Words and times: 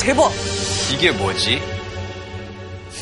대박. 0.00 0.30
이게 0.92 1.10
뭐지? 1.12 1.62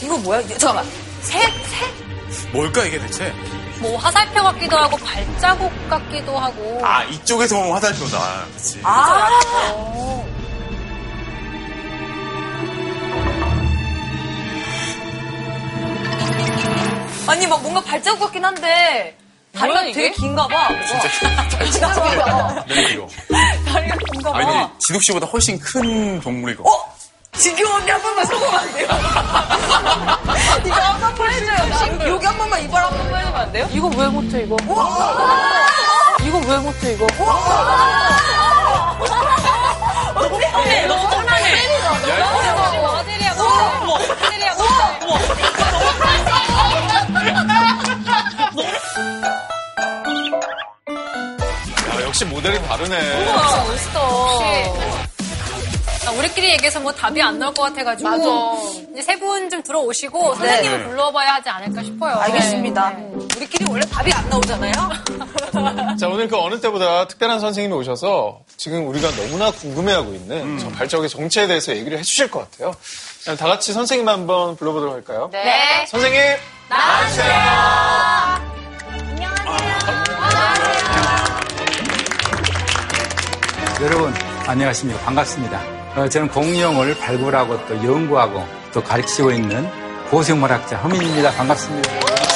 이거 0.03 0.17
뭐야? 0.19 0.43
잠깐만. 0.59 0.85
새? 1.23 1.39
새? 1.41 2.49
뭘까 2.53 2.85
이게 2.85 2.99
대체? 2.99 3.33
뭐 3.81 3.97
화살표 3.97 4.43
같기도 4.43 4.77
하고 4.77 4.97
발자국 4.99 5.73
같기도 5.89 6.37
하고. 6.37 6.81
아 6.85 7.05
이쪽에서 7.05 7.57
보면 7.57 7.73
화살표다. 7.73 8.45
그치. 8.57 8.81
아. 8.83 9.29
아니 17.27 17.47
막 17.47 17.61
뭔가 17.63 17.81
발자국 17.83 18.21
같긴 18.21 18.45
한데 18.45 19.17
다리가 19.55 19.83
이게? 19.83 19.93
되게 19.93 20.11
긴가 20.15 20.47
봐. 20.47 20.69
진짜 21.71 21.93
너무 21.95 22.65
귀여워. 22.67 23.09
다리가 23.67 23.97
긴가 24.13 24.33
봐. 24.33 24.39
아니 24.39 24.69
지독 24.79 25.03
씨보다 25.03 25.27
훨씬 25.27 25.59
큰 25.59 26.21
동물일 26.21 26.57
거. 26.57 26.71
어? 26.71 26.88
지금 27.39 27.71
언니 27.73 27.91
한 27.91 28.03
번만 28.03 28.27
성공하면 28.27 28.61
안 28.69 28.73
돼요? 28.75 28.89
이거 30.67 30.75
한 30.75 31.01
번만 31.15 31.33
해줘요. 31.33 32.09
여기 32.09 32.27
한 32.27 32.37
번만 32.39 32.63
이발 32.63 32.83
한 32.85 32.91
번만 32.91 33.21
해주면 33.21 33.41
안 33.41 33.53
돼요? 33.53 33.69
이거 33.71 33.89
왜 33.97 34.07
못해 34.09 34.43
이거? 34.43 34.57
이거 36.23 36.39
왜 36.39 36.57
못해 36.59 36.93
이거? 36.95 37.07
언니 40.55 40.87
너무 40.87 41.11
장난해. 41.11 41.45
아들이야 42.99 43.35
뭐? 43.35 43.99
아들이야 43.99 44.55
뭐? 44.55 45.19
야, 51.91 52.03
역시 52.03 52.25
모델이 52.25 52.61
다르네. 52.67 53.25
멋있다. 53.67 55.08
아, 56.09 56.11
우리끼리 56.13 56.51
얘기해서 56.53 56.81
뭐 56.81 56.91
답이 56.93 57.21
안 57.21 57.39
나올 57.39 57.53
것 57.55 57.63
같아가지고 57.65 58.09
맞아. 58.09 58.25
이제 58.93 59.03
세 59.03 59.19
분 59.19 59.51
좀 59.51 59.63
들어오시고 59.63 60.35
선생님을 60.37 60.89
불러봐야 60.89 61.35
하지 61.35 61.49
않을까 61.51 61.83
싶어요. 61.83 62.15
알겠습니다. 62.17 62.93
우리끼리 63.37 63.65
원래 63.71 63.85
답이 63.87 64.13
안 64.13 64.29
나오잖아요? 64.29 64.73
자, 65.99 66.09
오늘 66.09 66.29
그 66.29 66.37
어느 66.39 66.61
때보다 66.61 67.07
특별한 67.09 67.41
선생님이 67.41 67.75
오셔서 67.75 68.41
지금 68.57 68.87
우리가 68.89 69.11
너무나 69.11 69.51
궁금해하고 69.51 70.13
있는 70.15 70.59
저 70.59 70.69
발자국의 70.71 71.09
정체에 71.11 71.47
대해서 71.47 71.75
얘기를 71.77 71.99
해주실 71.99 72.31
것 72.31 72.51
같아요. 72.51 72.75
그럼 73.25 73.37
다 73.37 73.47
같이 73.49 73.73
선생님 73.73 74.09
한번 74.09 74.57
불러보도록 74.57 74.95
할까요? 74.95 75.29
네. 75.33 75.85
선생님! 75.89 76.21
여러분 83.81 84.13
안녕하십니까 84.47 85.01
반갑습니다. 85.05 85.78
어, 85.97 86.09
저는 86.09 86.29
공룡을 86.29 86.99
발굴하고 86.99 87.67
또 87.67 87.75
연구하고 87.77 88.45
또 88.73 88.83
가르치고 88.83 89.31
있는 89.33 89.69
고생물학자 90.11 90.77
허민입니다. 90.79 91.31
반갑습니다. 91.33 92.28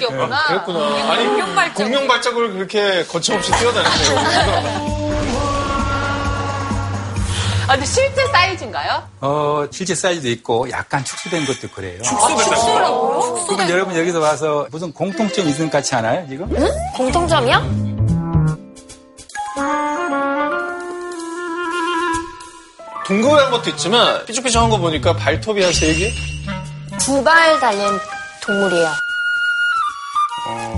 발자국이 0.00 0.04
없구나. 0.06 0.44
그랬구나. 0.46 1.12
아니, 1.12 1.26
공룡 1.26 1.54
발자국. 1.54 1.74
공룡 1.84 2.08
발자국을 2.08 2.52
그렇게 2.52 3.04
거침없이 3.06 3.52
뛰어다니네요. 3.52 4.90
아, 7.68 7.74
근데 7.74 7.86
실제 7.86 8.26
사이즈인가요? 8.32 9.08
어, 9.20 9.64
실제 9.70 9.94
사이즈도 9.94 10.28
있고 10.30 10.68
약간 10.70 11.04
축소된 11.04 11.46
것도 11.46 11.68
그래요. 11.72 12.02
축소됐다고. 12.02 13.46
그러면 13.46 13.70
여러분 13.70 13.96
여기서 13.96 14.18
와서 14.18 14.66
무슨 14.72 14.92
공통점 14.92 15.46
있는 15.48 15.66
것 15.70 15.78
같지 15.78 15.94
않아요 15.94 16.26
지금? 16.28 16.48
공통점이야? 16.96 17.62
둥그런 23.06 23.50
것도 23.50 23.70
있지만 23.70 24.24
삐죽삐죽한 24.26 24.70
거 24.70 24.78
보니까 24.78 25.14
발톱이 25.14 25.62
한 25.62 25.72
세 25.72 25.94
개? 25.94 26.12
두 26.98 27.22
발 27.24 27.58
달린 27.58 27.98
동물이에요. 28.42 28.90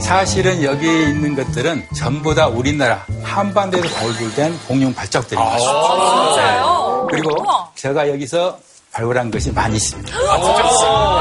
사실은 0.03 0.63
여기 0.63 0.87
있는 0.87 1.35
것들은 1.35 1.87
전부 1.97 2.35
다 2.35 2.49
우리나라 2.49 3.05
한반도에서 3.23 3.89
발굴된 3.95 4.59
공룡 4.69 4.93
발자국들입니다. 4.95 5.59
진짜요? 5.59 7.07
그리고 7.11 7.35
제가 7.77 8.09
여기서 8.11 8.59
발굴한 8.93 9.31
것이 9.31 9.53
많이 9.53 9.77
있습니다. 9.77 10.13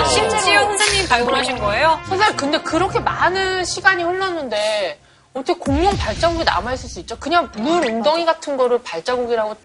심지어 0.08 0.60
선생님 0.66 1.08
발굴하신 1.08 1.58
거예요? 1.60 2.00
선생님, 2.08 2.36
근데 2.38 2.58
그렇게 2.62 3.00
많은 3.00 3.64
시간이 3.64 4.04
흘렀는데 4.04 5.00
어떻게 5.34 5.54
공룡 5.58 5.96
발자국이 5.96 6.44
남아있을 6.44 6.90
수 6.90 7.00
있죠? 7.02 7.16
그냥 7.18 7.50
물 7.56 7.86
웅덩이 7.86 8.26
같은 8.26 8.58
거를 8.58 8.80
발자국이라고 8.84 9.56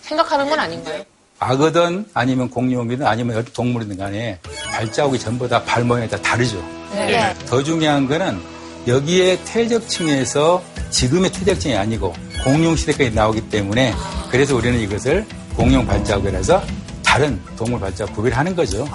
생각하는 0.00 0.48
건 0.48 0.58
아닌가요? 0.58 1.02
악어든 1.38 2.06
아니면 2.14 2.48
공룡이든 2.48 3.06
아니면 3.06 3.36
어떤 3.38 3.52
동물이든 3.52 3.98
간에 3.98 4.38
발자국이 4.70 5.18
전부 5.18 5.46
다 5.48 5.62
발 5.64 5.84
모양이 5.84 6.08
다 6.08 6.16
다르죠. 6.22 6.56
네. 6.92 7.34
더 7.46 7.62
중요한 7.62 8.08
거는 8.08 8.59
여기에 8.86 9.40
퇴적층에서 9.44 10.62
지금의 10.90 11.30
퇴적층이 11.32 11.76
아니고 11.76 12.14
공룡 12.44 12.74
시대까지 12.76 13.10
나오기 13.12 13.48
때문에 13.50 13.94
그래서 14.30 14.56
우리는 14.56 14.78
이것을 14.80 15.26
공룡 15.56 15.86
발자국이라서 15.86 16.62
다른 17.04 17.40
동물 17.56 17.80
발자국 17.80 18.14
구별하는 18.16 18.56
거죠. 18.56 18.86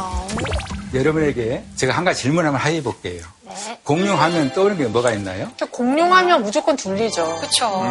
여러분에게 0.94 1.63
제가 1.75 1.94
한 1.94 2.03
가지 2.06 2.24
질문 2.24 2.45
한번 2.45 2.62
해 2.62 2.81
볼게요. 2.81 3.22
공룡 3.84 4.19
하면 4.19 4.51
떠오르는 4.53 4.78
게 4.78 4.88
뭐가 4.88 5.12
있나요? 5.12 5.47
공룡하면 5.72 6.44
무조건 6.44 6.75
둘리죠. 6.75 7.38
그쵸. 7.41 7.84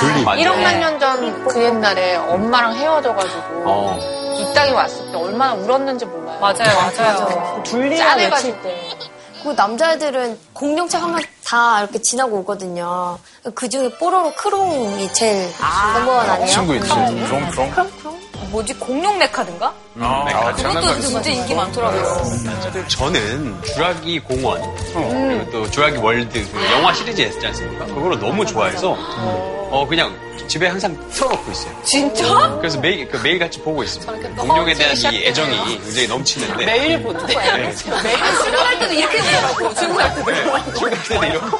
둘리. 0.00 0.24
1억만 0.24 0.78
년 0.78 0.98
전 1.00 1.44
그 1.48 1.62
옛날에 1.62 2.16
엄마랑 2.16 2.76
헤어져가지고 2.76 3.98
이 4.38 4.54
땅에 4.54 4.70
왔을 4.70 5.10
때 5.10 5.16
얼마나 5.16 5.54
울었는지 5.54 6.04
몰라요. 6.04 6.38
맞아요, 6.40 6.74
맞아요. 6.96 7.62
둘리가 7.64 7.96
짠해가지고 8.04 8.62
때. 8.62 8.88
그 9.42 9.50
남자애들은 9.50 10.38
공룡차 10.52 11.00
항상 11.02 11.20
다 11.44 11.80
이렇게 11.80 12.00
지나고 12.00 12.38
오거든요. 12.38 13.18
그 13.54 13.68
중에 13.68 13.90
뽀로로 13.98 14.32
크롱이 14.34 15.12
제일 15.12 15.48
넘버원 15.94 16.30
아니에요? 16.30 16.50
친구 16.50 16.74
있지. 16.76 16.88
그럼 16.88 17.50
그럼. 17.74 18.21
뭐지? 18.52 18.74
공룡 18.74 19.18
메카든가? 19.18 19.72
아, 20.00 20.52
그것도 20.54 21.00
진짜 21.00 21.30
인기 21.30 21.54
많더라고요. 21.54 22.22
저는 22.88 23.62
주라기 23.62 24.20
공원 24.20 24.60
그리고 24.92 25.50
또 25.50 25.70
주라기 25.70 25.96
월드 25.96 26.50
그 26.52 26.72
영화 26.72 26.92
시리즈 26.92 27.20
있지 27.22 27.46
않습니까? 27.46 27.86
그거를 27.86 28.20
너무 28.20 28.44
좋아해서 28.44 28.94
어 29.70 29.86
그냥 29.88 30.14
집에 30.48 30.66
항상 30.68 30.94
틀어놓고 31.10 31.50
있어요. 31.50 31.74
진짜? 31.82 32.56
그래서 32.58 32.78
매일 32.78 33.08
그 33.08 33.16
매일 33.22 33.38
같이 33.38 33.58
보고 33.60 33.82
있습니다. 33.82 34.12
공룡에 34.36 34.74
대한. 34.74 34.92
이 35.12 35.24
애정이 35.24 35.78
굉장히 35.82 36.08
넘치는데 36.08 36.66
매일 36.66 37.02
본대. 37.02 37.34
네. 37.34 37.74
출근할 37.74 38.78
때도 38.80 38.92
이렇게 38.92 39.18
보더라고. 39.18 39.74
출근할 39.74 40.14
때도. 40.14 40.32
출근할 40.74 41.02
때도 41.04 41.24
이러고 41.24 41.58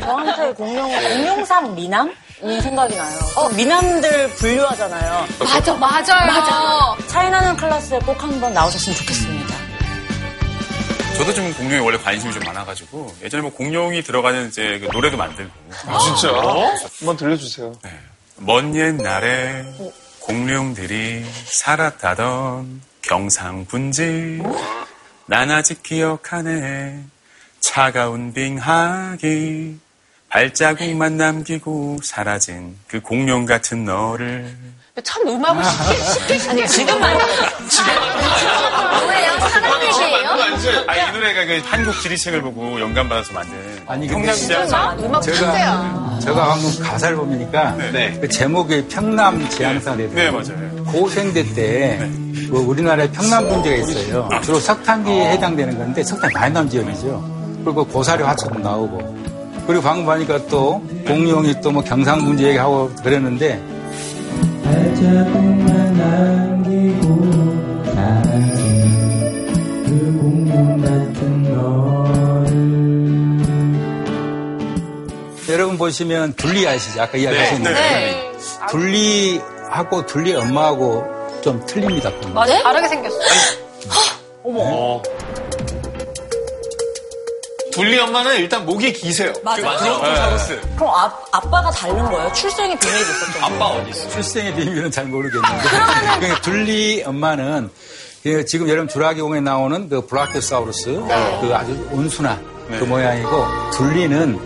저한테 0.00 0.52
공룡, 0.54 0.88
공룡상 0.90 1.74
미남 1.74 2.14
이 2.42 2.60
생각이 2.60 2.94
나요. 2.96 3.18
미남들 3.56 4.28
분류하잖아요. 4.34 5.26
맞아, 5.40 5.74
맞아요. 5.74 6.26
맞아. 6.26 7.06
차이나는 7.08 7.56
클래스에 7.56 7.98
꼭 8.00 8.22
한번 8.22 8.52
나오셨으면 8.52 8.96
좋겠습니다. 8.96 9.54
저도 11.16 11.34
좀 11.34 11.52
공룡에 11.54 11.80
원래 11.80 11.98
관심이 11.98 12.32
좀 12.32 12.44
많아가지고 12.44 13.12
예전에 13.24 13.42
뭐 13.42 13.52
공룡이 13.52 14.02
들어가는 14.04 14.48
이제 14.48 14.78
그 14.78 14.88
노래도 14.92 15.16
만들고 15.16 15.50
아, 15.88 15.98
진짜? 15.98 16.28
한번 17.00 17.16
들려주세요. 17.16 17.72
먼 18.36 18.76
옛날에 18.76 19.64
공룡들이 20.20 21.26
살았다던 21.46 22.82
경상분지 23.02 24.40
난 25.26 25.50
아직 25.50 25.82
기억하네 25.82 27.02
차가운 27.58 28.32
빙하기 28.32 29.80
발자국만 30.30 31.16
남기고 31.16 31.98
사라진 32.02 32.76
그 32.86 33.00
공룡 33.00 33.46
같은 33.46 33.84
너를 33.84 34.46
참 35.04 35.26
음악을 35.28 35.62
쉽게, 35.64 36.38
쉽게. 36.38 36.50
아니, 36.50 36.66
지금만. 36.68 37.16
뭐예요? 37.16 39.38
사랑 39.48 39.82
얘기예요? 39.82 40.28
아, 40.88 40.96
이 40.96 41.12
노래가 41.12 41.44
그 41.46 41.62
한국 41.64 42.00
지리책을 42.00 42.42
보고 42.42 42.80
영감받아서 42.80 43.32
만든 43.32 43.54
아니, 43.86 44.08
근데 44.08 44.22
평남지향상 44.26 44.98
음악 45.04 45.22
제가. 45.22 46.18
제가 46.20 46.48
방금 46.48 46.78
가사를 46.82 47.16
보니까 47.16 47.76
네. 47.92 48.18
그 48.20 48.28
제목이 48.28 48.88
평남 48.88 49.48
지향사래요. 49.48 50.10
네 50.14 50.30
맞아요 50.32 50.84
고생대 50.86 51.44
때그 51.54 52.48
우리나라에 52.66 53.08
평남 53.12 53.48
분지가 53.48 53.76
있어요. 53.76 54.28
주로 54.42 54.58
석탄기에 54.58 55.30
해당되는 55.32 55.78
건데 55.78 56.02
석탄 56.02 56.28
많이 56.34 56.52
나온 56.52 56.68
지역이죠. 56.68 57.60
그리고 57.64 57.86
고사리 57.86 58.24
화초도 58.24 58.58
나오고 58.58 59.16
그리고 59.68 59.82
방금 59.82 60.06
보니까 60.06 60.46
또 60.46 60.80
공룡이 61.06 61.60
또 61.60 61.70
뭐 61.70 61.82
경상 61.84 62.24
문제 62.24 62.48
얘기하고 62.48 62.90
그랬는데 63.04 63.60
발자국만 64.64 65.98
남기고 65.98 67.84
사라진 67.92 69.84
그 69.84 70.18
공룡 70.20 70.80
같은 70.80 71.42
너를 71.42 72.48
여러분 75.50 75.76
보시면 75.76 76.32
둘리 76.34 76.66
아시죠? 76.66 77.02
아까 77.02 77.18
이야기하셨는데 77.18 77.70
네. 77.74 78.32
둘리하고 78.70 80.06
둘리 80.06 80.34
엄마하고 80.34 81.04
좀 81.42 81.62
틀립니다. 81.66 82.10
맞아, 82.34 82.62
다르게 82.62 82.88
생겼어. 82.88 83.16
어, 84.44 85.02
둘리 87.78 87.98
엄마는 87.98 88.36
일단 88.36 88.66
목이 88.66 88.92
기세요. 88.92 89.32
브론토사우루스. 89.44 90.60
그럼 90.76 90.90
아, 90.94 91.12
아빠가 91.32 91.70
다른 91.70 92.04
거예요? 92.10 92.32
출생의 92.32 92.78
비밀이 92.78 93.00
있었던 93.00 93.32
거예요? 93.40 93.44
아빠 93.46 93.66
어디 93.76 93.90
있어? 93.90 94.08
출생의 94.10 94.54
비밀은 94.54 94.90
잘 94.90 95.04
모르겠는데. 95.06 95.58
그러니까 96.18 96.40
둘리 96.42 97.02
엄마는 97.04 97.70
그 98.22 98.44
지금 98.44 98.68
여러분 98.68 98.88
주라기 98.88 99.20
공원에 99.20 99.40
나오는 99.40 99.88
그 99.88 100.06
브라키오사우루스 100.06 100.90
그 101.40 101.52
아주 101.54 101.88
온순한 101.92 102.44
그 102.68 102.84
모양이고 102.84 103.46
둘리는 103.72 104.38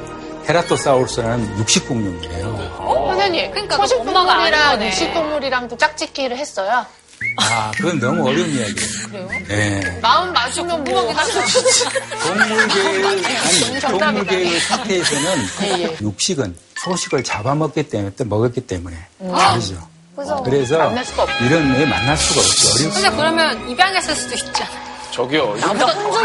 헤라토사우루스라는 0.48 1.58
육식공룡이에요. 1.60 2.46
어? 2.78 3.06
선생님, 3.10 3.50
그러니까 3.52 3.76
그 3.76 3.82
초식동물이랑 3.82 4.70
거네. 4.72 4.86
육식동물이랑도 4.88 5.76
짝짓기를 5.76 6.36
했어요. 6.36 6.84
아, 7.36 7.70
그건 7.76 7.98
너무 7.98 8.28
어려운 8.28 8.48
이야기예요. 8.50 9.08
그래요? 9.10 9.28
네. 9.48 9.98
마음 10.00 10.32
맞으면 10.32 10.84
뭐 10.84 11.14
동물계의, 12.22 13.04
아니. 13.36 13.80
동물계의 13.80 14.60
상태에서는 14.60 15.46
육식은 16.00 16.56
초식을 16.82 17.24
잡아먹기 17.24 17.84
때문에, 17.84 18.14
또 18.16 18.24
먹었기 18.24 18.62
때문에 18.62 18.96
다르죠. 19.18 19.88
그래서 20.14 20.42
그래서. 20.42 20.94
이런 21.40 21.74
애 21.74 21.86
만날 21.86 22.16
수가 22.16 22.40
없죠. 22.40 22.74
어릴 22.74 22.90
근데 22.90 23.10
그러면 23.10 23.70
입양했을 23.70 24.14
수도 24.14 24.34
있잖아. 24.34 24.70
저기요. 25.10 25.56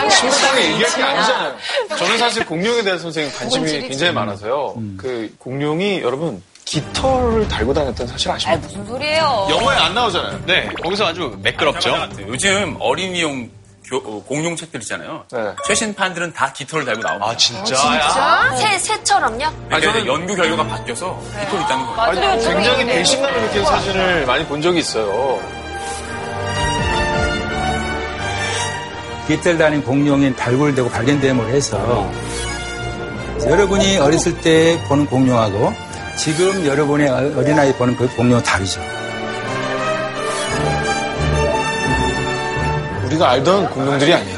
심각하게 0.10 0.72
얘기할 0.72 0.96
게 0.96 1.04
아니잖아요. 1.04 1.58
저는 1.98 2.18
사실 2.18 2.46
공룡에 2.46 2.84
대해서 2.84 3.04
선생님 3.04 3.34
관심이 3.38 3.82
굉장히 3.82 4.14
많아서요. 4.14 4.76
그 4.98 5.34
공룡이 5.38 6.02
여러분 6.02 6.42
깃털을 6.72 7.48
달고 7.48 7.74
다녔던 7.74 8.08
사실 8.08 8.30
아십니까? 8.30 8.62
무슨 8.68 8.86
소리예요? 8.86 9.48
영화에 9.50 9.78
안 9.78 9.94
나오잖아요. 9.96 10.42
네, 10.46 10.68
거기서 10.84 11.06
아주 11.08 11.34
매끄럽죠. 11.42 11.96
요즘 12.28 12.76
어린이용 12.80 13.50
교- 13.90 13.98
어, 14.00 14.22
공룡 14.28 14.54
책들 14.58 14.82
있잖아요. 14.82 15.24
네. 15.32 15.40
최신판들은 15.66 16.34
다 16.34 16.52
깃털을 16.52 16.84
달고 16.84 17.02
나옵니다. 17.02 17.26
아, 17.32 17.38
진짜? 17.38 17.76
새, 18.58 18.78
새처럼요? 18.80 19.38
그러니까 19.70 19.80
저는- 19.80 20.06
연구 20.06 20.36
결과가 20.36 20.68
바뀌어서 20.68 21.18
깃털이 21.40 21.64
있다는 21.64 21.86
거예요. 21.86 22.02
아니, 22.02 22.20
맞아요. 22.20 22.40
굉장히 22.42 22.84
네. 22.84 22.94
배신감을 22.96 23.42
느끼는 23.44 23.66
사진을 23.66 24.26
많이 24.26 24.46
본 24.46 24.62
적이 24.62 24.80
있어요. 24.80 25.40
깃털 29.28 29.58
달린 29.58 29.82
공룡이 29.84 30.34
발굴되고 30.36 30.90
발견됨을 30.90 31.48
해서 31.50 32.12
여러분이 33.46 33.98
어렸을 33.98 34.40
때 34.42 34.82
보는 34.90 35.06
공룡하고 35.06 35.74
지금 36.18 36.66
여러분의 36.66 37.10
어린아이 37.10 37.74
보는 37.74 37.96
그 37.96 38.08
공룡은 38.16 38.44
다르죠. 38.44 38.82
우리가 43.06 43.30
알던 43.32 43.70
공룡들이 43.70 44.14
아니에요. 44.14 44.38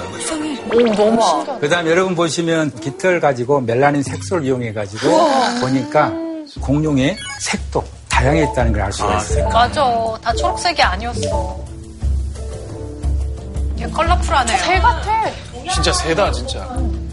그 1.59 1.67
다음 1.67 1.87
여러분 1.87 2.15
보시면 2.15 2.71
깃털 2.79 3.19
가지고 3.19 3.59
멜라닌 3.61 4.03
색소를 4.03 4.45
이용해 4.45 4.73
가지고 4.73 5.09
보니까 5.61 6.13
공룡의 6.61 7.17
색도 7.39 7.83
다양했다는 8.09 8.73
걸 8.73 8.81
알 8.83 8.91
수가 8.93 9.17
있어요. 9.17 9.49
맞아. 9.49 9.83
다 10.21 10.33
초록색이 10.33 10.81
아니었어. 10.81 11.59
얘 13.79 13.85
컬러풀하네요. 13.87 14.57
새 14.57 14.79
같아. 14.79 15.25
진짜 15.73 15.93
세다, 15.93 16.31
진짜. 16.31 16.59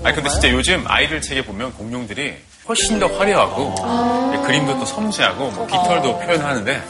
아니 0.06 0.14
근데 0.14 0.30
진짜 0.30 0.48
요즘 0.52 0.84
아이들 0.86 1.20
책에 1.20 1.44
보면 1.44 1.72
공룡들이 1.72 2.32
훨씬 2.68 3.00
더 3.00 3.08
화려하고 3.08 3.74
예, 4.34 4.46
그림도 4.46 4.78
또 4.78 4.84
섬세하고 4.84 5.50
뭐 5.50 5.66
깃털도 5.66 6.20
표현하는데 6.20 6.82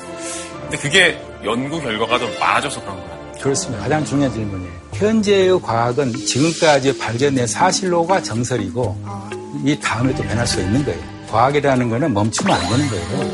근데 0.60 0.76
그게 0.76 1.18
연구 1.42 1.80
결과가 1.80 2.18
더 2.18 2.26
많아져서 2.38 2.82
그런 2.82 2.96
거예요. 2.96 3.32
그렇습니다. 3.40 3.82
가장 3.84 4.04
중요한 4.04 4.34
질문이에요. 4.34 4.72
현재의 4.92 5.60
과학은 5.62 6.12
지금까지 6.12 6.98
발견된 6.98 7.46
사실로가 7.46 8.22
정설이고 8.22 9.02
이 9.64 9.78
다음에 9.80 10.14
또 10.14 10.22
변할 10.22 10.46
수 10.46 10.60
있는 10.60 10.84
거예요. 10.84 11.00
과학이라는 11.30 11.88
거는 11.88 12.12
멈추면 12.12 12.54
안 12.54 12.68
되는 12.68 12.88
거예요. 12.90 13.30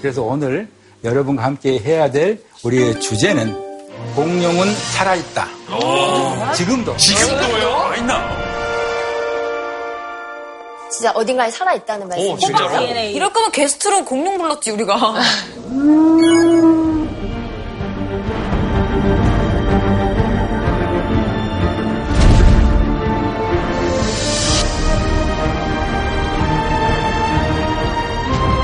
그래서 0.00 0.22
오늘 0.22 0.66
여러분과 1.04 1.44
함께 1.44 1.78
해야 1.78 2.10
될 2.10 2.40
우리의 2.64 3.00
주제는 3.00 3.54
공룡은 4.14 4.74
살아있다. 4.74 5.46
지금도. 6.54 6.96
지금도요? 6.96 7.68
아 7.74 7.96
있나? 7.96 8.35
진짜 10.90 11.10
어딘가에 11.12 11.50
살아있다는 11.50 12.08
말씀. 12.08 12.30
오, 12.30 12.38
진짜로? 12.38 12.68
DNA. 12.78 13.14
이럴 13.14 13.32
거면 13.32 13.50
게스트로 13.52 14.04
공룡 14.04 14.38
불렀지, 14.38 14.70
우리가. 14.70 15.14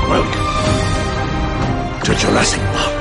Welcome 0.09 0.43
to 2.03 2.13
Jurassic 2.15 2.61
Park. 2.73 2.92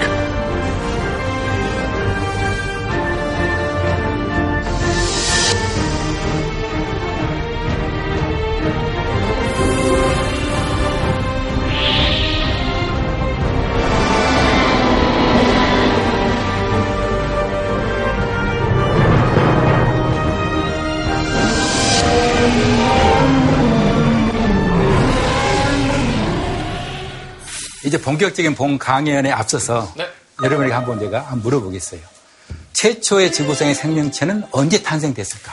이제 27.92 28.00
본격적인 28.00 28.54
본 28.54 28.78
강연에 28.78 29.30
앞서서 29.30 29.92
네. 29.94 30.08
여러분에게 30.42 30.72
한번 30.72 30.99
제가 30.99 31.20
한번 31.20 31.40
물어보겠어요. 31.42 32.00
최초의 32.72 33.32
지구상의 33.32 33.75
생명체는 33.75 34.44
언제 34.50 34.82
탄생됐을까? 34.82 35.52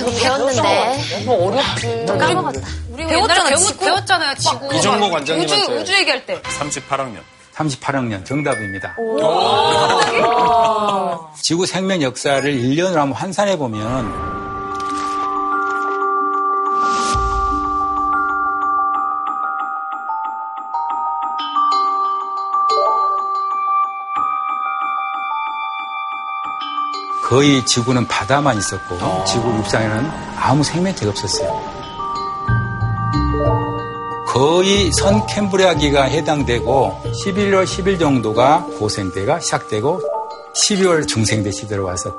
이거 0.00 0.10
배웠는데. 0.10 1.24
너무 1.24 1.48
어렵지. 1.48 2.04
또 2.06 2.18
까먹었다. 2.18 2.60
우리 2.90 3.06
배웠잖아, 3.06 3.56
지구. 3.56 3.78
배웠잖아요, 3.78 4.34
지구. 4.34 4.74
이정모 4.74 5.08
관장님한테. 5.08 5.62
우주, 5.62 5.72
우주 5.80 5.94
얘기할 5.94 6.26
때. 6.26 6.42
38학년. 6.42 7.20
38학년 7.54 8.22
정답입니다. 8.26 8.94
지구 11.40 11.64
생명 11.64 12.02
역사를 12.02 12.52
1년으로 12.52 12.96
한번 12.96 13.12
환산해 13.12 13.56
보면 13.56 14.39
거의 27.30 27.64
지구는 27.64 28.08
바다만 28.08 28.58
있었고 28.58 28.98
지구 29.24 29.56
육상에는 29.58 30.10
아무 30.36 30.64
생명체가 30.64 31.12
없었어요. 31.12 31.48
거의 34.26 34.90
선 34.90 35.24
캠브리아기가 35.26 36.02
해당되고 36.02 37.02
11월 37.04 37.64
10일 37.64 38.00
정도가 38.00 38.66
고생대가 38.80 39.38
시작되고 39.38 40.00
12월 40.56 41.06
중생대 41.06 41.52
시대로 41.52 41.84
와서 41.84 42.16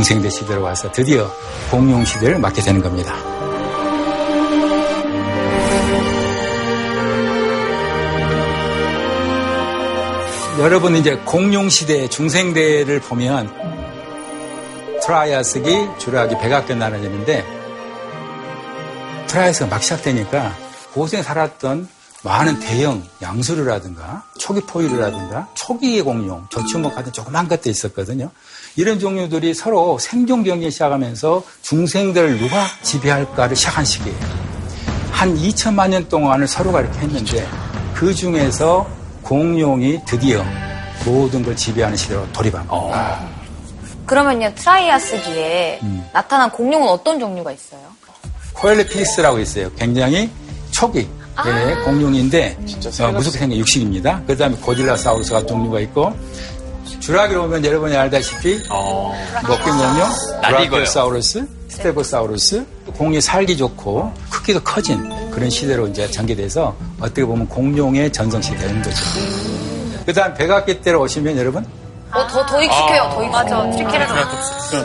중생대 0.00 0.30
시대로 0.30 0.62
와서 0.62 0.90
드디어 0.90 1.30
공룡 1.70 2.02
시대를 2.06 2.38
맞게 2.38 2.62
되는 2.62 2.80
겁니다. 2.80 3.14
여러분 10.58 10.96
이제 10.96 11.16
공룡 11.26 11.68
시대 11.68 12.08
중생대를 12.08 13.00
보면 13.00 13.50
트라이아스기, 15.02 15.88
주라기, 15.98 16.38
백악기 16.38 16.74
나눠지는데 16.76 17.44
트라이아스기에서 19.26 19.66
막 19.66 19.82
시작되니까 19.82 20.56
고생대에 20.94 21.22
살았던 21.22 21.88
많은 22.22 22.58
대형 22.60 23.06
양서류라든가 23.20 24.24
초기 24.38 24.62
포유류라든가 24.62 25.48
초기의 25.54 26.00
공룡, 26.02 26.46
저추목 26.50 26.94
같은 26.94 27.12
조그만 27.12 27.48
것도 27.48 27.68
있었거든요. 27.68 28.30
이런 28.76 28.98
종류들이 28.98 29.54
서로 29.54 29.98
생존 29.98 30.44
경쟁 30.44 30.70
시작하면서 30.70 31.42
중생대를 31.62 32.38
누가 32.38 32.66
지배할까를 32.82 33.56
시작한 33.56 33.84
시기예요. 33.84 34.18
한 35.10 35.36
2천만 35.36 35.90
년 35.90 36.08
동안을 36.08 36.46
서로가 36.46 36.80
이렇게 36.80 36.98
했는데 37.00 37.46
그 37.94 38.14
중에서 38.14 38.88
공룡이 39.22 40.00
드디어 40.06 40.42
모든 41.04 41.42
걸 41.42 41.54
지배하는 41.56 41.96
시대로 41.96 42.30
돌입한 42.32 42.66
겁니다. 42.66 43.28
그러면요, 44.06 44.52
트라이아스기에 44.54 45.80
나타난 46.12 46.50
공룡은 46.50 46.88
어떤 46.88 47.20
종류가 47.20 47.52
있어요? 47.52 47.80
코엘로피시스라고 48.54 49.38
있어요. 49.38 49.70
굉장히 49.74 50.30
초기 50.70 51.08
의 51.46 51.84
공룡인데 51.84 52.58
어, 53.00 53.12
무섭게 53.12 53.38
생긴 53.38 53.58
육식입니다. 53.60 54.22
그 54.26 54.36
다음에 54.36 54.56
고질라사우루스 54.56 55.32
같은 55.32 55.48
종류가 55.48 55.80
있고 55.80 56.12
주라기로 57.00 57.44
오면 57.44 57.64
여러분이 57.64 57.96
알다시피 57.96 58.62
목 58.68 59.20
긴 59.20 59.72
공룡, 59.72 60.08
낯익어요. 60.42 60.68
브라키오사우루스, 60.70 61.46
스테고사우루스 61.68 62.66
공룡이 62.96 63.20
살기 63.20 63.56
좋고 63.56 64.12
크기도 64.30 64.60
커진 64.62 65.30
그런 65.30 65.48
시대로 65.50 65.86
이제 65.86 66.08
전개돼서 66.10 66.76
어떻게 67.00 67.24
보면 67.24 67.48
공룡의 67.48 68.12
전성시대 68.12 68.54
되는 68.56 68.82
거죠. 68.82 68.96
그 70.06 70.12
다음 70.12 70.34
백악기 70.34 70.80
때로 70.80 71.00
오시면 71.02 71.36
여러분 71.38 71.64
어, 72.12 72.26
더, 72.26 72.44
더 72.44 72.60
익숙해요, 72.60 73.02
더 73.14 73.22
익숙해요. 73.24 73.30
맞아, 73.30 73.70
트리케라톱스. 73.70 74.84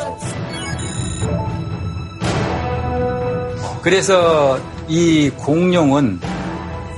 그래서 3.81 4.59
이 4.87 5.29
공룡은 5.37 6.19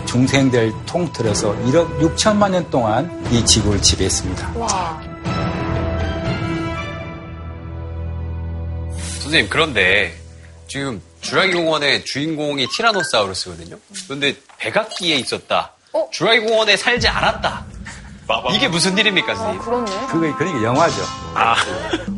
중생대를 0.05 0.73
통틀어서 0.85 1.53
1억 1.65 1.99
6천만 1.99 2.51
년 2.51 2.69
동안 2.69 3.25
이 3.31 3.43
지구를 3.45 3.81
지배했습니다. 3.81 5.06
선생님, 9.27 9.49
그런데 9.49 10.13
지금 10.67 11.01
주라기 11.19 11.53
공원의 11.53 12.05
주인공이 12.05 12.65
티라노사우루스거든요. 12.77 13.77
그런데 14.05 14.35
백악기에 14.57 15.17
있었다. 15.17 15.73
주라기 16.11 16.41
공원에 16.41 16.77
살지 16.77 17.07
않았다. 17.09 17.65
이게 18.53 18.67
무슨 18.67 18.97
일입니까, 18.97 19.35
선생님? 19.35 19.61
그게 20.07 20.31
그러니까 20.33 20.63
영화죠. 20.63 21.01
아, 21.33 21.55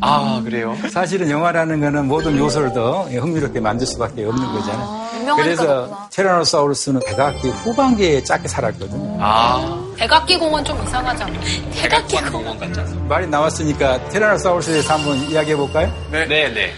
아 0.00 0.40
그래요? 0.44 0.76
사실은 0.92 1.30
영화라는 1.30 1.80
거는 1.80 2.06
모든 2.06 2.36
요소를 2.38 2.72
더 2.72 3.02
흥미롭게 3.04 3.58
만들 3.60 3.86
수밖에 3.86 4.24
없는 4.24 4.52
거잖아요. 4.52 5.08
유명하니까 5.20 5.36
그래서. 5.36 6.08
테라노사우루스는 6.12 7.00
백악기 7.06 7.48
후반기에 7.50 8.22
짧게 8.24 8.48
살았거든요. 8.48 9.18
아, 9.20 9.92
백악기 9.96 10.38
공원 10.38 10.64
좀 10.64 10.80
이상하잖아. 10.84 11.32
백악기 11.72 12.16
공원 12.30 12.58
같지 12.58 12.80
않습니까? 12.80 13.08
말이 13.08 13.26
나왔으니까 13.26 14.08
테라노사우루스에 14.08 14.72
대해서 14.74 14.94
한번 14.94 15.16
이야기해 15.30 15.56
볼까요? 15.56 15.92
네, 16.10 16.26
네. 16.26 16.72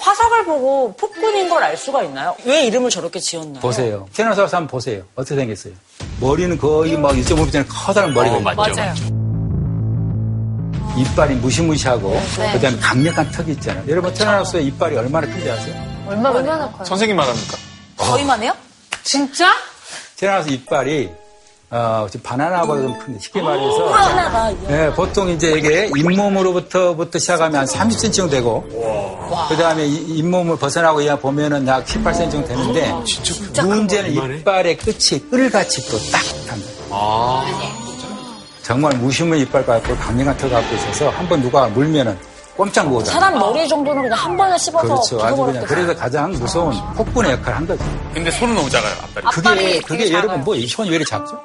화석을 0.00 0.44
보고 0.44 0.92
폭군인 0.96 1.48
걸 1.48 1.58
알 1.62 1.76
수가 1.76 2.02
있나요? 2.04 2.34
왜 2.44 2.64
이름을 2.66 2.88
저렇게 2.90 3.18
지었나요? 3.18 3.60
보세요. 3.60 4.06
테라노사우루스 4.14 4.54
한번 4.54 4.68
보세요. 4.70 5.02
어떻게 5.16 5.34
생겼어요? 5.36 5.74
머리는 6.20 6.56
거의 6.56 6.96
막 6.96 7.12
1.5m짜리 7.12 7.66
커다란 7.68 8.14
머리가 8.14 8.36
어, 8.36 8.38
있는 8.38 8.54
맞죠, 8.56 8.74
맞아요. 8.74 8.90
맞죠. 8.90 9.27
이빨이 11.00 11.34
무시무시하고 11.36 12.20
네. 12.38 12.52
그다음에 12.52 12.78
강력한 12.78 13.30
턱이 13.30 13.52
있잖아요. 13.52 13.84
여러분 13.88 14.12
테라노스의 14.14 14.66
이빨이 14.66 14.96
얼마나 14.96 15.26
큰지 15.26 15.50
아세요? 15.50 15.74
얼마나 16.06 16.38
얼마나 16.38 16.70
커요? 16.72 16.84
선생님 16.84 17.16
말합니까? 17.16 17.56
저희만 17.98 18.42
해요? 18.42 18.52
진짜? 19.04 19.50
테라노스 20.16 20.50
이빨이 20.50 21.10
어, 21.70 22.06
지금 22.10 22.22
바나나보다 22.24 22.80
좀 22.80 22.98
큰데 22.98 23.18
쉽게 23.20 23.42
말해서 23.42 24.54
네, 24.68 24.90
보통 24.94 25.28
이제 25.28 25.50
이게 25.50 25.90
잇몸으로부터부터 25.94 27.18
시작하면 27.18 27.60
한 27.60 27.66
30cm 27.66 28.12
정도 28.14 28.30
되고 28.30 28.64
그 29.50 29.56
다음에 29.56 29.84
이- 29.86 30.16
잇몸을 30.18 30.56
벗어나고 30.56 31.04
야 31.06 31.16
보면은 31.16 31.66
약 31.68 31.84
18cm 31.84 32.30
정도 32.30 32.48
되는데 32.48 32.94
문제는 33.62 34.38
이빨의 34.38 34.78
끝이 34.78 35.20
뿔같이 35.30 35.86
또 35.90 35.98
딱 36.10 36.22
합니다. 36.50 36.70
아, 36.90 37.44
정말 38.68 38.92
무심한 38.98 39.38
이빨 39.38 39.64
갖고 39.64 39.96
강력한 39.96 40.36
턱 40.36 40.50
갖고 40.50 40.74
있어서 40.76 41.08
한 41.10 41.26
번 41.26 41.40
누가 41.40 41.66
물면은 41.68 42.18
꼼짝 42.54 42.86
못하는 42.86 43.12
사람 43.20 43.38
머리 43.38 43.66
정도는 43.66 44.02
그냥 44.02 44.18
한 44.18 44.36
번에 44.36 44.58
씹어서 44.58 44.82
그렇죠. 44.86 45.24
아주 45.24 45.36
그냥. 45.42 45.64
그래서 45.64 45.94
가장 45.96 46.30
무서운 46.32 46.74
폭군의 46.94 47.32
역할을 47.32 47.56
한 47.56 47.66
거죠. 47.66 47.82
근데 48.12 48.30
손은 48.30 48.54
너무 48.54 48.68
작아요, 48.68 48.92
앞다리. 49.22 49.26
그게 49.32 49.80
그게 49.80 50.12
여러분. 50.12 50.42
뭐이 50.44 50.66
손이 50.66 50.90
왜 50.90 50.96
이렇게 50.96 51.08
작죠? 51.08 51.40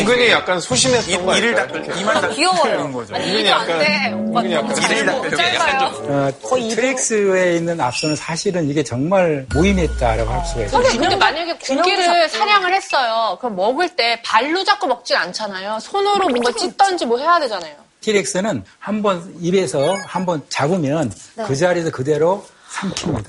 은근히 0.00 0.30
약간 0.30 0.60
소심했던 0.60 1.26
거 1.26 1.36
이를? 1.36 1.54
닦을 1.54 1.96
이만 1.98 2.14
닦을 2.20 2.30
귀여워요. 2.34 2.92
거죠. 2.92 3.14
은근히 3.14 3.46
약간 3.46 3.80
은근히 3.80 4.54
약간 4.54 4.76
이를 4.76 5.06
닦을 5.06 5.30
때 5.30 5.54
약간 5.54 5.94
좀 5.94 6.10
어, 6.10 6.30
트릭스에 6.74 7.56
있는 7.56 7.80
앞서는 7.80 8.16
사실은 8.16 8.68
이게 8.68 8.82
정말 8.82 9.46
무의미했다라고 9.54 10.30
할 10.30 10.44
수가 10.46 10.60
있어요. 10.64 10.70
선생님, 10.82 11.00
근데 11.02 11.16
만약에 11.16 11.54
고기를 11.58 12.28
사냥을 12.28 12.74
했어요. 12.74 13.38
그럼 13.40 13.56
먹을 13.56 13.88
때 13.88 14.20
발로 14.24 14.64
잡고 14.64 14.86
먹진 14.86 15.16
않잖아요. 15.16 15.78
손으로 15.80 16.28
뭔가 16.28 16.52
찢던지 16.52 17.06
뭐 17.06 17.18
해야 17.18 17.38
되잖아요. 17.40 17.74
티렉스는 18.00 18.64
한 18.78 19.02
번 19.02 19.34
입에서 19.40 19.96
한 20.06 20.26
번 20.26 20.42
잡으면 20.50 21.10
그 21.46 21.56
자리에서 21.56 21.90
그대로 21.90 22.44
삼킵니다. 22.70 23.24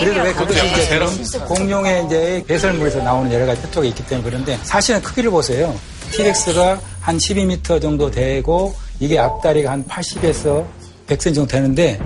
그래서 0.00 0.22
왜 0.22 0.32
그것이 0.32 0.88
그런 0.88 1.46
공룡의 1.46 2.06
이제 2.06 2.44
배설물에서 2.46 3.02
나오는 3.02 3.32
여러 3.32 3.46
가지 3.46 3.60
특징이 3.62 3.88
있기 3.88 4.06
때문에 4.06 4.28
그런데 4.30 4.58
사실은 4.62 5.02
크기를 5.02 5.30
보세요. 5.30 5.74
티렉스가 6.10 6.80
한 7.00 7.16
12m 7.18 7.82
정도 7.82 8.10
되고 8.10 8.74
이게 9.00 9.18
앞다리가 9.18 9.72
한 9.72 9.84
80에서 9.84 10.64
100cm 11.06 11.34
정도 11.34 11.46
되는데 11.46 12.00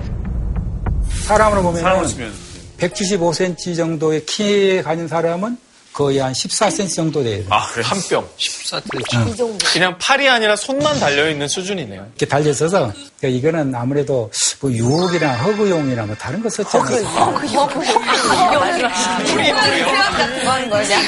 사람으로 1.26 1.62
보면 1.62 1.82
사람을 1.82 2.08
쓰면 2.08 2.32
175cm 2.78 3.76
정도의 3.76 4.25
키에 4.25 4.82
가진 4.82 5.08
사람은 5.08 5.58
거의 5.99 6.19
한 6.19 6.33
14cm 6.33 6.95
정도 6.95 7.25
돼요. 7.25 7.43
아, 7.50 7.67
그래. 7.73 7.83
한 7.85 7.99
뼘. 7.99 8.25
14cm. 8.37 9.73
그냥 9.73 9.99
팔이 9.99 10.28
아니라 10.28 10.55
손만 10.55 10.97
달려있는 11.00 11.49
수준이네요. 11.49 12.00
이렇게 12.00 12.25
달려 12.25 12.50
있어서 12.50 12.93
그러니까 13.19 13.37
이거는 13.37 13.75
아무래도 13.75 14.31
뭐 14.61 14.71
유혹이나 14.71 15.35
허구용이나 15.38 16.07
뭐 16.07 16.14
다른 16.14 16.40
거 16.40 16.49
썼잖아요. 16.50 17.05
하는 20.45 20.71
거냐? 20.71 20.99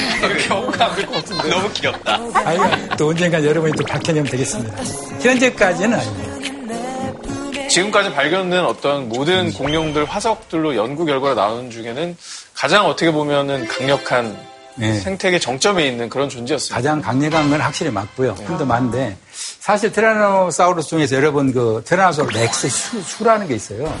너무 1.49 1.71
귀엽다. 1.71 2.19
아니, 2.33 2.59
또 2.97 3.07
언젠가 3.07 3.41
여러분이 3.41 3.71
또 3.77 3.85
밝혀내면 3.85 4.29
되겠습니다. 4.29 4.75
현재까지는 5.21 5.97
아니에요. 5.97 7.69
지금까지 7.69 8.11
발견된 8.11 8.65
어떤 8.65 9.07
모든 9.07 9.53
공룡들 9.53 10.03
화석들로 10.03 10.75
연구 10.75 11.05
결과가 11.05 11.35
나온 11.35 11.71
중에는 11.71 12.17
가장 12.53 12.87
어떻게 12.87 13.09
보면은 13.09 13.65
강력한 13.69 14.50
네. 14.75 14.99
생태계 14.99 15.39
정점에 15.39 15.87
있는 15.87 16.09
그런 16.09 16.29
존재였습니다. 16.29 16.75
가장 16.75 17.01
강력한 17.01 17.49
건 17.49 17.59
확실히 17.59 17.91
맞고요. 17.91 18.35
힘도 18.45 18.65
많은데 18.65 19.17
사실 19.59 19.91
테라노사우루스 19.91 20.89
중에서 20.89 21.15
여러분 21.15 21.51
그 21.51 21.83
테라노사우루스 21.85 22.37
렉스 22.37 22.69
수, 22.69 23.01
수라는 23.01 23.47
게 23.47 23.55
있어요. 23.55 23.93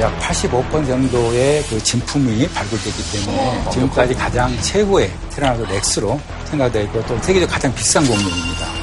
약 0.00 0.18
85건 0.18 0.86
정도의 0.86 1.62
그 1.68 1.82
진품이 1.82 2.48
발굴됐기 2.48 3.12
때문에 3.12 3.70
지금까지 3.70 4.14
가장 4.14 4.60
최고의 4.60 5.10
테라노사우루스 5.30 5.72
렉스로 5.72 6.20
생각되어 6.46 6.82
있고 6.82 7.04
또 7.06 7.18
세계적 7.22 7.48
가장 7.48 7.74
비싼 7.74 8.04
공룡입니다. 8.04 8.73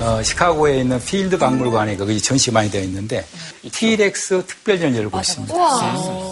어, 0.00 0.22
시카고에 0.22 0.80
있는 0.80 1.00
필드 1.04 1.38
박물관에 1.38 1.96
거기 1.96 2.20
전시 2.20 2.50
많이 2.52 2.70
되어 2.70 2.82
있는데 2.82 3.24
티렉스 3.72 4.44
특별전 4.46 4.94
열고 4.96 5.18
있습니다. 5.20 5.54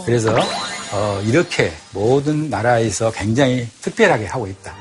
그래서 0.06 0.36
어, 0.92 1.20
이렇게 1.26 1.72
모든 1.92 2.48
나라에서 2.48 3.10
굉장히 3.10 3.68
특별하게 3.82 4.26
하고 4.26 4.46
있다. 4.46 4.72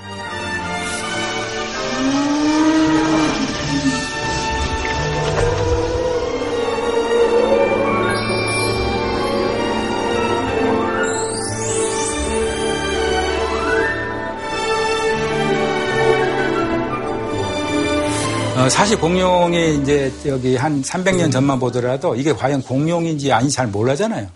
어, 18.65 18.69
사실 18.69 18.99
공룡이 18.99 19.75
이제 19.75 20.11
여기 20.25 20.55
한 20.55 20.81
300년 20.81 21.31
전만 21.31 21.59
보더라도 21.59 22.15
이게 22.15 22.33
과연 22.33 22.63
공룡인지 22.63 23.31
아닌지 23.31 23.55
잘 23.55 23.67
몰라잖아요. 23.67 24.27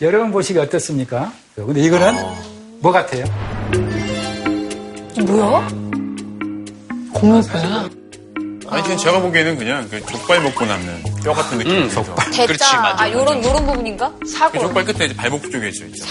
여러분 0.00 0.30
보시기 0.30 0.60
어떻습니까? 0.60 1.32
근데 1.56 1.80
이거는 1.80 2.14
뭐 2.78 2.92
같아요? 2.92 3.24
뭐야? 5.26 5.68
공룡뼈야? 7.14 7.88
아니, 8.68 8.82
그냥 8.82 8.96
제가 8.96 9.20
보기에는 9.20 9.58
그냥 9.58 9.88
그 9.90 10.00
족발 10.06 10.40
먹고 10.40 10.64
남는 10.64 11.02
뼈 11.24 11.32
같은 11.32 11.58
느낌이 11.58 11.88
들어서. 11.88 12.14
대짜. 12.26 12.46
그렇지, 12.46 12.76
맞아, 12.76 13.02
아, 13.02 13.10
요런, 13.10 13.42
요런 13.42 13.66
부분인가? 13.66 14.12
그 14.20 14.28
사골. 14.28 14.60
족발 14.60 14.84
끝에 14.84 15.06
이제 15.06 15.16
발목 15.16 15.50
쪽에 15.50 15.68
있죠. 15.70 15.84
있죠. 15.86 16.06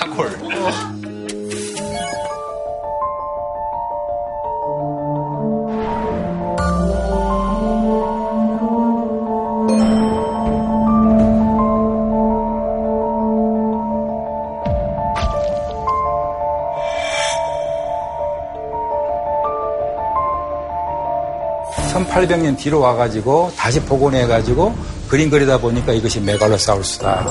사골. 22.28 22.28
천 22.28 22.28
1800년 22.28 22.58
뒤로 22.58 22.80
와가지고 22.80 23.52
다시 23.58 23.80
복원해가지고 23.82 24.76
그림 25.08 25.30
그리다 25.30 25.60
보니까 25.60 25.94
이것이 25.94 26.20
메갈로사우루스다. 26.22 27.26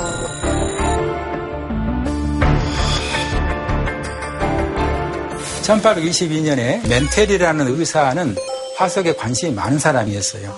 1822년에 5.63 6.87
멘텔이라는 6.89 7.67
의사는 7.69 8.37
화석에 8.77 9.15
관심이 9.15 9.53
많은 9.53 9.79
사람이었어요. 9.79 10.55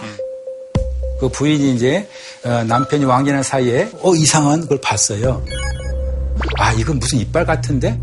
그 1.20 1.28
부인이 1.28 1.74
이제 1.74 2.08
어, 2.44 2.64
남편이 2.64 3.04
왕년한 3.04 3.42
사이에 3.42 3.88
어 4.02 4.14
이상한 4.14 4.66
걸 4.66 4.80
봤어요. 4.80 5.44
아 6.58 6.72
이건 6.72 6.98
무슨 6.98 7.18
이빨 7.18 7.44
같은데? 7.46 7.98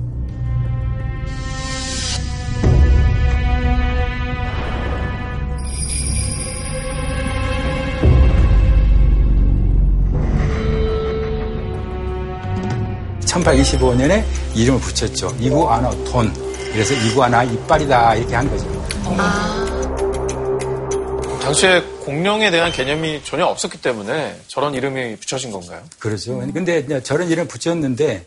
(1825년에) 13.31 14.23
이름을 14.55 14.79
붙였죠 14.81 15.35
이구아나 15.39 15.89
돈 16.05 16.31
그래서 16.71 16.93
이구아나 16.93 17.43
이빨이다 17.43 18.15
이렇게 18.15 18.35
한 18.35 18.49
거죠. 18.49 18.81
당시에 21.41 21.81
공룡에 22.05 22.49
대한 22.49 22.71
개념이 22.71 23.23
전혀 23.25 23.45
없었기 23.45 23.81
때문에 23.81 24.39
저런 24.47 24.73
이름이 24.73 25.17
붙여진 25.17 25.51
건가요? 25.51 25.81
그렇죠. 25.99 26.37
근데 26.53 27.03
저런 27.03 27.29
이름 27.29 27.47
붙였는데 27.47 28.25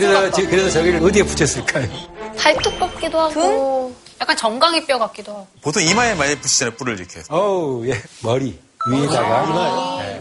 그래서 0.00 0.20
같다. 0.22 0.30
지- 0.36 0.46
그래서 0.46 0.70
저기를 0.70 1.02
어디에 1.02 1.22
붙였을까요? 1.22 1.88
발톱 2.38 2.78
같기도 2.78 3.20
하고. 3.20 3.94
약간 4.20 4.36
정강이 4.36 4.86
뼈 4.86 4.98
같기도 4.98 5.32
하고. 5.32 5.46
보통 5.62 5.82
이마에 5.82 6.14
많이 6.14 6.34
붙이잖아요, 6.36 6.74
뿔을 6.76 6.98
이렇게. 6.98 7.18
해서. 7.20 7.34
어우 7.34 7.86
예 7.88 8.00
머리 8.22 8.58
위에다가 8.90 10.00
예. 10.04 10.20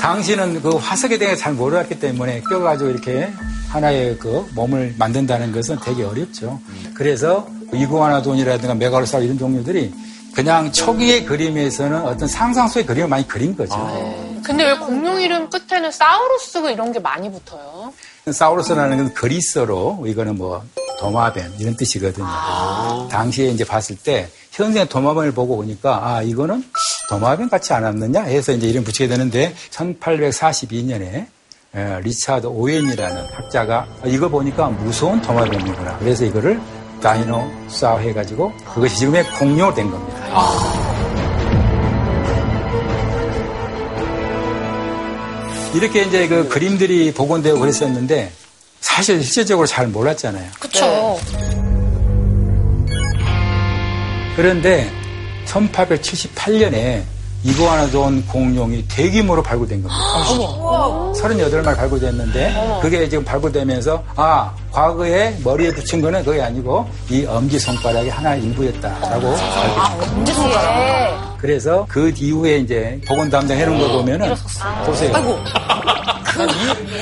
당시는 0.00 0.62
그 0.62 0.70
화석에 0.76 1.18
대해 1.18 1.36
잘 1.36 1.52
몰랐기 1.52 2.00
때문에 2.00 2.40
껴가지고 2.48 2.90
이렇게 2.90 3.30
하나의 3.68 4.16
그 4.18 4.46
몸을 4.54 4.94
만든다는 4.98 5.52
것은 5.52 5.78
되게 5.84 6.02
어렵죠. 6.02 6.60
그래서 6.94 7.46
이구아나돈이라든가 7.72 8.74
메가로사우 8.74 9.22
이런 9.22 9.38
종류들이 9.38 9.92
그냥 10.34 10.72
초기의 10.72 11.24
그림에서는 11.26 12.02
어떤 12.02 12.26
상상 12.26 12.66
속의 12.68 12.86
그림을 12.86 13.08
많이 13.08 13.28
그린 13.28 13.56
거죠. 13.56 13.74
근데 14.50 14.64
왜 14.64 14.76
공룡 14.78 15.20
이름 15.20 15.48
끝에는 15.48 15.92
사우루스가 15.92 16.72
이런 16.72 16.90
게 16.90 16.98
많이 16.98 17.30
붙어요? 17.30 17.92
사우루스라는 18.32 18.96
건 18.96 19.14
그리스어로 19.14 20.02
이거는 20.06 20.36
뭐 20.36 20.64
도마뱀 20.98 21.54
이런 21.60 21.76
뜻이거든요. 21.76 22.26
당시에 23.08 23.50
이제 23.50 23.64
봤을 23.64 23.94
때 23.94 24.28
현생 24.50 24.88
도마뱀을 24.88 25.32
보고 25.32 25.54
보니까 25.56 26.00
아 26.04 26.22
이거는 26.22 26.64
도마뱀 27.08 27.48
같지 27.48 27.72
않았느냐 27.72 28.22
해서 28.22 28.50
이제 28.50 28.66
이름 28.66 28.82
붙이게 28.82 29.06
되는데 29.06 29.54
1842년에 29.70 31.26
리차드 32.02 32.48
오웬이라는 32.48 33.26
학자가 33.32 33.86
이거 34.06 34.28
보니까 34.28 34.66
무서운 34.68 35.22
도마뱀이구나. 35.22 35.98
그래서 35.98 36.24
이거를 36.24 36.60
다이노 37.00 37.68
사우 37.68 38.00
해가지고 38.00 38.52
그것이 38.74 38.96
지금의 38.96 39.24
공룡 39.38 39.72
된 39.72 39.88
겁니다. 39.88 40.89
이렇게 45.74 46.02
이제 46.02 46.26
그 46.26 46.48
그림들이 46.48 47.12
복원되고 47.12 47.58
그랬었는데 47.58 48.32
사실 48.80 49.22
실제적으로 49.22 49.66
잘 49.66 49.86
몰랐잖아요. 49.88 50.50
그쵸. 50.58 51.18
그런데 54.36 54.90
1878년에 55.46 57.02
이구아나돈 57.42 58.26
공룡이 58.26 58.86
대규모로 58.88 59.42
발굴된 59.42 59.82
겁니다. 59.82 60.04
38마리 61.14 61.76
발굴됐는데 61.76 62.78
그게 62.82 63.08
지금 63.08 63.24
발굴되면서 63.24 64.02
아 64.16 64.52
과거에 64.70 65.36
머리에 65.42 65.72
붙인 65.72 66.00
거는 66.00 66.24
그게 66.24 66.40
아니고 66.42 66.88
이 67.08 67.24
엄지 67.26 67.58
손가락의 67.58 68.10
하나의 68.10 68.42
일부였다라고 68.44 69.26
알고 69.28 70.22
있습니다. 70.22 71.36
그래서 71.38 71.86
그 71.88 72.12
이후에 72.16 72.58
이제 72.58 73.00
복원 73.08 73.30
담당 73.30 73.56
해놓은 73.56 73.78
거 73.78 73.88
보면은 73.88 74.34
보세요. 74.84 75.12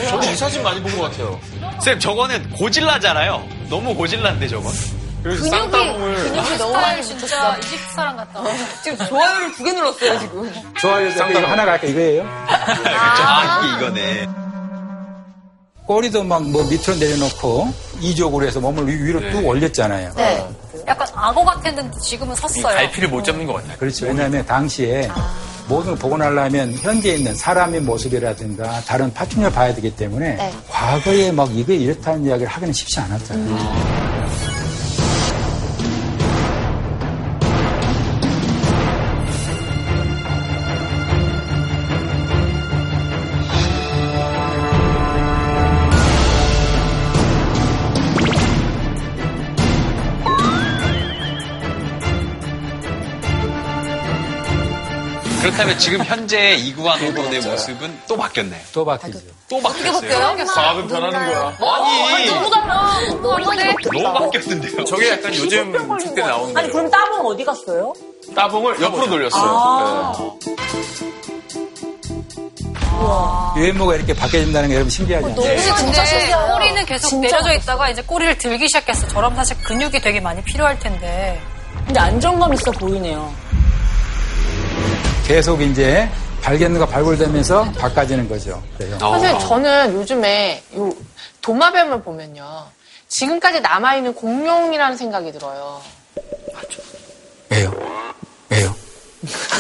저도 0.09 0.31
이 0.31 0.37
사진 0.37 0.63
많이 0.63 0.81
본 0.81 0.97
것 0.99 1.11
같아요. 1.11 1.39
쌤, 1.81 1.99
저거는 1.99 2.51
고질라잖아요. 2.51 3.43
너무 3.69 3.95
고질라인데, 3.95 4.49
저건? 4.49 4.73
그래서 5.23 5.43
근육이, 5.43 5.51
쌍따봉을 5.51 6.15
근육이 6.15 6.59
너무 6.59 6.73
많이. 6.73 7.03
진짜 7.03 7.57
이집 7.59 7.79
사람 7.91 8.17
같다. 8.17 8.43
지금 8.83 9.07
좋아요를 9.07 9.53
두 9.55 9.65
개 9.65 9.73
눌렀어요, 9.73 10.19
지금. 10.21 10.53
좋아요. 10.81 11.09
이거 11.09 11.47
하나 11.47 11.65
갈까 11.65 11.87
이거예요? 11.87 12.25
아, 12.27 13.61
이게 13.65 13.77
이거네. 13.87 14.29
꼬리도 15.87 16.23
막 16.25 16.43
뭐 16.43 16.63
밑으로 16.65 16.97
내려놓고 16.97 17.73
이쪽으로 18.01 18.47
해서 18.47 18.61
몸을 18.61 18.87
위- 18.87 19.03
위로 19.07 19.21
뚝 19.31 19.45
올렸잖아요. 19.47 20.13
네. 20.17 20.47
약간 20.87 21.07
악어 21.15 21.45
같았는데 21.45 21.99
지금은 22.01 22.35
이 22.35 22.37
섰어요. 22.37 22.75
갈피를 22.75 23.09
못 23.09 23.25
잡는 23.25 23.47
것 23.47 23.55
같아요. 23.55 23.77
그렇죠. 23.79 24.07
왜냐하면 24.07 24.45
당시에 24.47 25.09
모든 25.67 25.91
걸 25.93 25.99
복원하려면 25.99 26.73
현재 26.75 27.15
있는 27.15 27.35
사람의 27.35 27.81
모습이라든가 27.83 28.81
다른 28.83 29.13
파충류를 29.13 29.53
봐야 29.55 29.75
되기 29.75 29.95
때문에 29.97 30.35
네. 30.37 30.53
과거에 30.69 31.33
막 31.33 31.49
이게 31.55 31.75
이렇다는 31.75 32.25
이야기를 32.27 32.51
하기는 32.51 32.73
쉽지 32.73 33.01
않았잖아요. 33.01 34.08
그렇다면 55.41 55.79
지금 55.79 56.05
현재 56.05 56.55
이구아노돈의 56.57 57.41
모습은 57.43 58.01
또 58.09 58.17
바뀌었네요. 58.17 58.61
또 58.73 58.85
바뀌죠. 58.85 59.19
또 59.49 59.61
바뀌었어요. 59.63 60.47
과학은 60.47 60.89
변하는 60.89 61.27
거야. 61.33 61.57
아니, 61.61 62.27
너무 62.27 62.51
달라. 62.51 62.99
너무 63.23 64.19
바뀌었는데요. 64.31 64.85
저게 64.85 65.11
약간 65.11 65.35
요즘 65.35 65.73
책들에 65.99 66.27
나오는 66.27 66.57
아니 66.57 66.69
거예요. 66.69 66.73
그럼 66.73 66.91
따봉 66.91 67.27
어디 67.27 67.45
갔어요? 67.45 67.93
따봉을 68.35 68.81
옆으로 68.83 69.07
돌렸어요. 69.09 70.39
네. 73.55 73.63
외모가 73.63 73.95
이렇게 73.95 74.13
바뀌어진다는 74.15 74.69
게 74.69 74.75
여러분 74.75 74.91
신기하지 74.91 75.25
않아요? 75.27 75.41
혹시 75.41 75.65
진짜 75.65 75.77
근데 75.77 76.05
신기해요. 76.07 76.49
꼬리는 76.53 76.85
계속 76.87 77.09
진짜 77.09 77.29
내려져 77.29 77.53
있다가 77.55 77.89
이제 77.91 78.03
꼬리를 78.03 78.39
들기 78.39 78.67
시작했어. 78.69 79.07
저럼 79.09 79.35
사실 79.37 79.57
근육이 79.63 80.01
되게 80.01 80.21
많이 80.21 80.43
필요할 80.43 80.79
텐데. 80.79 81.41
근데 81.87 82.01
안정감 82.01 82.53
있어 82.55 82.71
보이네요. 82.73 83.33
계속 85.29 85.61
이제 85.61 86.09
발견과 86.41 86.87
발굴되면서 86.87 87.73
바꿔지는 87.73 88.31
거죠. 88.31 88.63
그래요. 88.79 88.97
사실 88.99 89.29
아. 89.29 89.39
저는 89.39 89.93
요즘에 89.93 90.63
요 90.75 90.91
도마뱀을 91.43 92.01
보면요. 92.03 92.65
지금까지 93.09 93.61
남아있는 93.61 94.15
공룡이라는 94.15 94.97
생각이 94.97 95.31
들어요. 95.33 95.83
맞죠. 96.55 96.81
왜요? 97.51 97.71
왜요? 98.49 98.75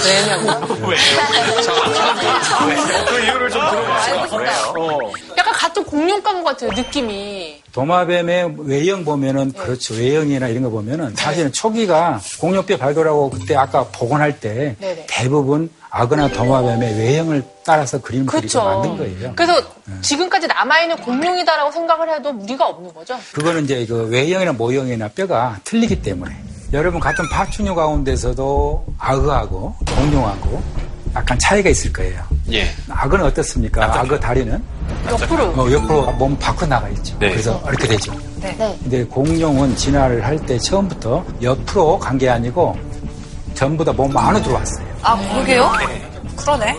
왜냐고요? 0.06 0.76
왜요? 0.88 1.62
잠깐만. 1.62 3.06
그 3.06 3.20
이유를 3.24 3.50
좀 3.50 3.60
들어보세요. 3.68 4.20
아, 4.20 4.38
왜요? 4.38 5.12
약간 5.36 5.52
같은 5.52 5.84
공룡 5.84 6.22
과목 6.22 6.44
같아요, 6.44 6.72
느낌이. 6.72 7.57
도마뱀의 7.72 8.54
외형 8.58 9.04
보면은 9.04 9.52
그렇죠. 9.52 9.94
외형이나 9.94 10.48
이런 10.48 10.62
거 10.62 10.70
보면은 10.70 11.14
사실은 11.14 11.52
초기가 11.52 12.20
공룡뼈 12.40 12.76
발굴하고 12.76 13.30
그때 13.30 13.54
아까 13.56 13.84
복원할 13.84 14.40
때 14.40 14.76
네네. 14.80 15.06
대부분 15.08 15.70
악어나 15.90 16.28
도마뱀의 16.28 16.98
외형을 16.98 17.42
따라서 17.64 18.00
그림을 18.00 18.26
그렇죠. 18.26 18.62
만든 18.64 18.96
거예요. 18.96 19.32
그래서 19.36 19.62
지금까지 20.02 20.46
남아있는 20.46 20.96
공룡이다라고 20.98 21.70
생각을 21.70 22.14
해도 22.14 22.32
무리가 22.32 22.66
없는 22.66 22.92
거죠. 22.92 23.18
그거는 23.32 23.64
이제 23.64 23.86
그 23.86 24.06
외형이나 24.08 24.52
모형이나 24.52 25.08
뼈가 25.08 25.58
틀리기 25.64 26.02
때문에 26.02 26.34
여러분 26.72 27.00
같은 27.00 27.26
파충류 27.30 27.74
가운데서도 27.74 28.84
악어하고 28.98 29.74
공룡하고 29.96 30.62
약간 31.14 31.38
차이가 31.38 31.70
있을 31.70 31.92
거예요. 31.92 32.22
예. 32.52 32.70
악어는 32.88 33.24
어떻습니까? 33.26 33.84
악어 34.00 34.18
다리는 34.18 34.62
옆으로. 35.10 35.44
어, 35.44 35.70
옆으로 35.70 36.12
몸 36.12 36.36
밖으로 36.38 36.66
나가 36.68 36.88
있죠. 36.90 37.16
네. 37.18 37.30
그래서 37.30 37.60
이렇게 37.68 37.88
되죠. 37.88 38.12
네. 38.40 38.56
근데 38.82 39.04
공룡은 39.04 39.76
진화를 39.76 40.24
할 40.24 40.38
때 40.38 40.58
처음부터 40.58 41.24
옆으로 41.42 41.98
간 41.98 42.16
게 42.18 42.28
아니고 42.30 42.76
전부 43.54 43.84
다 43.84 43.92
몸 43.92 44.16
안으로 44.16 44.42
들어왔어요. 44.42 44.86
아, 45.02 45.16
그러게요? 45.32 45.70
그러네. 46.36 46.76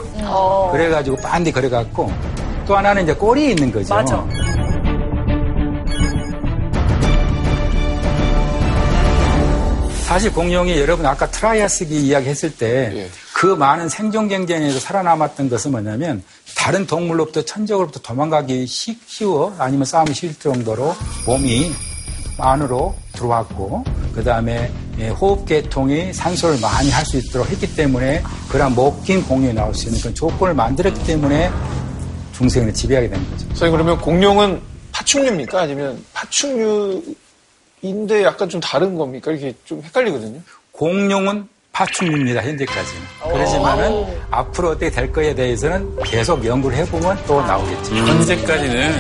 그래가지고 0.71 1.17
반디 1.17 1.51
그래갖고 1.51 2.11
또 2.65 2.77
하나는 2.77 3.03
이제 3.03 3.13
꼬리 3.13 3.49
있는 3.51 3.71
거죠. 3.71 3.93
맞아. 3.93 4.23
사실 10.05 10.33
공룡이 10.33 10.79
여러분 10.79 11.05
아까 11.05 11.27
트라이아스기 11.29 12.07
이야기 12.07 12.29
했을 12.29 12.55
때 12.55 13.07
그 13.39 13.45
많은 13.45 13.87
생존 13.87 14.27
경쟁에서 14.27 14.79
살아남았던 14.81 15.49
것은 15.49 15.71
뭐냐면 15.71 16.21
다른 16.57 16.85
동물로부터 16.85 17.41
천적으로부터 17.43 18.01
도망가기 18.01 18.67
쉬- 18.67 18.99
쉬워 19.07 19.55
아니면 19.57 19.85
싸움이 19.85 20.13
쉬울 20.13 20.35
정도로 20.35 20.93
몸이 21.25 21.71
안으로 22.37 22.93
들어왔고 23.13 23.85
그 24.13 24.21
다음에 24.25 24.69
호흡계통이 25.21 26.11
산소를 26.11 26.59
많이 26.59 26.89
할 26.91 27.05
수 27.05 27.15
있도록 27.15 27.49
했기 27.49 27.73
때문에 27.77 28.21
그런 28.49 28.75
먹긴 28.75 29.23
공룡이 29.23 29.53
나올 29.53 29.73
수 29.73 29.85
있는 29.87 30.01
그런 30.01 30.13
조건을 30.13 30.53
만들었기 30.53 31.01
때문에 31.05 31.49
중생을 32.33 32.73
지배하게 32.73 33.09
된 33.09 33.23
거죠. 33.31 33.45
선생님 33.47 33.71
그러면 33.71 33.97
공룡은 34.01 34.61
파충류입니까? 34.91 35.61
아니면 35.61 36.03
파충류인데 36.13 37.05
약간 38.23 38.49
좀 38.49 38.59
다른 38.59 38.95
겁니까? 38.97 39.31
이렇게 39.31 39.55
좀 39.63 39.81
헷갈리거든요. 39.81 40.41
공룡은 40.73 41.47
파충류입니다, 41.71 42.41
현재까지는. 42.41 43.01
그러지만은 43.31 44.05
앞으로 44.31 44.69
어떻게 44.69 44.89
될 44.89 45.11
거에 45.11 45.33
대해서는 45.33 45.95
계속 46.03 46.43
연구를 46.45 46.77
해보면 46.77 47.23
또 47.25 47.41
나오겠죠. 47.41 47.95
현재까지는 47.95 48.93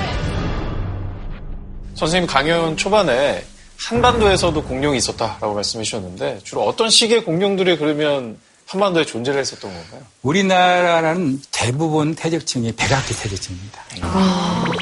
선생님 1.95 2.27
강연 2.27 2.77
초반에 2.77 3.43
한반도에서도 3.77 4.63
공룡이 4.63 4.97
있었다라고 4.97 5.53
말씀해 5.53 5.83
주셨는데 5.83 6.39
주로 6.43 6.63
어떤 6.63 6.89
식의 6.89 7.25
공룡들이 7.25 7.77
그러면 7.77 8.37
한반도에 8.67 9.03
존재를 9.03 9.39
했었던 9.39 9.71
건가요? 9.73 10.01
우리나라는 10.21 11.41
대부분 11.51 12.13
태적층이 12.13 12.73
백악기 12.73 13.15
태적층입니다. 13.15 13.81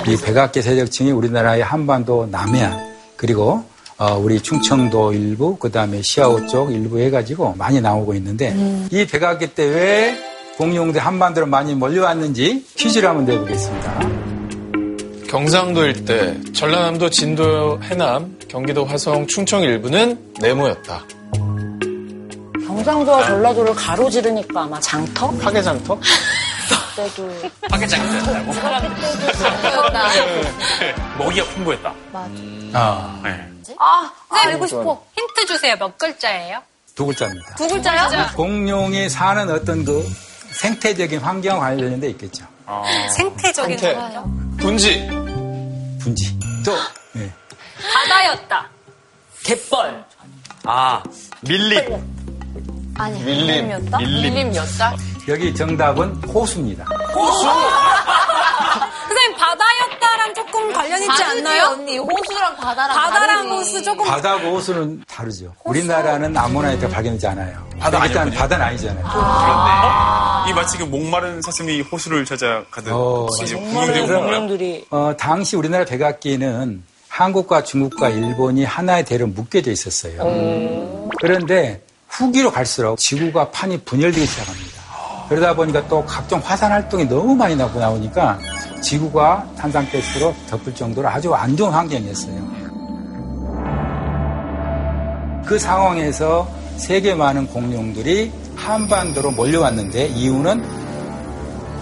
이 0.08 0.17
백악기 0.17 0.62
태적층이 0.62 1.12
우리나라의 1.12 1.63
한반도 1.63 2.28
남해안 2.30 2.95
그리고 3.15 3.52
어, 3.52 3.76
우리 4.21 4.39
충청도 4.41 5.13
일부 5.13 5.57
그다음에 5.57 6.01
시아오 6.01 6.45
쪽 6.47 6.71
일부 6.71 6.99
해가지고 6.99 7.55
많이 7.57 7.81
나오고 7.81 8.13
있는데 8.15 8.55
이 8.91 9.05
백악기 9.05 9.47
때 9.53 9.63
왜 9.67 10.17
공룡들 10.57 10.99
한반도로 11.01 11.45
많이 11.47 11.75
몰려왔는지 11.75 12.65
퀴즈를 12.75 13.10
한번 13.10 13.25
내보겠습니다. 13.25 13.99
경상도 15.29 15.86
일대, 15.86 16.36
전라남도 16.53 17.10
진도 17.12 17.79
해남, 17.83 18.36
경기도 18.47 18.83
화성, 18.86 19.27
충청 19.27 19.62
일부는 19.62 20.17
네모였다. 20.39 21.03
경상도와 22.65 23.25
전라도를 23.25 23.75
가로지르니까 23.75 24.63
아마 24.63 24.79
장터? 24.79 25.27
화개장터? 25.27 25.99
그때도 26.95 27.29
파괴장이었다고? 27.69 28.53
먹이가 31.23 31.45
풍부했다. 31.49 31.93
아, 32.73 33.21
네. 33.23 33.47
아, 33.79 34.11
알고 34.29 34.65
싶어. 34.67 35.03
힌트 35.15 35.45
주세요. 35.45 35.75
몇 35.77 35.97
글자예요? 35.97 36.61
두 36.95 37.05
글자입니다. 37.05 37.55
두 37.55 37.67
글자야? 37.67 38.31
공룡이 38.33 39.07
사는 39.09 39.49
어떤 39.51 39.85
그 39.85 40.03
생태적인 40.51 41.19
환경 41.19 41.59
관련돼 41.59 42.09
있겠죠. 42.11 42.45
아, 42.65 42.83
생태적인 43.15 43.77
생태. 43.77 43.95
거요. 43.99 44.23
분지. 44.59 45.07
분지. 46.01 46.37
또 46.65 46.75
예. 47.17 47.31
바다였다. 47.93 48.67
갯벌. 49.43 50.03
아, 50.65 51.03
밀립. 51.41 51.87
아니. 52.97 53.19
밀림. 53.23 53.67
밀림이었다. 53.99 54.95
여기 55.27 55.53
정답은 55.53 56.15
호수입니다. 56.23 56.85
선생님, 59.07 59.37
바다였다랑 59.37 59.87
조금 60.38 60.71
관련 60.71 61.02
있지 61.02 61.23
않나요? 61.23 61.63
언니. 61.71 61.97
호수랑 61.97 62.56
바다랑 62.58 62.95
바다랑 62.95 63.50
다르지. 63.50 63.50
호수 63.56 63.84
조금. 63.84 64.06
바다하고 64.06 64.56
호수는 64.56 65.04
다르죠. 65.08 65.54
우리나라는 65.63 66.38
아모나이트가 66.38 66.93
발견되지 66.93 67.26
않아요. 67.28 67.67
바다 67.80 68.06
일단. 68.06 68.30
바다는 68.30 68.65
아니잖아요. 68.67 69.06
이 70.50 70.54
마치 70.54 70.78
그 70.78 70.84
목마른 70.84 71.41
사슴이 71.41 71.82
호수를 71.82 72.23
찾아가듯 72.26 72.91
어. 72.91 73.26
공룡들이 74.06 74.86
어, 74.91 75.13
당시 75.17 75.56
우리나라 75.56 75.86
백악기는 75.86 76.84
한국과 77.10 77.63
중국과 77.63 78.10
일본이 78.10 78.63
하나의 78.63 79.06
대로 79.06 79.26
묶여져 79.26 79.71
있었어요. 79.71 81.10
그런데 81.19 81.82
후기로 82.10 82.52
갈수록 82.52 82.97
지구가 82.97 83.50
판이 83.50 83.80
분열되기 83.82 84.26
시작합니다. 84.26 84.76
그러다 85.29 85.55
보니까 85.55 85.85
또 85.87 86.03
각종 86.05 86.39
화산 86.43 86.71
활동이 86.71 87.05
너무 87.07 87.35
많이 87.35 87.55
나고 87.55 87.79
나오니까 87.79 88.39
지구가 88.81 89.45
탄산가스로 89.57 90.33
덮을 90.49 90.73
정도로 90.73 91.07
아주 91.07 91.33
안 91.33 91.55
좋은 91.55 91.71
환경이었어요. 91.71 92.67
그 95.45 95.57
상황에서 95.57 96.47
세계 96.77 97.15
많은 97.15 97.47
공룡들이 97.47 98.31
한반도로 98.55 99.31
몰려왔는데 99.31 100.07
이유는 100.07 100.63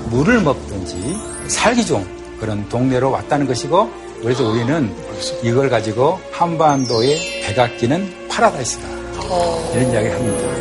물을 0.10 0.42
먹든지 0.42 1.18
살기 1.48 1.86
좋은 1.86 2.06
그런 2.40 2.68
동네로 2.70 3.12
왔다는 3.12 3.48
것이고 3.48 3.90
그래서 4.22 4.48
우리는 4.48 4.94
이걸 5.44 5.70
가지고 5.70 6.20
한반도의 6.32 7.42
백악기는 7.42 8.28
파라다이스다 8.30 8.88
이런 9.74 9.92
이야기를 9.92 10.16
합니다. 10.16 10.55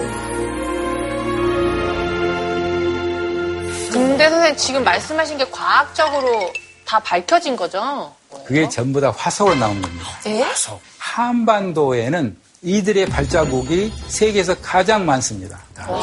근데 4.25 4.31
선생님 4.31 4.57
지금 4.57 4.85
말씀하신 4.85 5.37
게 5.37 5.45
과학적으로 5.51 6.51
다 6.87 6.99
밝혀진 7.01 7.57
거죠? 7.57 8.11
그게 8.47 8.67
전부 8.71 8.99
다 8.99 9.13
화석으로 9.15 9.55
나온 9.57 9.83
겁니다. 9.83 10.07
화석. 10.47 10.81
한반도에는 10.99 12.35
이들의 12.63 13.05
발자국이 13.07 13.93
세계에서 14.09 14.59
가장 14.63 15.05
많습니다. 15.05 15.61
오, 15.87 16.01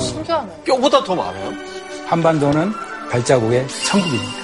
신기하네. 0.00 0.64
뼈보다 0.64 1.02
더 1.02 1.14
많아요? 1.14 1.50
한반도는 2.06 2.74
발자국의 3.10 3.66
천국입니다. 3.86 4.42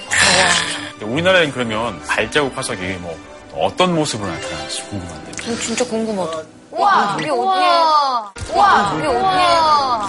우리나라엔 1.03 1.53
그러면 1.53 2.01
발자국 2.07 2.57
화석이 2.57 2.81
뭐 2.95 3.15
어떤 3.53 3.95
모습으로 3.95 4.31
나타나는지 4.31 4.83
궁금한데. 4.85 5.33
진짜 5.61 5.85
궁금하다. 5.85 6.43
우와, 6.79 7.17
우리 7.17 7.29
어디에? 7.29 8.55
우와, 8.55 8.93
우리 8.95 9.07
어디에? 9.09 9.19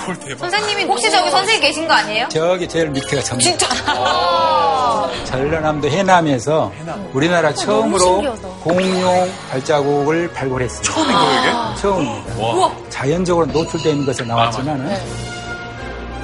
헐 0.05 0.19
대박. 0.19 0.37
선생님이 0.39 0.83
혹시 0.85 1.09
저기 1.09 1.29
선생님 1.31 1.61
계신 1.61 1.87
거 1.87 1.93
아니에요? 1.95 2.27
저기 2.29 2.69
제일 2.69 2.89
밑에가 2.89 3.23
전부. 3.23 3.43
진짜. 3.43 3.67
전라남도 5.25 5.89
해남에서 5.89 6.71
우리나라 7.13 7.51
처음으로 7.53 7.99
신기하다. 7.99 8.47
공룡 8.63 9.31
발자국을 9.49 10.31
발굴했어요. 10.33 10.83
처음인 10.83 11.11
거예요, 11.15 11.39
이게? 11.41 11.81
처음입니다. 11.81 12.45
와. 12.45 12.71
자연적으로 12.89 13.45
노출되어 13.47 13.91
있는 13.91 14.05
것으로 14.05 14.27
나왔지만 14.27 14.79
은 14.79 15.28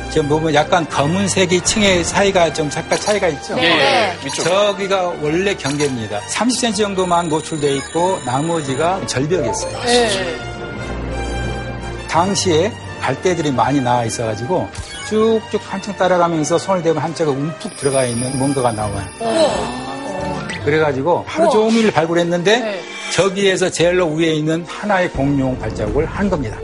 지금 0.10 0.30
보면 0.30 0.54
약간 0.54 0.88
검은색이 0.88 1.62
층의 1.62 2.04
사이가 2.04 2.54
좀 2.54 2.70
잠깐 2.70 3.00
차이가 3.00 3.28
있죠. 3.30 3.58
예, 3.60 3.64
예. 3.64 4.18
위쪽. 4.26 4.44
저기가 4.44 5.14
원래 5.22 5.54
경계입니다. 5.54 6.22
30cm 6.22 6.76
정도만 6.78 7.28
노출되어 7.28 7.76
있고 7.76 8.20
나머지가 8.26 9.06
절벽이었어요. 9.08 9.82
네. 9.82 10.40
당시에 12.08 12.72
갈대들이 13.02 13.52
많이 13.52 13.82
나와 13.82 14.06
있어가지고 14.06 14.70
쭉쭉 15.10 15.62
한층 15.70 15.94
따라가면서 15.96 16.58
손을 16.58 16.82
대면 16.82 17.04
한쪽에 17.04 17.30
움푹 17.30 17.76
들어가 17.78 18.06
있는 18.06 18.40
뭔가가 18.40 18.72
나와요. 18.72 19.06
그래가지고 20.64 21.26
하루 21.28 21.50
종일 21.52 21.92
발굴했는데 21.92 22.60
네. 22.60 22.82
저기에서 23.12 23.70
제일 23.70 24.02
위에 24.02 24.34
있는 24.34 24.66
하나의 24.68 25.12
공룡 25.12 25.60
발자국을 25.60 26.06
한 26.06 26.30
겁니다. 26.30 26.58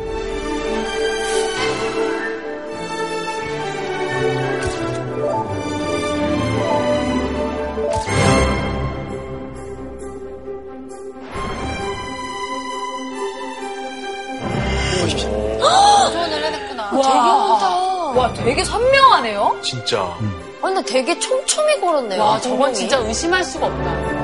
와, 18.31 18.45
되게 18.45 18.63
선명하네요. 18.63 19.59
진짜. 19.61 19.99
아, 20.01 20.17
근데 20.61 20.81
되게 20.83 21.17
촘촘히 21.19 21.79
걸었네요. 21.81 22.21
와, 22.21 22.39
저건. 22.39 22.73
진짜 22.73 22.97
의심할 22.97 23.43
수가 23.43 23.67
없다. 23.67 24.21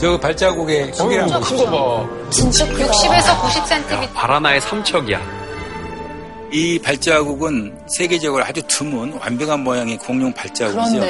저 0.00 0.18
발자국의 0.18 0.90
크기랑 0.90 1.28
큰 1.30 1.40
보십시오. 1.40 1.70
거 1.70 2.04
봐. 2.04 2.30
진짜 2.30 2.66
크다. 2.66 2.92
60에서 2.92 3.40
90cm. 3.40 4.12
발 4.12 4.30
하나의 4.32 4.60
삼척이야. 4.60 5.44
이 6.52 6.78
발자국은 6.78 7.76
세계적으로 7.86 8.44
아주 8.44 8.60
드문 8.68 9.14
완벽한 9.14 9.60
모양의 9.64 9.96
공룡 9.98 10.32
발자국이죠. 10.32 11.02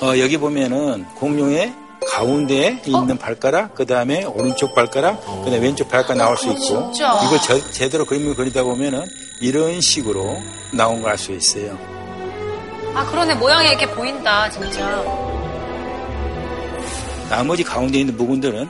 어, 0.00 0.18
여기 0.18 0.38
보면은 0.38 1.04
공룡의 1.16 1.72
가운데에 2.08 2.82
있는 2.86 3.18
발가락, 3.18 3.74
그 3.74 3.84
다음에 3.86 4.24
오른쪽 4.24 4.74
발가락, 4.74 5.20
그 5.44 5.50
다음에 5.50 5.58
왼쪽 5.58 5.88
발가락 5.88 6.16
나올 6.18 6.36
수 6.36 6.46
있고, 6.48 6.58
진짜. 6.92 7.20
이걸 7.24 7.38
저- 7.42 7.70
제대로 7.70 8.04
그림을 8.04 8.34
그리다 8.34 8.62
보면은 8.64 9.04
이런 9.40 9.80
식으로 9.80 10.40
나온 10.72 11.02
걸 11.02 11.10
알 11.12 11.18
수 11.18 11.32
있어요. 11.32 11.78
아, 12.94 13.04
그러네. 13.10 13.34
모양이 13.34 13.68
이렇게 13.68 13.86
보인다, 13.90 14.48
진짜. 14.50 15.02
나머지 17.28 17.62
가운데 17.62 17.98
있는 17.98 18.16
부분들은 18.16 18.68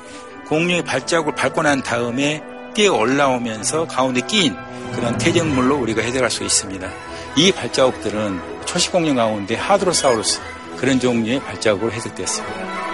공룡의 0.48 0.82
발자국을 0.84 1.34
밟고 1.34 1.62
난 1.62 1.82
다음에 1.82 2.42
뛰어 2.74 2.94
올라오면서 2.94 3.86
가운데 3.86 4.20
끼인 4.22 4.56
그런 4.94 5.16
퇴적물로 5.16 5.76
우리가 5.76 6.02
해석할 6.02 6.30
수 6.30 6.42
있습니다. 6.44 6.88
이 7.36 7.52
발자국들은 7.52 8.40
초식 8.64 8.90
공룡 8.92 9.16
가운데 9.16 9.54
하드로사우루스 9.54 10.40
그런 10.76 10.98
종류의 10.98 11.40
발자국으로 11.40 11.92
해석됐습니다. 11.92 12.87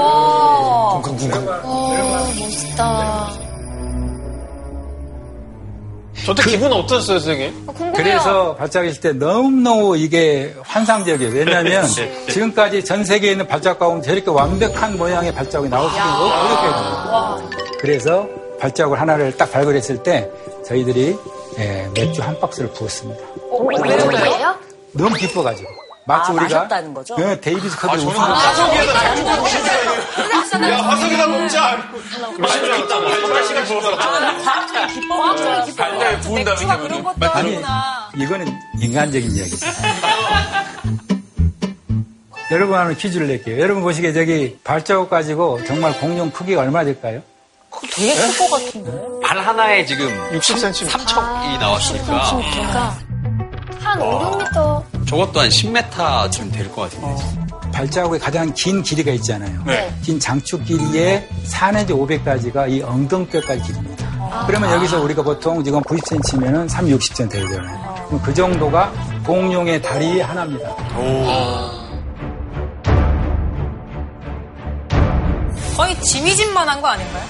우와. 0.00 0.94
와, 0.94 1.00
멋있다. 2.38 3.30
저때 6.26 6.42
기분 6.50 6.72
어떠셨어요, 6.72 7.18
선생님? 7.18 7.66
그래서 7.94 8.54
발자국일 8.56 9.00
때 9.00 9.12
너무너무 9.12 9.96
이게 9.96 10.54
환상적이에요. 10.62 11.32
왜냐하면 11.32 11.84
지금까지 12.28 12.84
전 12.84 13.04
세계에 13.04 13.32
있는 13.32 13.46
발자국 13.48 13.78
가운데 13.80 14.06
저렇게 14.06 14.30
완벽한 14.30 14.98
모양의 14.98 15.34
발자국이 15.34 15.70
나올 15.70 15.88
수는 15.90 16.04
어렵게 16.04 16.66
됩니다. 16.66 17.38
그래서 17.80 18.28
발자국을 18.60 19.00
하나를 19.00 19.34
딱 19.36 19.50
발굴했을 19.50 20.02
때 20.02 20.30
저희들이 20.66 21.16
예, 21.58 21.88
맥주 21.94 22.22
한 22.22 22.38
박스를 22.38 22.70
부었습니다. 22.72 23.20
왜요? 24.22 24.54
너무 24.92 25.14
기뻐가지고. 25.16 25.68
마치 26.10 26.30
아, 26.30 26.34
우리가 26.34 26.54
마셨다는 26.58 26.94
거죠? 26.94 27.16
예, 27.20 27.40
데이비스 27.40 27.76
컵에 27.78 27.96
우승 27.98 28.10
화석에다 28.20 29.12
맥주 29.12 29.48
싶다. 29.48 30.68
야, 30.70 30.78
화석에다 30.82 31.26
먹자. 31.28 31.78
맛있는 32.38 32.70
거 32.70 32.76
있다. 32.84 33.00
날씨가 33.28 33.64
좋아서. 33.66 33.96
과학적인 33.96 34.88
기법을 35.00 35.74
달달 35.76 36.20
부은 36.20 36.44
다음에 36.44 36.76
그런 36.78 37.02
뭐- 37.02 37.12
것도 37.14 37.30
아니. 37.32 37.60
이거는 38.16 38.52
인간적인 38.80 39.30
이야기죠. 39.36 39.66
여러분 42.50 42.76
하나 42.76 42.92
퀴즈를 42.92 43.28
낼게요. 43.28 43.60
여러분 43.60 43.82
보시기에 43.84 44.12
저기 44.12 44.58
발자국 44.64 45.08
가지고 45.08 45.62
정말 45.64 45.96
공룡 46.00 46.32
크기가 46.32 46.62
얼마 46.62 46.82
될까요? 46.82 47.22
되게 47.92 48.12
클 48.16 48.36
것 48.38 48.50
같은데. 48.50 48.90
발 49.22 49.38
하나에 49.38 49.84
지금 49.86 50.08
60cm. 50.32 50.88
삼척이 50.88 51.58
나왔으니까 51.58 52.96
한 53.80 54.00
5, 54.02 54.38
6m. 54.38 54.82
저것도 55.10 55.40
한 55.40 55.48
10m쯤 55.48 56.52
될 56.52 56.70
것 56.70 56.82
같은데. 56.82 57.40
발자국의 57.72 58.20
가장 58.20 58.52
긴 58.54 58.80
길이가 58.82 59.10
있잖아요. 59.12 59.60
네. 59.66 59.92
긴 60.02 60.20
장축 60.20 60.64
길이의 60.64 61.26
4 61.44 61.72
내지 61.72 61.92
500까지가 61.92 62.70
이 62.70 62.80
엉덩뼈까지 62.82 63.60
길입니다. 63.62 64.44
그러면 64.46 64.70
여기서 64.70 65.00
우리가 65.02 65.22
보통 65.22 65.64
지금 65.64 65.80
90cm면은 65.82 66.68
3, 66.68 66.86
60cm 66.86 67.30
되잖아요. 67.30 68.04
그럼 68.06 68.22
그 68.22 68.32
정도가 68.32 68.92
공룡의 69.26 69.82
다리 69.82 70.20
하나입니다. 70.20 70.76
거의 75.76 76.00
지미진만한 76.02 76.80
거 76.80 76.88
아닌가요? 76.88 77.24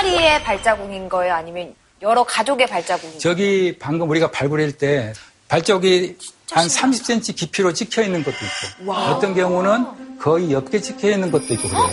한 0.00 0.06
마리의 0.06 0.42
발자국인 0.42 1.08
거예요? 1.10 1.34
아니면 1.34 1.74
여러 2.00 2.24
가족의 2.24 2.66
발자국인 2.66 3.10
거예요? 3.10 3.20
저기 3.20 3.76
방금 3.78 4.08
우리가 4.08 4.30
발굴할 4.30 4.72
때 4.72 5.12
발자국이 5.48 6.16
한 6.52 6.66
30cm 6.66 7.36
깊이로 7.36 7.74
찍혀 7.74 8.02
있는 8.02 8.24
것도 8.24 8.36
있고 8.80 8.92
어떤 8.92 9.34
경우는 9.34 10.18
거의 10.18 10.52
옅게 10.52 10.80
찍혀 10.80 11.10
있는 11.10 11.30
것도 11.30 11.44
있고 11.50 11.68
그래요. 11.68 11.86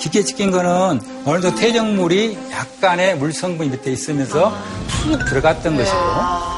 깊게 0.00 0.22
찍힌 0.24 0.50
거는 0.50 1.00
어느 1.26 1.40
정도 1.40 1.54
퇴적물이 1.56 2.36
약간의 2.50 3.16
물 3.18 3.32
성분이 3.32 3.68
밑에 3.70 3.92
있으면서 3.92 4.52
푹 4.88 5.24
들어갔던 5.26 5.76
것이고 5.76 5.98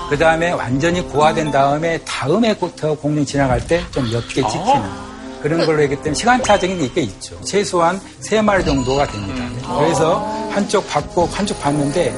그 0.09 0.17
다음에 0.19 0.53
완전히 0.53 1.03
고화된 1.03 1.51
다음에 1.51 1.99
다음에부터 2.05 2.95
공룡 2.95 3.25
지나갈 3.25 3.67
때 3.67 3.85
좀 3.91 4.11
옅게 4.13 4.35
찍히는 4.35 5.04
그런 5.45 5.67
걸로 5.67 5.83
했기 5.83 5.95
때문에 5.97 6.15
시간차적인 6.15 6.95
게 6.95 7.03
있죠. 7.03 7.39
최소한 7.43 8.01
세 8.19 8.41
마리 8.41 8.65
정도가 8.65 9.07
됩니다. 9.07 9.45
그래서 9.79 10.21
한쪽 10.51 10.89
받고 10.89 11.27
한쪽 11.27 11.61
받는데 11.61 12.15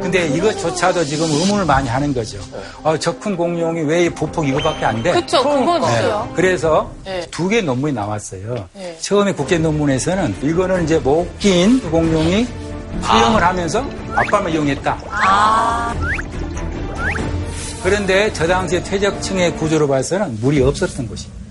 근데 0.00 0.28
이것조차도 0.28 1.04
지금 1.04 1.26
의문을 1.32 1.64
많이 1.64 1.88
하는 1.88 2.14
거죠. 2.14 2.38
어, 2.84 2.96
저큰 2.96 3.36
공룡이 3.36 3.80
왜 3.80 4.08
보폭 4.08 4.46
이거밖에 4.46 4.84
안 4.84 5.02
돼? 5.02 5.10
그쵸, 5.10 5.42
그건 5.42 5.80
네. 5.80 6.12
그래서 6.36 6.88
네. 7.04 7.26
두개 7.32 7.60
논문이 7.62 7.92
나왔어요. 7.92 8.68
네. 8.74 8.96
처음에 9.00 9.32
국제 9.32 9.58
논문에서는 9.58 10.36
이거는 10.42 10.84
이제 10.84 10.98
못 11.00 11.26
낀 11.40 11.80
공룡이 11.90 12.46
수영을 13.02 13.42
하면서 13.42 13.84
앞발만 14.14 14.52
이용했다. 14.52 14.98
그런데 17.82 18.32
저 18.32 18.46
당시에 18.46 18.82
퇴적층의 18.82 19.56
구조로 19.56 19.88
봐서는 19.88 20.40
물이 20.40 20.62
없었던 20.62 21.08
것입니다. 21.08 21.42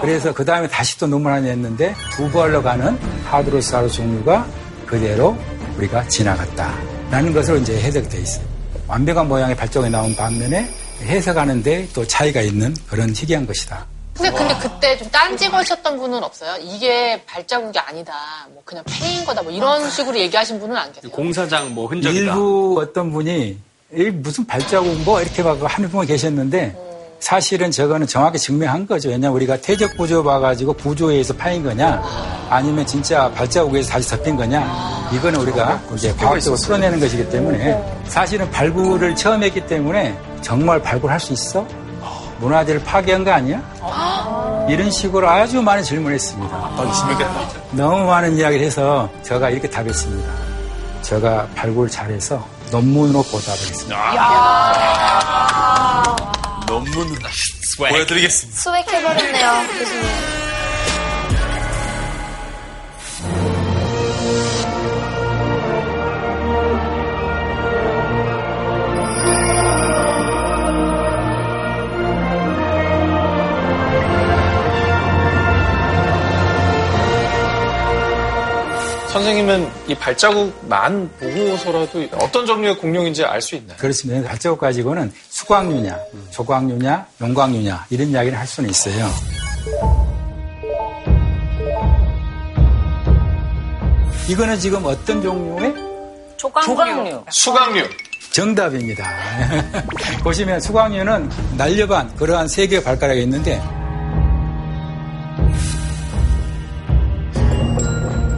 그래서 0.00 0.32
그 0.32 0.44
다음에 0.44 0.68
다시 0.68 0.98
또 0.98 1.06
논문 1.06 1.32
하나 1.32 1.42
냈는데 1.42 1.94
두 2.12 2.30
발로 2.30 2.62
가는 2.62 2.96
하드로사우루 3.24 3.90
종류가 3.90 4.46
그대로 4.86 5.36
우리가 5.76 6.06
지나갔다라는 6.08 7.32
것으로 7.32 7.58
이제 7.58 7.80
해석이 7.80 8.08
돼 8.08 8.20
있어요. 8.20 8.44
완벽한 8.86 9.26
모양의 9.26 9.56
발자국이 9.56 9.90
나온 9.90 10.14
반면에 10.14 10.68
해석하는데 11.02 11.88
또 11.94 12.06
차이가 12.06 12.40
있는 12.40 12.74
그런 12.88 13.10
희귀한 13.10 13.46
것이다. 13.46 13.86
근데, 14.14 14.30
근데 14.30 14.54
그때 14.58 14.96
좀 14.96 15.10
딴지 15.10 15.50
걸쳤던 15.50 15.98
분은 15.98 16.22
없어요? 16.22 16.56
이게 16.62 17.22
발자국이 17.26 17.78
아니다. 17.78 18.14
뭐 18.52 18.62
그냥 18.64 18.82
폐인 18.88 19.24
거다. 19.24 19.42
뭐 19.42 19.52
이런 19.52 19.90
식으로 19.90 20.16
얘기하신 20.16 20.58
분은 20.60 20.74
안 20.76 20.90
계세요? 20.92 21.10
공사장 21.10 21.74
뭐 21.74 21.86
흔적이다. 21.86 22.32
일부 22.32 22.78
어떤 22.80 23.12
분이 23.12 23.48
이 23.48 23.58
무슨 24.12 24.46
발자국 24.46 24.94
뭐 25.04 25.20
이렇게 25.22 25.42
막 25.42 25.58
하는 25.62 25.88
분이 25.88 26.06
계셨는데 26.06 26.76
사실은 27.18 27.70
저거는 27.70 28.06
정확히 28.06 28.38
증명한 28.38 28.86
거죠. 28.86 29.08
왜냐하면 29.08 29.36
우리가 29.36 29.58
퇴적 29.60 29.96
구조 29.96 30.22
봐가지고 30.22 30.74
구조에서 30.74 31.34
파인 31.34 31.64
거냐 31.64 32.02
아니면 32.50 32.86
진짜 32.86 33.30
발자국에서 33.32 33.90
다시 33.90 34.10
덮인 34.10 34.36
거냐 34.36 35.10
이거는 35.14 35.40
우리가 35.40 35.80
이제 35.94 36.12
과학적으로 36.14 36.60
풀어내는 36.60 37.00
것이기 37.00 37.28
때문에 37.30 38.02
사실은 38.04 38.50
발굴을 38.50 39.16
처음 39.16 39.42
했기 39.42 39.64
때문에 39.66 40.16
정말 40.42 40.80
발굴할 40.82 41.18
수 41.18 41.32
있어? 41.32 41.66
문화재를 42.38 42.84
파괴한 42.84 43.24
거 43.24 43.30
아니야? 43.32 43.62
이런 44.68 44.90
식으로 44.90 45.26
아주 45.26 45.62
많은 45.62 45.82
질문을 45.82 46.14
했습니다. 46.16 46.54
아, 46.54 46.92
심했겠다. 46.92 47.48
너무 47.72 48.04
많은 48.04 48.36
이야기를 48.36 48.66
해서 48.66 49.08
제가 49.22 49.48
이렇게 49.48 49.70
답했습니다. 49.70 50.30
제가 51.00 51.48
발굴 51.54 51.88
잘해서 51.88 52.44
논문으로 52.70 53.22
보답을 53.22 53.58
했습니다. 53.58 53.96
논문 56.66 57.16
보여드리겠습니다. 57.78 58.60
수액해버렸네요, 58.60 59.66
교수님. 59.78 60.35
선생님은 79.16 79.70
이 79.88 79.94
발자국만 79.94 81.10
보고서라도 81.18 82.06
어떤 82.20 82.44
종류의 82.44 82.76
공룡인지 82.76 83.24
알 83.24 83.40
수 83.40 83.54
있나요? 83.54 83.78
그렇습니다. 83.78 84.28
발자국 84.28 84.58
가지고는 84.60 85.10
수광류냐, 85.30 85.96
조광류냐, 86.30 87.06
용광류냐 87.22 87.86
이런 87.88 88.08
이야기를 88.08 88.38
할 88.38 88.46
수는 88.46 88.68
있어요. 88.68 89.08
이거는 94.28 94.58
지금 94.58 94.84
어떤 94.84 95.22
종류의? 95.22 95.74
조광류. 96.36 96.66
조광류. 96.66 97.24
수광류. 97.30 97.88
정답입니다. 98.32 99.04
보시면 100.22 100.60
수광류는 100.60 101.30
날렵한 101.56 102.16
그러한 102.16 102.48
세 102.48 102.66
개의 102.66 102.84
발가락이 102.84 103.22
있는데 103.22 103.62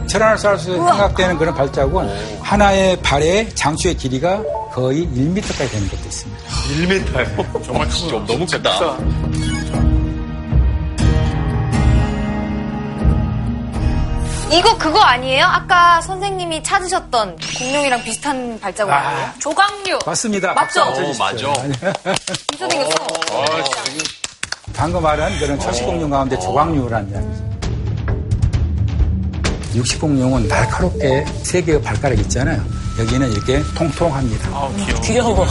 티라노사우루스 0.09 0.71
생각되는 0.73 1.37
그런 1.37 1.53
발자국은 1.53 2.41
하나의 2.41 2.97
발의 3.01 3.53
장수의 3.55 3.95
길이가 3.95 4.41
거의 4.71 5.07
1m까지 5.07 5.69
되는 5.71 5.87
것도 5.89 6.01
있습니다. 6.05 6.43
1m요? 6.49 7.63
정말 7.65 7.87
크죠. 7.87 8.25
너무 8.25 8.45
크다. 8.45 8.97
이거 14.51 14.75
그거 14.79 14.99
아니에요? 14.99 15.45
아까 15.45 16.01
선생님이 16.01 16.63
찾으셨던 16.63 17.37
공룡이랑 17.59 18.03
비슷한 18.03 18.59
발자국 18.59 18.91
아 18.91 19.13
니에요? 19.13 19.29
조각류. 19.39 19.99
맞습니다. 20.05 20.53
맞죠? 20.53 20.81
어, 20.81 20.93
쳐주십시오. 20.93 21.53
비슷 22.51 22.71
생겼어. 22.71 23.07
방금 24.73 25.03
말한 25.03 25.37
그런 25.37 25.59
초식 25.59 25.85
공룡 25.85 26.09
가운데 26.09 26.37
조각류라는 26.39 27.11
이야기죠. 27.11 27.48
육식공룡은 29.75 30.47
날카롭게 30.47 31.25
세 31.43 31.61
개의 31.61 31.81
발가락이 31.81 32.21
있잖아요. 32.21 32.63
여기는 32.99 33.31
이렇게 33.31 33.61
통통합니다. 33.75 34.49
아, 34.49 34.69
귀여워. 35.03 35.45
귀여워. 35.45 35.47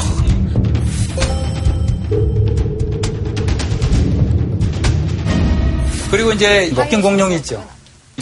그리고 6.11 6.33
이제 6.33 6.71
먹긴 6.75 7.03
공룡이 7.03 7.37
있죠. 7.37 7.63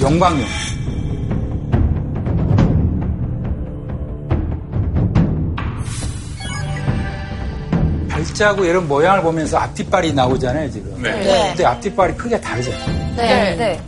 용광룡. 0.00 0.44
발자국 8.08 8.66
이런 8.66 8.88
모양을 8.88 9.22
보면서 9.22 9.58
앞뒷발이 9.58 10.12
나오잖아요, 10.12 10.70
지금. 10.70 11.00
네. 11.00 11.10
네. 11.12 11.48
근데 11.48 11.64
앞뒷발이 11.64 12.14
크게 12.14 12.40
다르잖아요. 12.40 13.14
네. 13.16 13.56
네. 13.56 13.80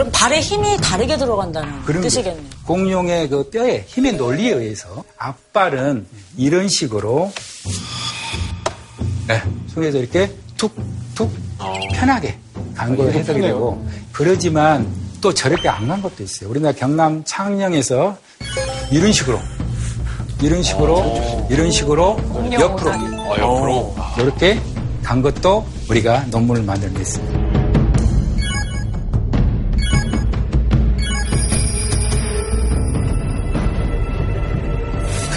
그럼 0.00 0.10
발에 0.12 0.40
힘이 0.40 0.78
다르게 0.78 1.18
들어간다는 1.18 1.82
그런 1.84 2.00
뜻이겠네요. 2.00 2.42
공룡의 2.64 3.28
그 3.28 3.50
뼈에 3.50 3.84
힘의 3.86 4.14
논리에 4.14 4.52
의해서 4.54 5.04
앞발은 5.18 6.06
이런 6.38 6.70
식으로 6.70 7.30
네, 9.28 9.42
속에서 9.74 9.98
이렇게 9.98 10.34
툭툭 10.56 11.30
편하게 11.92 12.38
간 12.74 12.96
걸로 12.96 13.12
해석이 13.12 13.42
되고 13.42 13.86
그러지만 14.10 14.90
또 15.20 15.34
저렇게 15.34 15.68
안 15.68 15.86
간 15.86 16.00
것도 16.00 16.22
있어요. 16.22 16.48
우리나라 16.48 16.74
경남 16.74 17.22
창녕에서 17.24 18.16
이런 18.90 19.12
식으로 19.12 19.38
이런 20.40 20.62
식으로 20.62 21.46
이런 21.50 21.70
식으로 21.70 22.16
옆으로 22.52 22.90
어, 22.90 23.36
옆으로. 23.38 23.94
이렇게 24.16 24.58
간 25.02 25.20
것도 25.20 25.66
우리가 25.90 26.24
논문을 26.30 26.62
만들어냈습니다. 26.62 27.49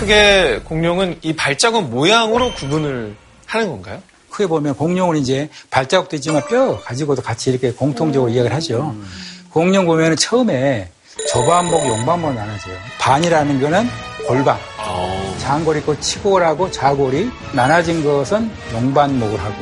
크게 0.04 0.60
공룡은 0.66 1.20
이 1.22 1.34
발자국 1.34 1.90
모양으로 1.90 2.54
구분을 2.56 3.16
하는 3.46 3.70
건가요? 3.70 4.02
크게 4.30 4.48
보면 4.48 4.76
공룡은 4.76 5.16
이제 5.18 5.50
발자국도 5.70 6.18
있지만 6.18 6.46
뼈 6.48 6.78
가지고도 6.80 7.22
같이 7.22 7.52
이렇게 7.52 7.72
공통적으로 7.72 8.30
이야기를 8.30 8.54
하죠. 8.58 8.94
공룡 9.50 9.86
보면은 9.86 10.18
처음에 10.18 10.90
저반목, 11.30 11.86
용반목 11.88 12.34
나눠져요. 12.34 12.76
반이라는 13.00 13.62
거는 13.62 13.88
골반, 14.28 14.58
장골 15.38 15.78
있고 15.78 15.98
치골하고 16.00 16.70
자골이 16.70 17.32
나눠진 17.54 18.04
것은 18.04 18.52
용반목을 18.74 19.40
하고 19.40 19.56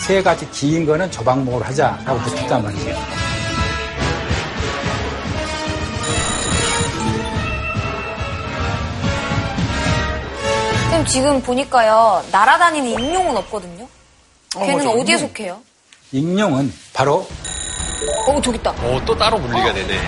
세 0.00 0.22
가지 0.22 0.48
긴 0.50 0.84
거는 0.84 1.10
조방목을 1.10 1.66
하자라고 1.66 2.18
붙였단 2.18 2.62
말이죠. 2.62 3.25
지금 11.06 11.40
보니까요 11.42 12.22
날아다니는 12.32 12.90
익룡은 12.90 13.36
없거든요. 13.38 13.86
걔는 14.54 14.86
어, 14.86 15.04
디에 15.04 15.18
속해요? 15.18 15.60
익룡은 16.12 16.72
바로 16.92 17.26
어 18.26 18.40
저기 18.42 18.58
있다. 18.58 18.70
어, 18.70 19.00
또 19.04 19.16
따로 19.16 19.38
분리가 19.38 19.72
되네. 19.72 19.98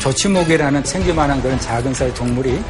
조치목이라는 0.00 0.82
챙기만한 0.84 1.40
그런 1.42 1.58
작은 1.60 1.94
사이 1.94 2.12
동물이 2.14 2.62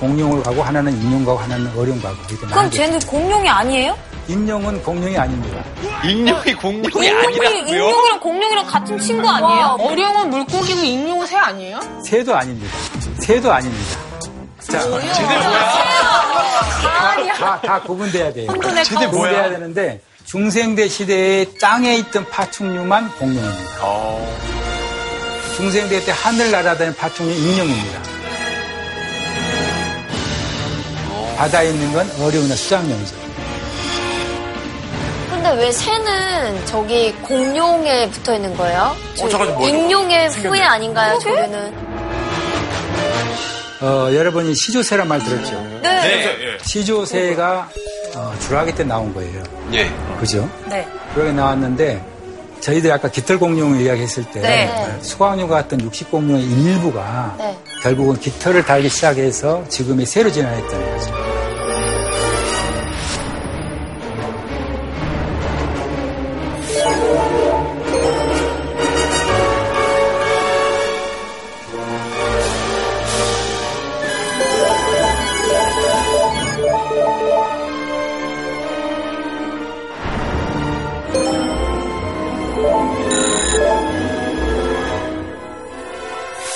공룡을 0.00 0.42
가고 0.42 0.62
하나는 0.62 0.92
익룡 1.00 1.24
가고 1.24 1.38
하나는 1.38 1.66
어룡 1.78 2.00
가고 2.00 2.16
이렇게 2.28 2.46
그럼 2.46 2.70
쟤는 2.70 2.98
공룡이 3.00 3.48
아니에요? 3.48 3.96
익룡은 4.28 4.82
공룡이 4.82 5.16
아닙니다. 5.16 5.64
익룡이 6.04 6.54
공룡이 6.54 7.06
익룡이 7.06 7.10
아니라고요? 7.10 7.66
익룡이랑 7.68 8.20
공룡이랑 8.20 8.66
같은 8.66 8.98
친구 8.98 9.28
아니에요? 9.28 9.76
어룡은 9.80 10.30
물고기고 10.30 10.80
익룡은 10.80 11.26
새 11.26 11.36
아니에요? 11.36 11.80
새도 12.04 12.34
아닙니다. 12.34 12.74
새도 13.20 13.52
아닙니다. 13.52 14.09
자, 14.70 14.88
다, 17.38 17.60
다 17.60 17.80
구분돼야 17.82 18.32
돼요. 18.32 18.50
혼돈의 18.50 18.84
다 18.84 19.10
구분돼야 19.10 19.50
되는데 19.50 20.00
중생대 20.24 20.88
시대에 20.88 21.46
땅에 21.60 21.96
있던 21.96 22.26
파충류만 22.30 23.10
공룡입니다. 23.18 23.80
중생대 25.56 26.04
때 26.04 26.12
하늘 26.12 26.50
날아다니는 26.50 26.96
파충류 26.96 27.32
익룡입니다. 27.32 28.00
바다에 31.36 31.70
있는 31.70 31.92
건 31.92 32.10
어룡이나 32.20 32.54
수장룡이죠. 32.54 33.16
근데 35.30 35.52
왜 35.52 35.72
새는 35.72 36.66
저기 36.66 37.12
공룡에 37.22 38.10
붙어 38.10 38.34
있는 38.34 38.54
거예요? 38.56 38.94
잠깐만, 39.16 39.54
뭐, 39.56 39.68
익룡의 39.68 40.28
후예 40.28 40.62
아닌가요, 40.62 41.18
조류는? 41.18 41.90
어, 43.80 44.10
여러분이 44.12 44.54
시조새란 44.54 45.08
말 45.08 45.22
들었죠? 45.22 45.52
네. 45.82 46.00
네. 46.00 46.54
예. 46.54 46.58
시조새가 46.62 47.70
어, 48.16 48.34
주라기 48.40 48.74
때 48.74 48.84
나온 48.84 49.12
거예요. 49.14 49.42
예. 49.72 49.90
그죠? 50.18 50.48
네. 50.68 50.86
그렇게 51.14 51.32
나왔는데 51.32 52.04
저희들이 52.60 52.92
아까 52.92 53.08
깃털공룡을 53.08 53.80
이야기했을 53.80 54.24
때 54.24 54.40
네. 54.40 54.98
수광류 55.00 55.48
같은 55.48 55.80
육식공룡의 55.80 56.44
일부가 56.44 57.34
네. 57.38 57.56
결국은 57.82 58.18
깃털을 58.20 58.64
달기 58.64 58.88
시작해서 58.90 59.64
지금의 59.68 60.04
새로 60.04 60.30
진화했다는 60.30 60.96
거죠. 60.98 61.29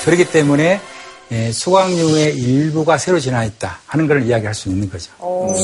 그렇기 0.04 0.30
때문에 0.30 0.80
예, 1.32 1.50
수광류의 1.52 2.36
일부가 2.36 2.98
새로 2.98 3.18
진화했다 3.18 3.80
하는 3.86 4.06
걸 4.06 4.26
이야기할 4.26 4.54
수 4.54 4.68
있는 4.68 4.90
거죠. 4.90 5.10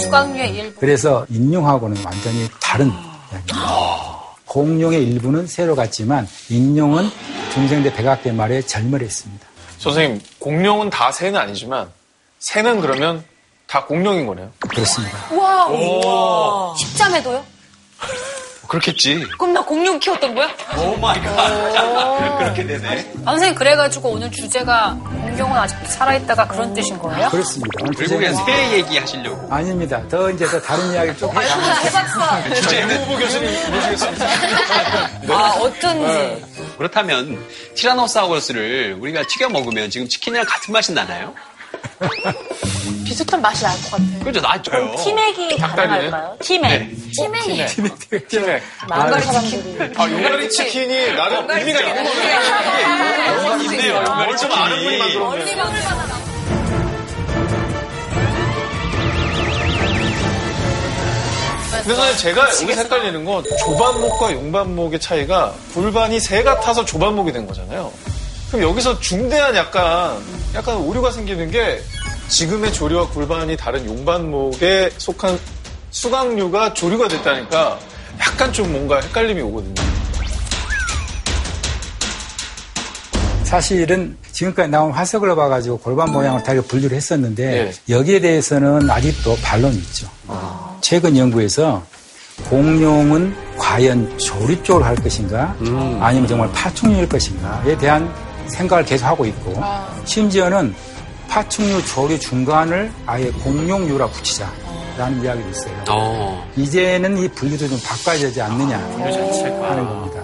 수강류의 0.03 0.51
일부. 0.57 0.81
그래서 0.81 1.27
인룡하고는 1.29 2.03
완전히 2.05 2.49
다른 2.61 2.87
이야기입니다. 2.89 4.21
공룡의 4.47 5.03
일부는 5.07 5.47
새로 5.47 5.77
갔지만 5.77 6.27
인룡은 6.49 7.09
중생대 7.53 7.93
백악대 7.93 8.33
말에 8.33 8.63
절멸했습니다. 8.63 9.47
선생님, 9.79 10.21
공룡은 10.39 10.91
다 10.91 11.13
새는 11.13 11.39
아니지만 11.39 11.89
새는 12.39 12.81
그러면 12.81 13.23
다 13.67 13.85
공룡인 13.85 14.27
거네요. 14.27 14.51
그렇습니다. 14.61 15.19
와, 15.35 16.75
십자매도요? 16.77 17.45
그렇겠지. 18.71 19.27
그럼 19.37 19.53
나 19.53 19.61
공룡 19.65 19.99
키웠던 19.99 20.33
거야? 20.35 20.49
Oh 20.79 20.97
my 20.97 21.21
God. 21.21 22.39
그렇게 22.39 22.65
되네. 22.65 23.13
아, 23.25 23.33
선생님, 23.33 23.57
그래가지고 23.57 24.11
오늘 24.11 24.31
주제가 24.31 24.97
공룡은 25.03 25.57
아직도 25.59 25.87
살아있다가 25.87 26.47
그런 26.47 26.73
뜻인 26.73 26.97
거예요? 27.01 27.29
그렇습니다. 27.31 27.69
오늘 27.83 27.95
그냥 27.95 28.33
주제는 28.33 28.35
새 28.47 28.73
얘기 28.79 28.97
하시려고. 28.97 29.53
아닙니다. 29.53 30.01
더 30.09 30.31
이제 30.31 30.47
더 30.47 30.61
다른 30.61 30.93
이야기를 30.93 31.17
좀 31.17 31.31
해가면서 31.31 31.81
해봤어. 31.83 32.55
주제는 32.55 33.03
후보 33.05 33.19
교수님 33.19 33.51
모시겠습니다. 33.73 34.27
아, 35.31 35.51
어쩐지. 35.61 36.45
그렇다면 36.79 37.45
티라노사우루스를 37.75 38.99
우리가 39.01 39.25
튀겨 39.27 39.49
먹으면 39.49 39.91
지금 39.91 40.09
치킨이랑 40.09 40.47
같은 40.47 40.73
맛이 40.73 40.93
나나요? 40.93 41.35
비슷한 43.05 43.41
맛이 43.43 43.63
날 43.65 43.73
것 43.83 43.91
같아. 43.91 44.25
그죠, 44.25 44.41
나죠. 44.41 44.71
티맥이 45.05 45.57
닭다리네. 45.59 46.11
가능할까요? 46.11 46.37
티맥. 46.41 47.13
치맥이. 47.13 47.67
티맥. 48.29 48.63
많은 48.89 49.21
사람들이. 49.21 49.93
아, 49.97 50.11
용가리 50.11 50.49
치킨이 50.51 51.13
나름 51.15 51.51
의미가 51.51 51.81
있는 51.81 52.05
거네. 52.05 53.65
있네요, 53.65 53.97
용가리 53.97 54.37
좀 54.37 54.53
아는 54.53 54.77
분이. 54.85 54.99
만들었네. 54.99 55.45
근데 61.83 61.95
사실 61.95 62.17
제가 62.19 62.43
여기서 62.63 62.83
헷갈리는 62.83 63.25
건 63.25 63.43
조반목과 63.65 64.33
용반목의 64.33 65.01
차이가 65.01 65.55
골반이 65.75 66.21
새 66.21 66.43
같아서 66.43 66.85
조반목이 66.85 67.33
된 67.33 67.47
거잖아요. 67.47 67.91
그럼 68.51 68.69
여기서 68.69 68.99
중대한 68.99 69.55
약간 69.55 70.17
약간 70.55 70.77
오류가 70.77 71.13
생기는 71.13 71.51
게 71.51 71.81
지금의 72.29 72.73
조류와 72.73 73.09
골반이 73.09 73.57
다른 73.57 73.87
용반목에 73.87 74.91
속한 74.99 75.39
수강류가 75.91 76.75
조류가 76.75 77.09
됐다니까 77.09 77.79
약간 78.21 78.53
좀 78.53 78.73
뭔가 78.73 79.01
헷갈림이 79.01 79.41
오거든요. 79.43 79.75
사실은 83.45 84.17
지금까지 84.31 84.71
나온 84.71 84.93
화석을 84.93 85.35
봐가지고 85.35 85.79
골반 85.79 86.13
모양을 86.13 86.43
다르게 86.43 86.67
분류를 86.69 86.97
했었는데 86.97 87.51
네. 87.51 87.73
여기에 87.89 88.21
대해서는 88.21 88.89
아직도 88.89 89.37
반론이 89.43 89.77
있죠. 89.77 90.09
최근 90.81 91.17
연구에서 91.17 91.85
공룡은 92.49 93.35
과연 93.59 94.19
조립 94.19 94.65
쪽으로 94.65 94.85
할 94.85 94.95
것인가 94.97 95.55
아니면 96.01 96.29
정말 96.29 96.51
파충류일 96.53 97.09
것인가에 97.09 97.77
대한 97.79 98.13
생각을 98.51 98.85
계속 98.85 99.07
하고 99.07 99.25
있고 99.27 99.63
심지어는 100.05 100.75
파충류 101.29 101.85
조류 101.87 102.19
중간을 102.19 102.91
아예 103.07 103.31
공룡류라 103.31 104.07
붙이자 104.09 104.51
라는 104.99 105.23
이야기도 105.23 105.49
있어요. 105.51 105.85
어. 105.89 106.51
이제는 106.57 107.17
이 107.19 107.29
분류도 107.29 107.69
좀 107.69 107.79
바꿔야 107.85 108.19
되지 108.19 108.43
않느냐 108.43 108.77
하는 108.79 109.87
겁니다. 109.87 110.21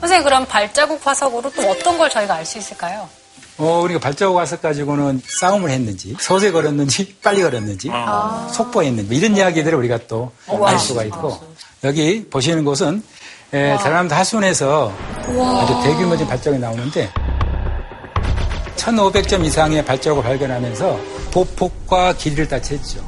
선생님 0.00 0.24
그럼 0.24 0.46
발자국 0.46 1.04
화석으로 1.04 1.50
또 1.54 1.62
어떤 1.70 1.98
걸 1.98 2.08
저희가 2.08 2.34
알 2.36 2.46
수 2.46 2.58
있을까요? 2.58 3.08
어, 3.58 3.80
우리가 3.82 3.98
발자국 3.98 4.38
화석 4.38 4.62
가지고는 4.62 5.20
싸움을 5.40 5.70
했는지, 5.70 6.14
서서히 6.20 6.52
걸었는지, 6.52 7.16
빨리 7.20 7.42
걸었는지, 7.42 7.90
속보했는지, 8.52 9.12
이런 9.16 9.36
이야기들을 9.36 9.76
우리가 9.76 9.98
또 10.06 10.30
알 10.64 10.78
수가 10.78 11.02
있고, 11.04 11.36
여기 11.82 12.24
보시는 12.30 12.64
곳은, 12.64 13.02
에, 13.52 13.76
전라남도 13.78 14.14
하순에서 14.14 14.92
아주 15.22 15.82
대규모적인 15.82 16.26
발자국이 16.26 16.60
나오는데, 16.60 17.08
1500점 18.76 19.44
이상의 19.44 19.84
발자국을 19.84 20.22
발견하면서 20.22 20.98
보폭과 21.32 22.12
길이를 22.14 22.46
다 22.46 22.58
쟀죠. 22.60 23.00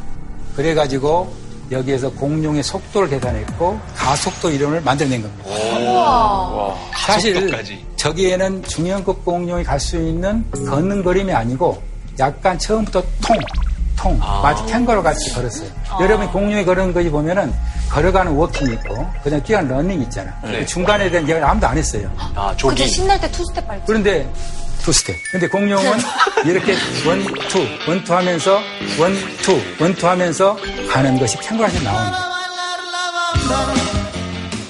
그래가지고 0.57 1.33
여기에서 1.71 2.11
공룡의 2.11 2.63
속도를 2.63 3.09
계산했고, 3.11 3.79
가속도 3.95 4.51
이론을 4.51 4.81
만들어낸 4.81 5.23
겁니다. 5.23 5.45
사실 6.97 7.35
가속도까지. 7.35 7.87
저기에는 7.97 8.63
중형급 8.65 9.25
공룡이 9.25 9.63
갈 9.63 9.79
수 9.79 9.97
있는 9.97 10.45
걷는 10.53 11.03
걸음이 11.05 11.33
아니고 11.33 11.83
약간 12.19 12.59
처음부터 12.59 13.03
통, 13.23 13.37
통, 14.01 14.19
마치 14.19 14.65
캥거루 14.65 15.03
같이 15.03 15.31
걸었어요. 15.35 15.69
여러분 16.01 16.27
공룡이 16.33 16.65
걸은 16.65 16.95
거지 16.95 17.11
보면은 17.11 17.53
걸어가는 17.91 18.33
walking이 18.33 18.73
있고 18.75 19.07
그냥 19.23 19.43
뛰어가는 19.43 19.71
running 19.71 20.01
있잖아. 20.03 20.33
네. 20.43 20.61
그 20.61 20.67
중간에 20.67 21.11
대한 21.11 21.25
얘기를 21.25 21.45
아무도 21.45 21.67
안 21.67 21.77
했어요. 21.77 22.11
아, 22.17 22.47
근데 22.49 22.57
조기. 22.57 22.89
신날 22.89 23.21
때 23.21 23.31
투스텝 23.31 23.69
밟지. 23.69 23.83
그런데 23.87 24.33
투 24.83 24.91
스텝. 24.91 25.15
근데 25.31 25.47
공룡은 25.49 25.99
이렇게 26.47 26.75
one, 27.07 27.23
two, 27.49 27.67
one, 27.87 28.03
two 28.03 28.15
하면서 28.15 28.59
one, 28.99 29.15
two, 29.43 29.61
one, 29.79 29.95
two 29.95 30.09
하면서 30.09 30.57
가는 30.91 31.19
것이 31.19 31.37
캥거루한테 31.39 31.81
나옵니다. 31.83 32.31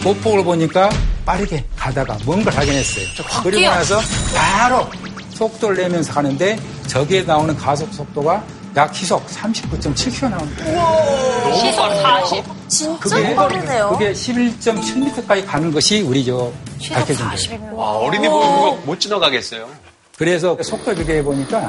보폭을 0.02 0.42
보니까 0.42 0.90
빠르게 1.24 1.64
가다가 1.76 2.16
뭔가 2.24 2.50
발견했어요. 2.50 3.04
그리고 3.44 3.70
나서 3.70 4.00
바로 4.34 4.88
속도를 5.34 5.76
내면서 5.76 6.12
가는데 6.14 6.58
저기에 6.88 7.22
나오는 7.22 7.54
가속 7.56 7.92
속도가 7.94 8.42
약 8.76 8.94
시속 8.94 9.26
39.7km 9.26 10.30
나옵니다. 10.30 10.64
너무 10.64 11.76
빠르네요. 11.76 12.44
진짜 12.68 12.98
그게, 13.00 13.34
빠르네요. 13.34 13.88
그게 13.90 14.12
11.7m까지 14.12 15.44
가는 15.46 15.72
것이 15.72 16.02
우리 16.02 16.24
저 16.24 16.52
시속 16.78 16.94
밝혀진 16.94 17.24
거예요. 17.24 17.36
40이면. 17.36 17.74
와, 17.76 17.90
어린이 17.98 18.28
보고 18.28 18.76
못 18.84 19.00
지나가겠어요. 19.00 19.68
그래서 20.16 20.56
속도 20.62 20.94
비교해 20.94 21.22
보니까 21.22 21.68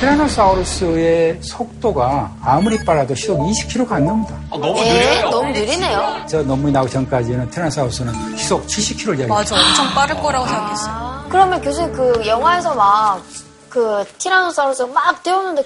티라노사우루스의 0.00 1.38
속도가 1.42 2.36
아무리 2.42 2.82
빨라도 2.84 3.14
시속 3.14 3.38
20km가 3.40 3.92
안 3.92 4.04
넘니다. 4.04 4.34
아, 4.50 4.56
너무 4.58 4.78
예, 4.84 4.92
느려요. 4.92 5.30
너무 5.30 5.52
느리네요. 5.52 6.24
저 6.28 6.42
논문이 6.42 6.72
나오기 6.72 6.90
전까지는 6.92 7.50
티라노사우루스는 7.50 8.36
시속 8.36 8.66
70km를 8.66 9.18
이야기했어요. 9.20 9.28
맞아, 9.28 9.56
엄청 9.56 9.94
빠를 9.94 10.16
거라고 10.16 10.46
생각했어요. 10.46 11.26
그러면 11.28 11.60
교수님 11.60 11.92
그 11.92 12.26
영화에서 12.26 12.74
막 12.74 13.48
그 13.68 14.04
티라노사우루스가 14.18 14.92
막 14.92 15.22
뛰어오는데 15.22 15.62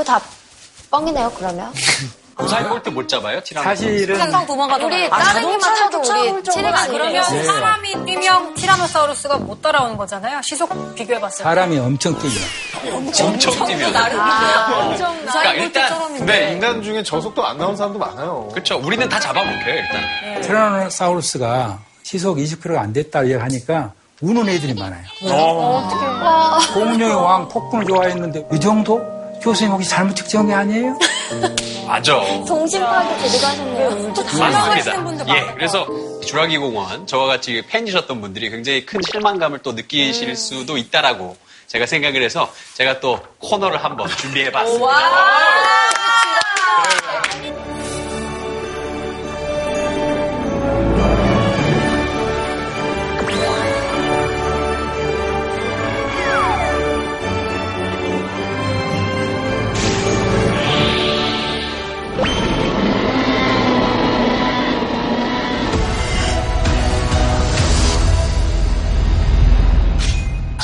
그거 0.00 0.04
다 0.04 0.20
뻥이네요 0.90 1.30
그러면 1.36 1.72
무사히 2.38 2.66
볼트 2.66 2.88
못 2.88 3.06
잡아요, 3.06 3.38
티라노. 3.42 3.64
사실은 3.68 4.18
항상 4.18 4.46
도망가더라고요. 4.46 4.98
우리 4.98 5.10
다른 5.10 5.42
게만 5.42 5.60
타도 5.60 5.98
우리 5.98 6.66
아, 6.68 6.86
그러면 6.86 7.22
네. 7.32 7.44
사람이 7.44 8.04
뛰면 8.06 8.54
티라노사우루스가 8.54 9.36
못 9.36 9.60
따라오는 9.60 9.98
거잖아요. 9.98 10.40
시속 10.42 10.94
비교해봤을 10.94 11.36
때. 11.36 11.42
사람이 11.44 11.78
엄청 11.78 12.18
뛰죠. 12.18 12.40
엄청 12.94 13.66
뛰면. 13.66 13.94
엄청 13.94 15.20
그러니까 15.26 15.52
일단, 15.52 16.16
근데 16.16 16.52
인간 16.52 16.82
중에 16.82 17.02
저속도 17.02 17.46
안 17.46 17.58
나온 17.58 17.76
사람도 17.76 17.98
많아요. 17.98 18.48
그렇죠. 18.52 18.80
우리는 18.82 19.06
다 19.06 19.20
잡아먹혀요, 19.20 19.74
일단. 19.74 20.00
네. 20.22 20.40
티라노사우루스가 20.40 21.78
시속 22.04 22.38
20km가 22.38 22.78
안 22.78 22.94
됐다 22.94 23.22
이야기하니까 23.24 23.92
우는 24.22 24.48
애들이 24.48 24.72
많아요. 24.72 25.04
공룡의 26.72 27.14
왕 27.14 27.48
폭군을 27.48 27.86
좋아했는데 27.86 28.46
이 28.54 28.60
정도? 28.60 29.19
교수님 29.42 29.72
혹시 29.72 29.88
잘못 29.88 30.14
측정한 30.14 30.48
게 30.48 30.54
아니에요? 30.54 30.98
맞아. 31.86 32.14
동심 32.46 32.80
파괴 32.82 33.28
제대로 33.28 33.46
하셨네요. 33.46 33.88
하시는 33.90 35.04
분들 35.04 35.24
맞습니다. 35.26 35.36
예. 35.36 35.54
그래서 35.54 35.86
주라기 36.24 36.58
공원 36.58 37.06
저와 37.06 37.26
같이 37.26 37.62
팬이셨던 37.66 38.20
분들이 38.20 38.50
굉장히 38.50 38.84
큰 38.84 39.00
실망감을 39.10 39.60
또 39.60 39.72
느끼실 39.72 40.36
수도 40.36 40.76
있다라고 40.76 41.36
제가 41.66 41.86
생각을 41.86 42.22
해서 42.22 42.52
제가 42.74 43.00
또 43.00 43.18
코너를 43.38 43.82
한번 43.82 44.08
준비해봤습니다. 44.08 44.86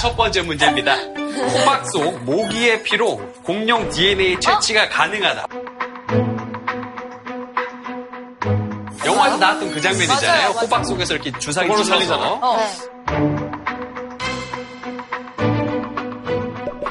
첫 0.07 0.17
번째 0.17 0.43
문제입니다. 0.43 0.95
호박 0.95 1.85
속 1.91 2.23
모기의 2.23 2.85
피로 2.85 3.17
공룡 3.43 3.91
DNA 3.91 4.39
채취가 4.39 4.89
가능하다. 4.89 5.47
영화에서 9.05 9.37
나왔던 9.37 9.73
그 9.73 9.81
장면 9.81 10.03
있잖아요. 10.03 10.51
호박 10.51 10.85
속에서 10.87 11.15
이렇게 11.15 11.37
주사기 11.41 11.67
그걸로 11.67 11.83
찔러서. 11.83 12.07
살리잖아. 12.07 12.41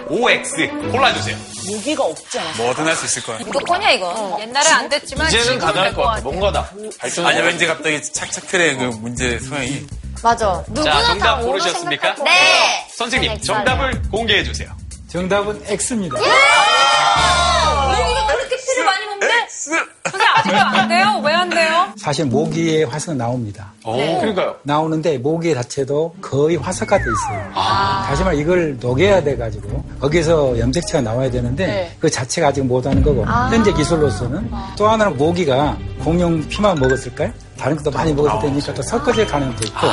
OX 0.09 0.68
골라주세요. 0.91 1.38
무기가 1.68 2.03
없지 2.03 2.38
않아. 2.38 2.51
뭐든 2.57 2.86
할 2.86 2.95
수 2.97 3.05
있을 3.05 3.24
거야. 3.24 3.38
무조건이야, 3.45 3.91
이거. 3.91 4.38
옛날에 4.41 4.70
안 4.72 4.89
됐지만. 4.89 5.28
이제는 5.28 5.43
지금은 5.45 5.59
가능할 5.61 5.88
될것 5.91 6.03
것 6.03 6.09
같아. 6.11 6.22
뭔가다. 6.22 6.70
발전. 6.99 7.26
아니 7.26 7.39
왠지 7.39 7.66
갑자기 7.66 8.03
착착 8.03 8.47
틀의 8.49 8.76
그 8.76 8.84
문제 8.99 9.39
소양이 9.39 9.86
맞아. 10.26 10.64
누구나 10.70 10.92
자, 10.92 10.92
다 11.02 11.06
정답 11.06 11.36
오로 11.42 11.46
고르셨습니까? 11.52 12.16
생각할 12.16 12.16
거 12.16 12.24
네. 12.24 12.88
선생님, 12.90 13.42
정답을 13.42 14.02
공개해 14.10 14.44
주세요. 14.44 14.72
정답은 15.08 15.62
X입니다. 15.68 16.16
무기가 16.18 16.34
그렇게 16.36 17.94
피를 17.94 17.94
많이 17.96 18.24
먹는데? 18.26 18.55
선생님 19.66 20.28
아직도 20.36 20.57
안 20.57 20.88
돼요? 20.88 21.22
왜 21.24 21.34
안 21.34 21.49
돼요? 21.49 21.88
사실 21.97 22.26
모기의 22.26 22.86
화석은 22.86 23.18
나옵니다. 23.18 23.72
네. 23.86 24.18
그러니까요. 24.20 24.55
나오는데 24.63 25.18
모기 25.18 25.53
자체도 25.53 26.16
거의 26.22 26.55
화석화 26.57 26.97
돼 26.97 27.03
있어요. 27.03 27.51
다시 27.53 28.24
말해 28.24 28.38
이걸 28.38 28.78
녹여야 28.80 29.24
돼 29.24 29.36
가지고 29.36 29.84
거기서 29.99 30.57
염색체가 30.59 31.01
나와야 31.01 31.30
되는데 31.32 31.66
네. 31.68 31.95
그 31.99 32.09
자체가 32.09 32.49
아직 32.49 32.63
못 32.66 32.86
하는 32.86 33.03
거고 33.03 33.26
현재 33.26 33.74
기술로서는 33.74 34.51
또 34.78 34.88
하나는 34.88 35.18
모기가 35.18 35.78
공룡 36.03 36.47
피만 36.47 36.80
먹었을까요? 36.80 37.32
다른 37.57 37.76
것도 37.78 37.89
많이 37.91 38.13
먹었을 38.13 38.39
테니까 38.47 38.74
또 38.74 38.82
섞어질 38.82 39.26
가능성도 39.28 39.66
있고 39.66 39.88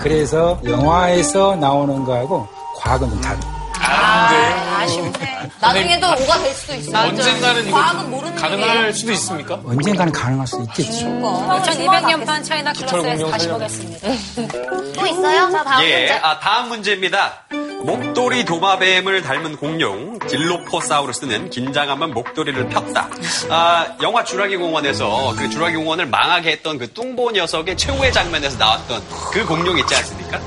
그래서 0.00 0.60
영화에서 0.64 1.56
나오는 1.56 2.04
거하고 2.04 2.46
과학은 2.78 3.08
좀 3.10 3.20
다른. 3.20 3.40
아쉽네. 3.80 5.33
나중에도 5.60 6.06
오가 6.08 6.38
될 6.40 6.52
수도 6.54 6.74
있어. 6.74 6.98
언젠가는 7.00 7.66
이거 7.68 7.76
과학은 7.76 8.10
모르는 8.10 8.36
가능할. 8.36 8.92
수도 8.92 9.12
있습니까? 9.12 9.60
언젠가는 9.64 10.12
가능할 10.12 10.46
수 10.46 10.60
있겠죠. 10.62 11.06
2200년판 11.06 12.44
차이나 12.44 12.72
클래스에서 12.72 13.30
다시. 13.30 13.48
보겠습니다. 13.48 14.08
또 14.94 15.06
있어요? 15.06 15.50
자, 15.50 15.64
다음 15.64 15.84
예, 15.84 15.98
문제. 16.00 16.12
아, 16.22 16.38
다음 16.40 16.68
문제입니다. 16.68 17.32
목도리 17.84 18.44
도마뱀을 18.46 19.22
닮은 19.22 19.56
공룡 19.56 20.18
딜로포사우루스는 20.20 21.50
긴장하면 21.50 22.12
목도리를 22.12 22.68
폈다. 22.68 23.08
아, 23.50 23.86
영화 24.02 24.24
주라기 24.24 24.56
공원에서 24.56 25.34
그 25.36 25.50
주라기 25.50 25.76
공원을 25.76 26.06
망하게 26.06 26.52
했던 26.52 26.78
그 26.78 26.90
뚱보 26.92 27.32
녀석의 27.32 27.76
최후의 27.76 28.12
장면에서 28.12 28.56
나왔던 28.58 29.02
그 29.32 29.44
공룡 29.46 29.78
있지 29.78 29.94
않습니까? 29.96 30.40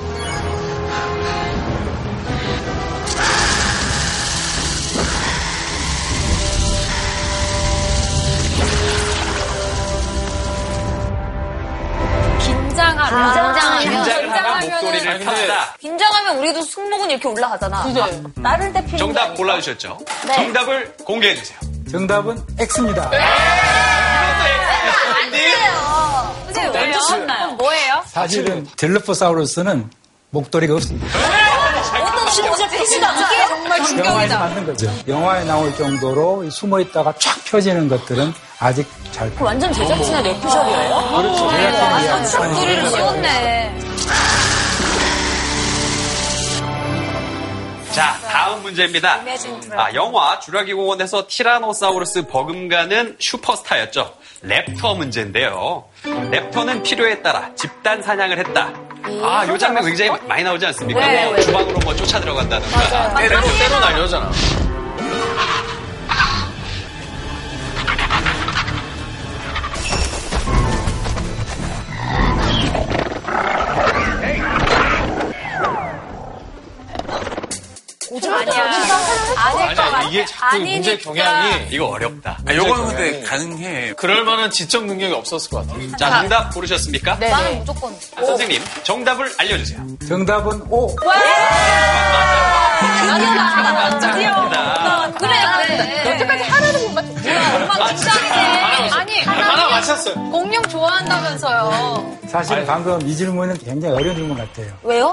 긴장하면 13.10 13.80
긴장하면. 13.80 14.22
긴장하면 14.22 14.70
목도리를 14.70 15.10
아니, 15.10 15.26
근데 15.26 15.48
폈다. 15.48 15.74
긴장하면 15.80 16.38
우리도 16.38 16.62
승모근 16.62 17.12
이렇게 17.12 17.28
올라가잖아. 17.28 17.84
그죠? 17.84 18.06
나를 18.36 18.74
때 18.74 18.84
피는 18.86 18.98
정답 18.98 19.36
골라주셨죠? 19.36 19.98
네. 20.28 20.36
정답을 20.36 20.96
공개해 21.06 21.36
주세요. 21.36 21.58
정답은 21.92 22.44
X입니다. 22.60 23.10
선생님 26.46 26.74
왜 26.74 26.92
폈나요? 27.10 27.52
뭐예요? 27.54 28.04
사실은 28.08 28.68
딜로포사우루스는 28.78 29.90
목도리가 30.32 30.76
없습니다. 30.76 31.08
진짜. 32.32 32.68
이게 32.76 33.48
정말 33.48 33.84
충격이다. 33.86 34.40
만든 34.40 34.66
거죠. 34.66 34.92
영화에 35.08 35.44
나올 35.46 35.76
정도로 35.76 36.50
숨어 36.50 36.80
있다가 36.82 37.14
쫙 37.20 37.36
펴지는 37.46 37.88
것들은 37.88 38.34
아직 38.60 38.88
잘. 39.12 39.32
완전 39.40 39.72
제작진의 39.74 40.24
뇌피셜이에요? 40.24 41.10
그렇죠. 41.16 41.50
제작진이 41.52 42.02
이해하는 42.02 42.50
목도리를 42.50 42.90
씌웠네. 42.90 43.74
자, 47.98 48.16
다음 48.30 48.62
문제입니다. 48.62 49.22
아, 49.76 49.92
영화 49.96 50.40
주라기 50.40 50.72
공원에서 50.74 51.26
티라노사우루스 51.28 52.28
버금가는 52.28 53.16
슈퍼스타였죠. 53.20 54.14
랩터 54.46 54.96
문제인데요. 54.98 55.84
랩터는 56.04 56.84
필요에 56.84 57.24
따라 57.24 57.50
집단 57.56 58.04
사냥을 58.04 58.38
했다. 58.38 58.72
아, 59.24 59.48
요 59.48 59.58
장면 59.58 59.84
굉장히 59.84 60.12
많이 60.28 60.44
나오지 60.44 60.68
않습니까? 60.68 61.08
네, 61.08 61.26
뭐 61.26 61.36
네. 61.38 61.42
주방으로 61.42 61.80
뭐 61.80 61.96
쫓아 61.96 62.20
들어간다든가. 62.20 63.16
때려, 63.16 63.42
때려 63.42 63.80
날려잖아. 63.80 64.32
아니야. 78.12 78.64
아닐 79.36 79.76
것 79.76 79.76
같아. 79.76 79.98
아니야, 79.98 80.10
이게 80.10 80.26
자꾸 80.26 80.58
문제. 80.60 80.98
경향이 80.98 81.68
이거 81.72 81.86
어렵다. 81.88 82.40
아, 82.46 82.54
요거는 82.54 82.84
문제 82.86 83.12
근데 83.12 83.22
가능해. 83.24 83.94
그럴 83.98 84.24
만한 84.24 84.50
지적 84.50 84.86
능력이 84.86 85.14
없었을 85.14 85.50
것 85.50 85.68
같아요. 85.68 85.92
자, 85.98 86.10
정답 86.22 86.54
고르셨습니까? 86.54 87.18
네. 87.20 87.30
나는 87.30 87.60
무조건. 87.60 87.96
선생님, 88.16 88.62
정답을 88.84 89.32
알려주세요. 89.38 89.86
정답은 90.08 90.62
O. 90.70 90.96
드디어. 94.00 94.50
그래, 95.18 95.34
그래. 95.68 96.12
여태까지 96.14 96.44
하나도 96.44 96.80
못 96.80 96.94
맞췄어. 96.94 97.56
엄마 97.56 97.88
긴장이네. 97.88 98.90
아니, 98.92 99.20
하나 99.22 99.68
맞췄어요. 99.70 100.16
공룡 100.32 100.62
좋아한다면서요. 100.68 102.18
사실 102.30 102.66
방금 102.66 103.02
이 103.08 103.16
질문은 103.16 103.58
굉장히 103.60 103.96
어려운 103.96 104.16
질문 104.16 104.38
같아요. 104.38 104.68
왜요? 104.84 105.12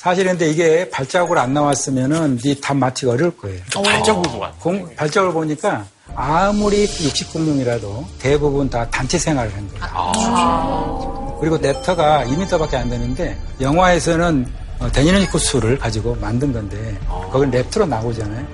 사실 0.00 0.24
근데 0.24 0.48
이게 0.48 0.88
발자국으로 0.88 1.40
안 1.40 1.52
나왔으면은 1.52 2.38
이답 2.42 2.74
맞히기 2.74 3.06
어려울 3.06 3.36
거예요. 3.36 3.60
발자국으로 3.82 4.46
공- 4.58 4.94
발자국을 4.96 5.34
보니까 5.34 5.84
아무리 6.14 6.84
육식 6.84 7.30
공룡이라도 7.34 8.06
대부분 8.18 8.70
다 8.70 8.88
단체 8.90 9.18
생활을 9.18 9.52
한 9.54 9.68
거예요. 9.68 9.84
그리고 11.38 11.58
랩터가 11.58 12.26
2m밖에 12.26 12.74
안 12.76 12.88
되는데 12.88 13.38
영화에서는 13.60 14.46
어, 14.78 14.90
데니노니쿠스를 14.90 15.78
가지고 15.78 16.14
만든 16.18 16.50
건데 16.50 16.98
거긴 17.30 17.50
랩터로 17.50 17.86
나오잖아요. 17.86 18.46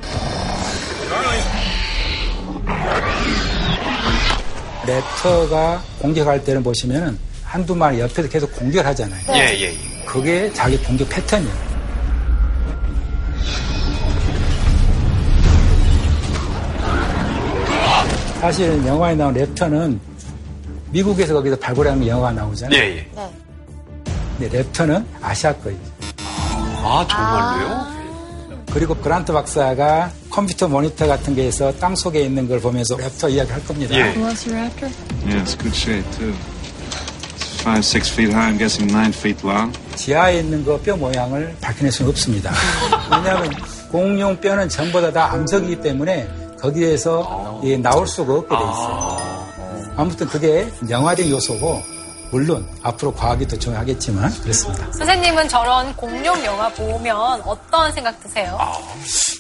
랩터가 4.85 5.81
공격할 6.01 6.45
때는 6.45 6.63
보시면은 6.63 7.17
한두 7.45 7.75
마리 7.75 8.01
옆에서 8.01 8.29
계속 8.29 8.53
공격을 8.57 8.85
하잖아요. 8.87 9.21
예, 9.35 9.57
예, 9.61 9.63
예. 9.63 9.96
그게 10.17 10.51
자기 10.55 10.79
공격 10.79 11.07
패턴이에요. 11.11 11.55
사실은 18.41 18.87
영화에 18.87 19.15
나온 19.15 19.35
랩터는 19.35 19.99
미국에서 20.91 21.35
거기서 21.35 21.57
발굴한 21.57 22.07
영화가 22.07 22.33
나오잖아요. 22.33 22.81
예, 22.81 22.97
예. 22.97 23.07
근데 24.39 24.63
랩터는 24.63 25.05
아시아 25.21 25.53
거예요. 25.57 25.79
아, 26.83 27.07
정말로요? 27.07 27.97
그리고 28.73 28.95
그란트 28.95 29.35
박사가 29.35 30.11
컴퓨터 30.31 30.67
모니터 30.67 31.07
같은 31.07 31.35
게에서 31.35 31.75
땅 31.77 31.95
속에 31.95 32.23
있는 32.23 32.49
걸 32.49 32.59
보면서 32.59 32.97
랩터 32.97 33.31
이야기 33.31 33.53
할 33.53 33.63
겁니다. 33.67 33.95
예. 33.95 34.01
Yeah, 34.01 35.43
it's 35.43 35.59
good 35.59 35.77
shape 35.77 36.11
too. 36.13 36.33
Five, 37.67 37.85
six 37.85 38.09
feet 38.15 38.31
high. 38.33 38.53
I'm 38.53 38.59
guessing 38.59 38.87
nine 38.93 39.11
feet 39.13 39.45
long. 39.45 39.73
지하에 39.97 40.39
있는 40.39 40.65
거뼈 40.65 40.97
모양을 40.97 41.57
밝혀낼 41.61 41.91
수는 41.91 42.11
없습니다. 42.13 42.53
왜냐하면 43.11 43.51
공룡 43.91 44.41
뼈는 44.41 44.69
전부 44.69 45.01
다, 45.01 45.13
다 45.13 45.33
암석이기 45.33 45.81
때문에 45.81 46.29
거기에서 46.61 47.61
예, 47.65 47.77
나올 47.77 48.07
수가 48.07 48.35
없게 48.35 48.51
돼 48.55 48.63
있어요. 48.63 49.17
아무튼 49.97 50.29
그게 50.29 50.69
영화적 50.89 51.29
요소고 51.29 51.83
물론 52.31 52.65
앞으로 52.85 53.13
과학이 53.13 53.49
더 53.49 53.59
중요하겠지만 53.59 54.33
그렇습니다. 54.43 54.93
선생님은 54.93 55.49
저런 55.49 55.93
공룡 55.97 56.45
영화 56.45 56.69
보면 56.69 57.41
어떤 57.45 57.91
생각 57.93 58.23
드세요? 58.23 58.57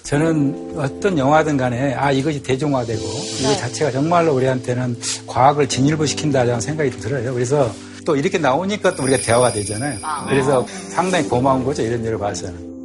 저는 0.03 0.75
어떤 0.77 1.17
영화든 1.17 1.57
간에 1.57 1.95
아 1.95 2.11
이것이 2.11 2.43
대중화되고 2.43 3.03
이거 3.39 3.55
자체가 3.57 3.93
정말로 3.93 4.35
우리한테는 4.35 5.01
과학을 5.29 5.69
진일보시킨다라는 5.69 6.61
생각이 6.61 6.91
들어요. 6.91 7.33
그래서 7.33 7.71
또 8.07 8.17
이렇게 8.17 8.39
나오니까 8.39 8.95
또 8.95 9.03
우리가 9.03 9.19
대화가 9.19 9.53
되잖아요. 9.53 9.99
그래서 10.29 10.65
상당히 10.69 11.29
고마운 11.29 11.65
거죠 11.65 11.83
이런 11.83 12.03
일을 12.03 12.17
봐서는. 12.17 12.77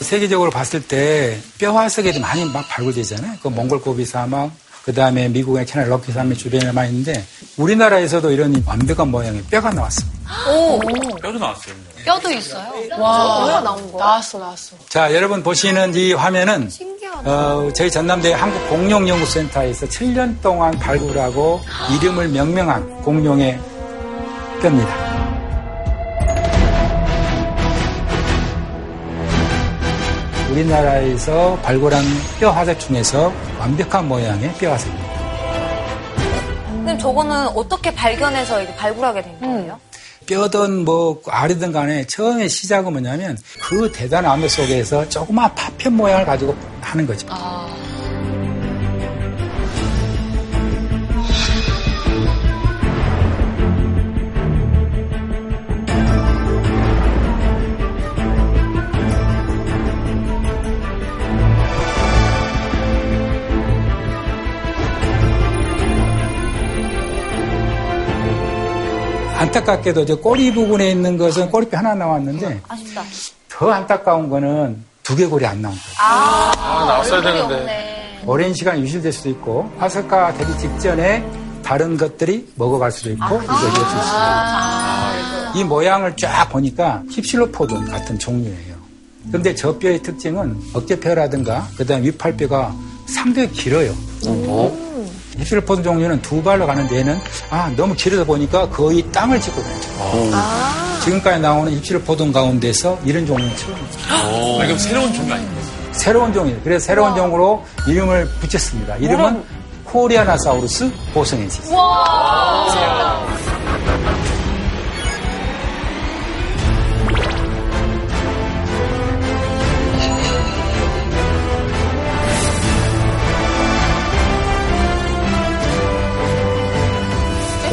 세계적으로 0.00 0.50
봤을 0.50 0.80
때 0.80 1.38
뼈화석이 1.58 2.18
많이 2.20 2.46
막 2.46 2.66
발굴되잖아요. 2.66 3.34
그 3.42 3.48
몽골 3.48 3.82
고비 3.82 4.06
사막, 4.06 4.50
그 4.84 4.94
다음에 4.94 5.28
미국의 5.28 5.66
캐나다 5.66 5.90
럭키 5.90 6.12
산맥 6.12 6.38
주변에 6.38 6.72
많이 6.72 6.90
있는데 6.90 7.24
우리나라에서도 7.56 8.30
이런 8.30 8.62
완벽한 8.66 9.08
모양의 9.10 9.42
뼈가 9.50 9.70
나왔습니다. 9.70 10.18
뼈도 11.20 11.38
나왔어요. 11.38 11.74
뼈도 12.04 12.30
있어요. 12.30 12.66
와, 12.98 13.60
나왔어, 13.98 14.38
나왔어. 14.38 14.76
자, 14.88 15.14
여러분 15.14 15.42
보시는 15.42 15.94
이 15.94 16.12
화면은 16.12 16.70
어, 17.24 17.68
저희 17.74 17.90
전남대 17.90 18.32
한국 18.32 18.68
공룡 18.68 19.08
연구센터에서 19.08 19.86
7년 19.86 20.40
동안 20.40 20.78
발굴하고 20.78 21.60
이름을 22.00 22.28
명명한 22.28 23.02
공룡의 23.02 23.60
뼈입니다. 24.62 25.27
우리나라에서 30.50 31.56
발굴한 31.62 32.02
뼈 32.40 32.50
화석 32.50 32.78
중에서 32.80 33.32
완벽한 33.58 34.08
모양의 34.08 34.52
뼈 34.54 34.72
화석입니다. 34.72 35.08
그럼 36.84 36.98
저거는 36.98 37.48
어떻게 37.48 37.94
발견해서 37.94 38.64
발굴하게 38.76 39.22
된 39.22 39.40
거예요? 39.40 39.78
뼈든 40.26 40.84
뭐 40.84 41.20
알이든 41.26 41.72
간에 41.72 42.06
처음에 42.06 42.48
시작은 42.48 42.92
뭐냐면 42.92 43.36
그 43.60 43.90
대단한 43.92 44.32
암흑 44.32 44.50
속에서 44.50 45.08
조그마한 45.08 45.54
파편 45.54 45.94
모양을 45.94 46.24
가지고 46.24 46.54
하는 46.80 47.06
거죠. 47.06 47.26
안타깝게도 69.38 70.04
저 70.04 70.16
꼬리 70.16 70.52
부분에 70.52 70.90
있는 70.90 71.16
것은 71.16 71.50
꼬리뼈 71.50 71.78
하나 71.78 71.94
나왔는데 71.94 72.60
아쉽다. 72.68 73.02
더 73.48 73.70
안타까운 73.70 74.28
거는 74.28 74.82
두개골이 75.04 75.46
안 75.46 75.62
나온 75.62 75.74
거예요. 75.74 75.94
아, 76.00 76.84
나왔어야 76.86 77.22
되는데. 77.22 78.20
오랜 78.26 78.52
시간 78.52 78.78
유실될 78.80 79.12
수도 79.12 79.30
있고 79.30 79.70
화석화 79.78 80.34
되기 80.34 80.58
직전에 80.58 81.24
다른 81.62 81.96
것들이 81.96 82.48
먹어갈 82.56 82.90
수도 82.90 83.10
있고 83.10 83.24
이거 83.24 83.54
이럴 83.54 83.70
수 83.70 83.80
있습니다. 83.80 85.52
이 85.54 85.64
모양을 85.64 86.16
쫙 86.16 86.48
보니까 86.50 87.02
힙실로포돈 87.10 87.86
같은 87.86 88.18
종류예요. 88.18 88.76
근데 89.30 89.54
저 89.54 89.78
뼈의 89.78 90.02
특징은 90.02 90.58
어깨뼈라든가 90.74 91.68
그다음 91.76 92.02
위팔뼈가 92.02 92.74
상당히 93.06 93.50
길어요. 93.52 93.92
힙 94.22 94.87
힙실로포돈 95.44 95.82
종류는 95.84 96.20
두 96.22 96.42
발로 96.42 96.66
가는데 96.66 96.98
얘는 96.98 97.18
아 97.50 97.70
너무 97.76 97.94
길어서 97.94 98.24
보니까 98.24 98.68
거의 98.68 99.02
땅을 99.12 99.40
짚고 99.40 99.62
다니죠. 99.62 99.88
지금까지 101.04 101.40
나오는 101.40 101.72
힙실로포돈 101.78 102.32
가운데서 102.32 102.98
이런 103.04 103.24
종류는 103.26 103.56
처음이죠. 103.56 103.98
아, 104.10 104.64
이건 104.64 104.78
새로운 104.78 105.12
종류 105.12 105.32
아닙니까? 105.32 105.62
새로운 105.92 106.32
종이에요. 106.32 106.58
그래서 106.62 106.84
새로운 106.86 107.14
종으로 107.16 107.64
이름을 107.86 108.28
붙였습니다. 108.40 108.96
이름은 108.96 109.42
코리아나사우루스 109.84 110.90
보성엔시스. 111.14 111.72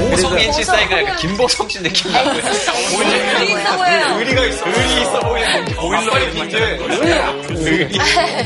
보성인 0.09 0.51
씨 0.53 0.63
사이가 0.63 1.01
약간 1.01 1.15
김보성 1.17 1.67
씨 1.69 1.81
느낌 1.81 2.11
나고요. 2.11 2.33
의리 2.33 3.51
있어 3.51 3.77
보여요. 3.77 4.17
의리가 4.19 4.45
있어. 4.45 4.65
의리 4.67 5.01
있어 5.01 5.19
보이는 5.19 5.65
보일러에 5.65 6.27
문제. 6.33 6.77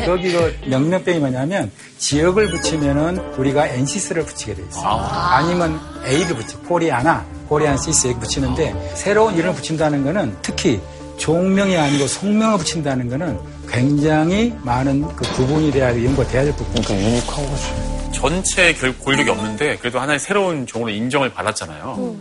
거기 0.05 0.32
그 0.32 0.57
명명병이 0.66 1.20
뭐냐면 1.20 1.72
지역을 1.97 2.49
붙이면은 2.51 3.18
우리가 3.38 3.68
엔시스를 3.68 4.24
붙이게 4.26 4.55
돼 4.55 4.64
있어요. 4.70 4.86
아니면 5.32 5.80
A를 6.07 6.36
붙이 6.36 6.55
코리아나 6.68 7.26
코리안 7.47 7.78
시스 7.78 8.07
이렇게 8.07 8.20
붙이는데 8.22 8.93
새로운 8.95 9.36
이름을 9.36 9.55
붙인다는 9.55 10.03
거는 10.03 10.38
특히 10.41 10.80
종명이 11.18 11.76
아니고 11.78 12.07
성명을 12.07 12.57
붙인다는 12.60 13.10
거는 13.10 13.38
굉장히 13.72 14.53
많은 14.63 15.07
그 15.15 15.24
부분이 15.36 15.72
돼야 15.72 15.89
연구가 15.89 16.28
돼야 16.30 16.43
될 16.43 16.55
부분. 16.55 16.82
그러니까 16.82 17.07
유니크한 17.07 17.49
거지. 17.49 17.63
전체 18.11 18.74
결 18.74 18.97
골격이 18.97 19.30
없는데 19.30 19.78
그래도 19.78 19.99
하나의 19.99 20.20
새로운 20.20 20.65
종으로 20.65 20.91
인정을 20.91 21.34
받았잖아요. 21.34 22.17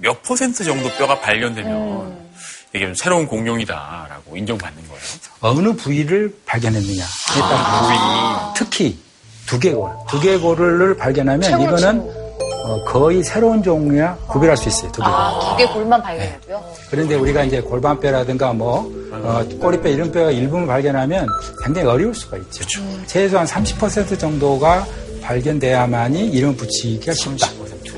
몇 0.00 0.22
퍼센트 0.22 0.62
정도 0.64 0.88
뼈가 0.96 1.20
발견되면 1.20 2.30
이게 2.74 2.84
좀 2.86 2.94
새로운 2.94 3.26
공룡이다라고 3.26 4.36
인정받는 4.36 4.82
거예요. 4.88 5.02
어느 5.40 5.72
부위를 5.74 6.34
발견했느냐에 6.46 7.06
따라 7.40 8.54
특히 8.56 8.98
두개골, 9.46 9.90
두개골을 10.08 10.96
발견하면 10.96 11.60
이거는 11.60 12.19
어, 12.64 12.84
거의 12.84 13.22
새로운 13.22 13.62
종류야 13.62 14.16
구별할 14.28 14.56
수 14.56 14.68
있어요. 14.68 14.92
두개골. 14.92 15.12
두개 15.50 15.66
골만 15.72 16.02
발견했고요. 16.02 16.62
그런데 16.90 17.14
우리가 17.16 17.44
이제 17.44 17.60
골반뼈라든가 17.60 18.52
뭐 18.52 18.90
어, 19.12 19.44
꼬리뼈 19.60 19.88
이런 19.88 20.10
뼈가 20.12 20.30
일부분 20.30 20.66
발견하면 20.66 21.26
굉장히 21.64 21.88
어려울 21.88 22.14
수가 22.14 22.36
있죠. 22.38 22.64
최소한 23.06 23.46
30% 23.46 24.18
정도가 24.18 24.86
발견돼야만이 25.22 26.28
이름 26.28 26.56
붙이기가 26.56 27.12
쉽다. 27.12 27.48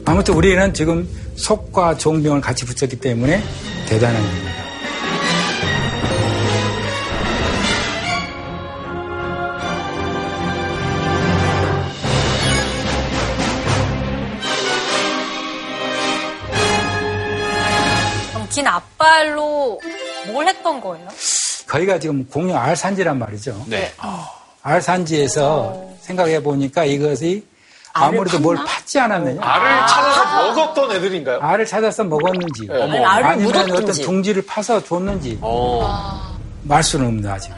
아무튼 0.05 0.35
우리는 0.35 0.73
지금 0.75 1.09
속과 1.37 1.97
종명을 1.97 2.41
같이 2.41 2.65
붙였기 2.65 2.97
때문에 2.99 3.43
대단한 3.89 4.21
일입니다. 4.23 4.62
긴 19.03 19.23
앞발로 19.23 19.81
뭘 20.29 20.47
했던 20.47 20.81
거예요? 20.81 21.09
거기가 21.67 21.99
지금 21.99 22.27
공룡 22.29 22.57
알산지란 22.57 23.19
말이죠. 23.19 23.65
네. 23.67 23.93
알산지에서 24.63 25.83
생각해 26.01 26.43
보니까 26.43 26.85
이것이 26.85 27.45
아무래도 27.93 28.39
뭘 28.39 28.57
팠지 28.57 28.99
않았느냐. 29.01 29.41
알을 29.43 29.87
찾아서 29.87 30.55
먹었던 30.55 30.93
애들인가요? 30.93 31.39
알을 31.41 31.67
찾아서 31.67 32.05
먹었는지, 32.05 32.67
네. 32.67 32.83
아니, 32.83 33.05
알을 33.05 33.27
아니면 33.27 33.51
어떤 33.51 33.67
묻었든지. 33.67 34.03
둥지를 34.03 34.43
파서 34.47 34.83
줬는지 34.83 35.39
어. 35.43 36.37
말 36.63 36.83
수는 36.83 37.07
없는 37.07 37.29
아직. 37.31 37.53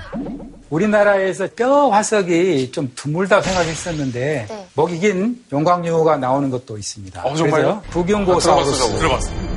우리나라에서 0.71 1.47
뼈 1.55 1.89
화석이 1.91 2.73
좀 2.73 2.91
드물다고 2.97 3.43
생각했었는데 3.43 4.47
네. 4.49 4.67
목이 4.75 4.99
긴 4.99 5.45
용광류가 5.53 6.17
나오는 6.17 6.51
것도 6.51 6.79
있습니다. 6.79 7.23
어, 7.23 7.35
정말요? 7.37 7.63
그래서 7.65 7.83
부경고사우루스 7.91 8.71
아, 8.83 8.87
들어봤어, 8.87 8.99
들어봤어요. 8.99 9.54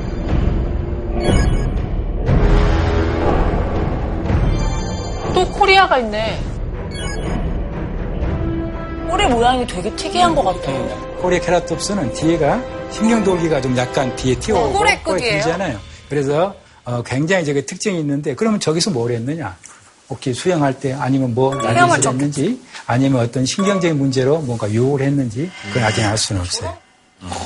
또 5.37 5.47
코리아가 5.51 5.99
있네. 5.99 6.41
꼬리 9.07 9.27
모양이 9.27 9.67
되게 9.67 9.95
특이한 9.95 10.33
것 10.33 10.41
같아요. 10.43 11.17
코리아 11.21 11.39
케라톱스는 11.39 12.11
뒤에가 12.13 12.59
신경돌기가 12.91 13.61
좀 13.61 13.77
약간 13.77 14.15
뒤에 14.15 14.33
튀어오고 14.39 14.83
네, 14.83 14.97
꼬리 15.03 15.19
꼬리? 15.19 15.29
길잖아요. 15.29 15.79
그래서 16.09 16.55
어, 16.85 17.03
굉장히 17.03 17.45
저게 17.45 17.63
특징이 17.63 17.99
있는데 17.99 18.33
그러면 18.33 18.59
저기서 18.59 18.89
뭘 18.89 19.11
했느냐? 19.11 19.55
혹시 20.09 20.33
수영할 20.33 20.79
때 20.79 20.93
아니면 20.93 21.35
뭐 21.35 21.53
난리를 21.53 22.07
했는지 22.07 22.59
아니면 22.87 23.21
어떤 23.21 23.45
신경적인 23.45 23.95
문제로 23.95 24.39
뭔가 24.39 24.67
유혹을 24.71 25.05
했는지 25.05 25.51
그건 25.67 25.83
아직 25.83 26.03
알 26.03 26.17
수는 26.17 26.41
없어요. 26.41 26.75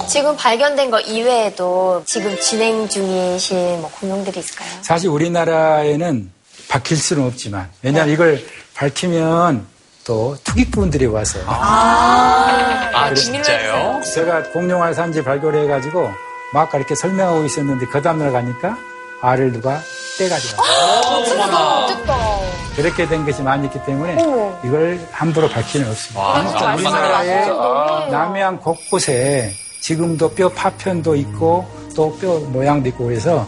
지금 0.07 0.37
발견된 0.37 0.91
거 0.91 1.01
이외에도 1.01 2.03
지금 2.05 2.39
진행 2.39 2.87
중이신 2.87 3.81
뭐 3.81 3.91
공룡들이 3.99 4.39
있을까요? 4.39 4.69
사실 4.81 5.09
우리나라에는 5.09 6.31
밝힐 6.71 6.95
수는 6.97 7.25
없지만 7.27 7.67
왜냐하면 7.83 8.13
이걸 8.13 8.41
밝히면 8.75 9.65
또 10.05 10.35
투기꾼들이 10.45 11.05
와서. 11.07 11.39
아, 11.45 13.13
진짜요? 13.13 14.01
제가 14.15 14.43
공룡알 14.51 14.93
산지 14.93 15.21
발견해 15.21 15.67
가지고 15.67 16.09
막 16.53 16.61
아까 16.61 16.77
이렇게 16.77 16.95
설명하고 16.95 17.43
있었는데 17.45 17.85
그 17.87 18.01
다음날 18.01 18.31
가니까 18.31 18.77
알을 19.21 19.51
누가 19.51 19.79
떼가지고 20.17 20.61
왔어요. 20.61 21.87
그렇게 22.75 23.05
된 23.05 23.25
것이 23.25 23.41
많이 23.43 23.65
있기 23.67 23.83
때문에 23.85 24.13
이걸 24.63 25.05
함부로 25.11 25.49
밝히는 25.49 25.89
없습니다. 25.89 26.35
아무튼 26.37 26.73
우리나라의 26.75 27.47
남해안 28.11 28.59
곳곳에 28.59 29.51
지금도 29.81 30.31
뼈 30.33 30.47
파편도 30.49 31.15
있고 31.17 31.67
또 31.95 32.17
뼈 32.17 32.39
모양도 32.39 32.87
있고 32.89 33.05
그래서 33.05 33.45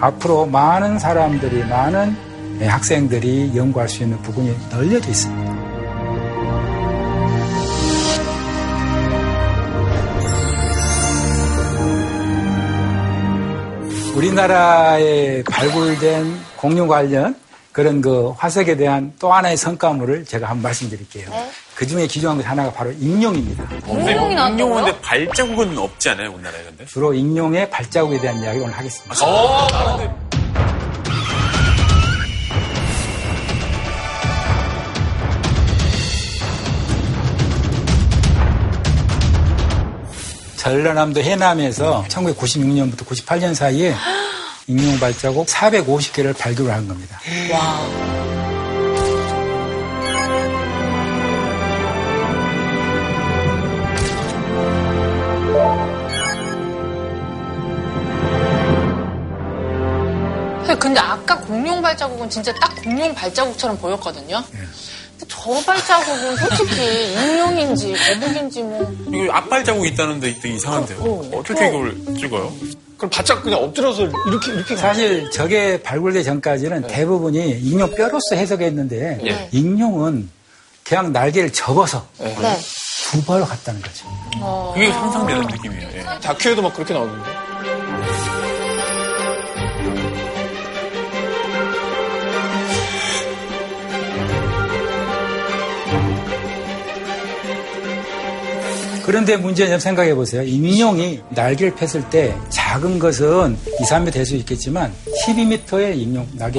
앞으로 0.00 0.46
많은 0.46 0.98
사람들이 0.98 1.64
많은 1.64 2.33
학생들이 2.60 3.52
연구할 3.54 3.88
수 3.88 4.02
있는 4.02 4.20
부분이 4.22 4.54
널려져 4.70 5.08
있습니다. 5.08 5.54
우리나라에 14.14 15.42
발굴된 15.42 16.38
공룡 16.56 16.86
관련 16.86 17.36
그런 17.72 18.00
그 18.00 18.30
화석에 18.36 18.76
대한 18.76 19.12
또 19.18 19.32
하나의 19.32 19.56
성과물을 19.56 20.24
제가 20.24 20.48
한번 20.48 20.62
말씀드릴게요. 20.62 21.28
그 21.74 21.84
중에 21.84 22.06
기중한 22.06 22.36
것 22.36 22.46
하나가 22.46 22.72
바로 22.72 22.92
익룡입니다. 22.92 23.64
공룡이 23.84 24.34
나왔다고요? 24.36 24.68
공룡인데 24.68 25.00
발자국은 25.00 25.76
없지 25.76 26.10
않아요, 26.10 26.30
우리나라에 26.32 26.62
근데? 26.62 26.86
주로 26.86 27.12
익룡의 27.12 27.70
발자국에 27.70 28.20
대한 28.20 28.40
이야기 28.40 28.60
오늘 28.60 28.72
하겠습니다. 28.72 29.14
전라남도 40.64 41.22
해남에서 41.22 42.06
1996년부터 42.08 43.04
98년 43.04 43.54
사이에 43.54 43.94
익룡 44.66 44.98
발자국 44.98 45.46
450개를 45.46 46.34
발굴한 46.38 46.88
겁니다. 46.88 47.20
와. 47.52 48.24
근데 60.78 60.98
아까 61.00 61.38
공룡 61.40 61.80
발자국은 61.80 62.28
진짜 62.28 62.52
딱 62.54 62.74
공룡 62.82 63.14
발자국처럼 63.14 63.76
보였거든요. 63.78 64.42
근데 64.50 64.66
저 65.28 65.52
발자국은 65.64 66.36
솔직히 66.36 67.12
인룡인지 67.14 67.94
거북인지 67.94 68.62
뭐. 68.62 68.96
이거 69.12 69.32
앞발자국 69.32 69.86
있다는데 69.86 70.36
이상한데요. 70.44 70.98
어, 71.00 71.42
떻게 71.44 71.68
이걸 71.68 71.96
찍어요? 72.18 72.52
그럼 72.96 73.10
바짝 73.10 73.42
그냥 73.42 73.62
엎드려서 73.62 74.04
이렇게 74.26 74.52
이렇게 74.52 74.76
사실 74.76 75.30
저게 75.30 75.82
발굴되기 75.82 76.24
전까지는 76.24 76.86
대부분이 76.86 77.58
익룡 77.60 77.94
뼈로서 77.94 78.36
해석했는데 78.36 79.20
예. 79.26 79.48
익룡은 79.52 80.30
그냥 80.84 81.12
날개를 81.12 81.52
접어서 81.52 82.06
네. 82.18 82.34
두 83.10 83.24
발로 83.24 83.44
갔다는 83.44 83.80
거죠. 83.80 84.06
그게 84.74 84.90
상상되는 84.92 85.42
느낌이에요. 85.48 85.88
예. 85.94 86.04
다큐에도 86.20 86.62
막 86.62 86.72
그렇게 86.74 86.94
나오던데. 86.94 87.43
그런데 99.04 99.36
문제는 99.36 99.72
좀 99.72 99.78
생각해 99.80 100.14
보세요. 100.14 100.42
익룡이 100.42 101.20
날개를 101.30 101.74
폈을 101.74 102.08
때 102.08 102.34
작은 102.48 102.98
것은 102.98 103.56
2, 103.80 103.84
3m 103.84 104.12
될 104.12 104.24
수 104.24 104.34
있겠지만 104.36 104.92
12m의 105.26 105.96
익룡 105.98 106.26
날개 106.32 106.58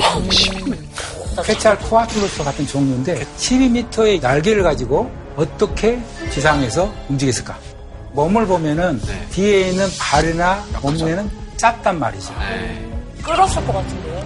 케찰 1.44 1.78
코아툴루스 1.80 2.44
같은 2.44 2.68
종류인데 2.68 3.26
12m의 3.38 4.22
날개를 4.22 4.62
가지고 4.64 5.10
어떻게 5.36 6.00
지상에서 6.32 6.94
움직였을까? 7.10 7.58
몸을 8.14 8.46
보면은 8.46 9.02
뒤에 9.32 9.70
있는 9.72 9.88
발이나 10.00 10.64
몸무게는 10.82 11.30
작단 11.58 11.98
말이죠. 12.00 12.32
끌었을 13.24 13.66
것 13.66 13.74
같은데요. 13.74 14.24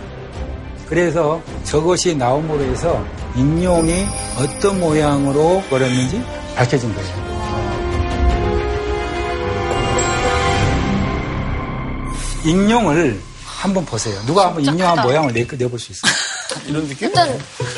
그래서 0.88 1.42
저것이 1.64 2.16
나옴으로 2.16 2.64
해서 2.66 3.04
익룡이 3.36 4.06
어떤 4.38 4.80
모양으로 4.80 5.64
걸었는지 5.70 6.22
밝혀진 6.56 6.94
거예요. 6.94 7.29
익룡을 12.46 13.20
한번 13.46 13.86
보세요. 13.86 14.20
누가 14.26 14.48
한번 14.48 14.64
익룡 14.64 14.88
한 14.88 15.02
모양을 15.06 15.34
내, 15.34 15.46
내볼 15.46 15.78
수 15.80 15.92
있어요? 15.92 16.12
이런 16.68 16.88
느낌? 16.88 17.08
일단 17.10 17.28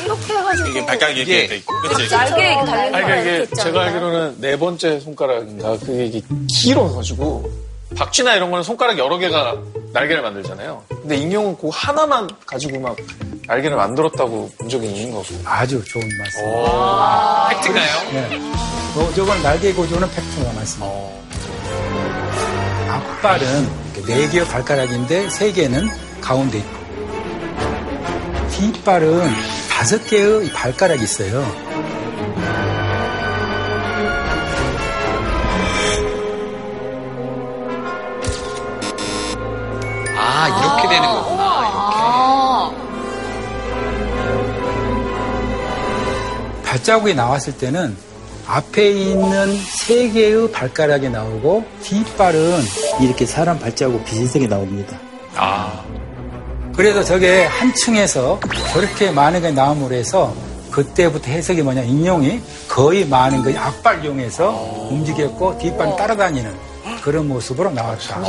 이렇게 0.04 0.32
해가지고 0.34 0.68
이게 0.68 0.86
발가락이 0.86 1.20
이렇게 1.20 1.46
돼 1.48 1.56
있고. 1.56 1.74
그치? 1.80 2.08
날개 2.08 2.52
이렇게 2.52 2.64
달린 2.64 2.94
아니, 2.94 3.02
거 3.02 3.08
그러니까 3.08 3.16
이게 3.44 3.46
제가? 3.62 3.82
알기로는 3.84 4.36
네 4.40 4.56
번째 4.58 5.00
손가락인가 5.00 5.78
그게 5.78 6.06
이게 6.06 6.22
길어가지고 6.48 7.50
박쥐나 7.96 8.34
이런 8.36 8.50
거는 8.50 8.62
손가락 8.62 8.96
여러 8.98 9.18
개가 9.18 9.56
날개를 9.92 10.22
만들잖아요. 10.22 10.82
근데 10.88 11.16
익룡은 11.16 11.58
그 11.58 11.68
하나만 11.72 12.28
가지고 12.46 12.78
막 12.80 12.96
날개를 13.46 13.76
만들었다고 13.76 14.50
본 14.56 14.68
적이 14.68 14.86
있는 14.86 15.12
거고. 15.12 15.26
아주 15.44 15.82
좋은 15.84 16.08
말씀. 16.18 16.40
팩트인가요? 17.50 18.10
네. 18.12 18.36
요, 18.96 19.12
요건 19.18 19.42
날개 19.42 19.72
고조는 19.72 20.08
팩트가 20.10 20.52
맞습니다. 20.52 20.92
앞발은 22.88 23.62
이렇게 23.64 23.81
네 24.06 24.28
개의 24.28 24.44
발가락인데 24.46 25.30
세 25.30 25.52
개는 25.52 25.88
가운데 26.20 26.58
있고 26.58 26.82
뒷발은 28.50 29.30
다섯 29.70 30.04
개의 30.06 30.50
발가락이 30.52 31.02
있어요. 31.02 31.44
아, 40.16 40.48
이렇게 40.48 40.88
되는 40.88 41.08
거구나. 41.08 41.42
아, 41.74 42.72
발자국이 46.64 47.14
나왔을 47.14 47.56
때는 47.56 47.96
앞에 48.46 48.90
있는 48.90 49.56
세 49.56 50.10
개의 50.10 50.50
발가락이 50.50 51.08
나오고 51.08 51.64
뒷발은 51.82 52.60
이렇게 53.00 53.24
사람 53.26 53.58
발자국 53.58 54.04
비슷하게 54.04 54.48
나옵니다. 54.48 54.98
아, 55.36 55.82
그래서 56.76 57.02
저게 57.04 57.44
한 57.44 57.72
층에서 57.74 58.40
저렇게 58.72 59.10
많은 59.10 59.40
게 59.42 59.50
나옴으로 59.50 59.94
해서 59.94 60.34
그때부터 60.70 61.30
해석이 61.30 61.62
뭐냐 61.62 61.82
인용이 61.82 62.40
거의 62.68 63.06
많은 63.06 63.42
그 63.42 63.54
앞발 63.58 64.04
이용해서 64.04 64.88
움직였고 64.90 65.58
뒷발 65.58 65.96
따라다니는 65.96 66.54
그런 67.02 67.28
모습으로 67.28 67.70
나왔다. 67.70 68.20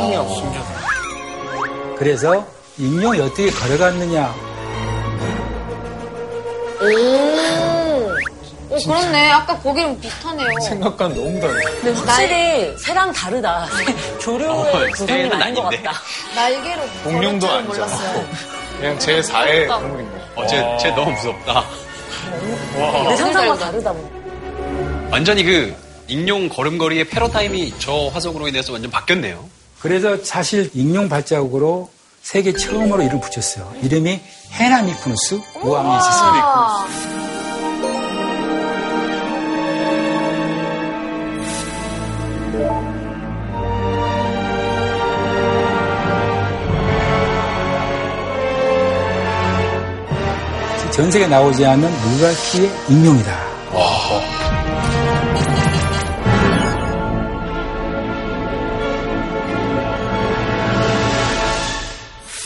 그래서 1.97 2.45
인용이 2.77 3.19
어떻게 3.19 3.49
걸어갔느냐 3.49 4.33
오, 8.73 8.77
그렇네. 8.87 9.31
아까 9.31 9.55
보기랑 9.59 9.99
비슷하네요. 9.99 10.47
생각과는 10.67 11.15
너무 11.15 11.39
다르네. 11.39 11.63
근데 11.81 11.99
확실히 11.99 12.77
새랑 12.77 13.11
다르다. 13.13 13.67
조류의 14.19 14.91
구성이 14.91 15.07
새는 15.07 15.41
아닌 15.41 15.55
것. 15.55 15.63
같다. 15.69 15.91
날개로 16.35 16.81
공룡도. 17.03 17.61
몰랐어요. 17.61 18.25
그냥 18.79 18.99
제 18.99 19.21
4의 19.21 19.67
동물인 19.67 20.09
거예요. 20.11 20.23
어, 20.35 20.47
쟤, 20.47 20.77
쟤 20.81 20.89
너무 20.95 21.11
무섭다. 21.11 21.63
내 23.07 23.15
상상과 23.15 23.57
다르다. 23.57 23.93
완전히 25.11 25.43
그 25.43 25.75
익룡 26.07 26.49
걸음걸이의 26.49 27.05
패러다임이 27.05 27.75
저 27.79 28.07
화석으로 28.13 28.47
인해서 28.47 28.73
완전 28.73 28.89
바뀌었네요. 28.91 29.47
그래서 29.79 30.17
사실 30.23 30.69
익룡 30.73 31.07
발자국으로 31.09 31.89
세계 32.23 32.53
처음으로 32.53 33.03
이름 33.03 33.19
붙였어요. 33.21 33.71
이름이 33.83 34.19
헤나미쿠누스 34.53 35.39
우아미시스. 35.61 37.22
전 50.93 51.09
세계에 51.09 51.27
나오지 51.27 51.65
않는 51.65 51.89
유랄키의 51.89 52.71
익룡이다. 52.89 53.53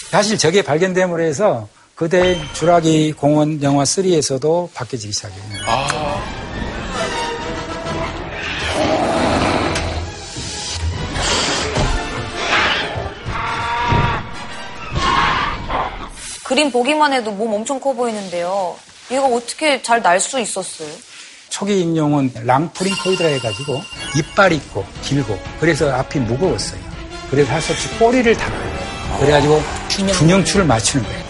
사실 0.09 0.37
저게 0.37 0.61
발견됨으로 0.61 1.21
해서 1.21 1.67
그대 1.93 2.39
주라기 2.53 3.11
공원 3.11 3.61
영화 3.63 3.83
3에서도 3.83 4.73
바뀌어지기 4.73 5.11
시작해요. 5.11 5.41
그림 16.57 16.71
보기만 16.71 17.13
해도 17.13 17.29
몸 17.29 17.53
엄청 17.53 17.79
커 17.79 17.93
보이는데요. 17.93 18.75
이거 19.11 19.25
어떻게 19.27 19.79
잘 19.83 20.01
날 20.01 20.19
수 20.19 20.39
있었어요? 20.39 20.89
초기 21.49 21.81
인용은 21.81 22.31
랑프링코이드라 22.33 23.29
해가지고 23.29 23.79
이빨이 24.17 24.55
있고 24.55 24.83
길고 25.03 25.37
그래서 25.59 25.91
앞이 25.93 26.17
무거웠어요. 26.17 26.79
그래서 27.29 27.51
할 27.53 27.61
수 27.61 27.73
없이 27.73 27.87
꼬리를 27.99 28.35
달아요. 28.35 29.19
그래가지고 29.19 29.61
균형추를 30.17 30.65
맞추는 30.65 31.05
거예요. 31.05 31.23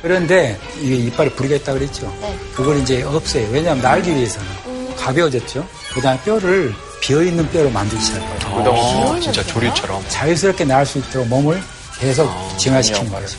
그런데 0.00 0.58
이게 0.80 0.94
이빨을 0.96 1.32
부리겠다 1.34 1.74
그랬죠. 1.74 2.10
그걸 2.54 2.78
이제 2.78 3.02
없애요. 3.02 3.50
왜냐하면 3.52 3.82
날기 3.82 4.14
위해서는 4.16 4.48
가벼워졌죠. 4.96 5.66
그다음에 5.92 6.18
뼈를 6.22 6.72
비어 7.02 7.22
있는 7.22 7.46
뼈로 7.50 7.68
만들기 7.68 8.02
시작해요. 8.02 8.70
어, 8.70 9.20
진짜 9.20 9.42
조류처럼. 9.44 10.02
자유스럽게 10.08 10.64
나을 10.64 10.86
수 10.86 10.96
있도록 11.00 11.28
몸을 11.28 11.62
계속 11.98 12.30
진화시키는 12.56 13.10
거죠. 13.12 13.36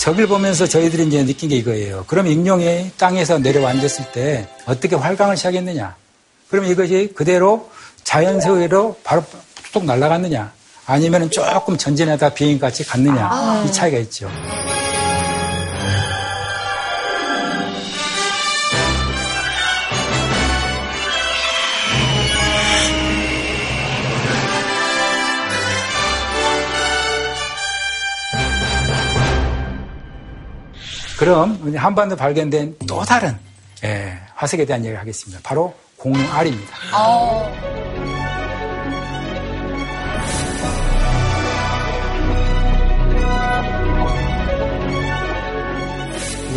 저길 0.00 0.26
보면서 0.26 0.66
저희들이 0.66 1.08
이제 1.08 1.26
느낀 1.26 1.50
게 1.50 1.56
이거예요. 1.56 2.04
그럼 2.06 2.26
익룡이 2.26 2.92
땅에서 2.96 3.38
내려앉았을 3.38 4.12
때 4.12 4.48
어떻게 4.64 4.96
활강을 4.96 5.36
시작했느냐? 5.36 5.94
그럼 6.48 6.64
이것이 6.64 7.12
그대로 7.14 7.68
자연스레로 8.02 8.96
바로 9.04 9.22
뚝 9.72 9.84
날아갔느냐? 9.84 10.52
아니면 10.86 11.30
조금 11.30 11.76
전진하다 11.76 12.30
비행같이 12.30 12.82
갔느냐? 12.86 13.62
이 13.66 13.72
차이가 13.72 13.98
있죠. 13.98 14.30
그럼 31.20 31.74
한반도 31.76 32.16
발견된 32.16 32.76
또 32.88 33.02
다른 33.02 33.36
예, 33.84 34.18
화석에 34.36 34.64
대한 34.64 34.80
이야기를 34.80 35.00
하겠습니다. 35.00 35.38
바로 35.42 35.74
공룡 35.98 36.26
알입니다. 36.32 36.74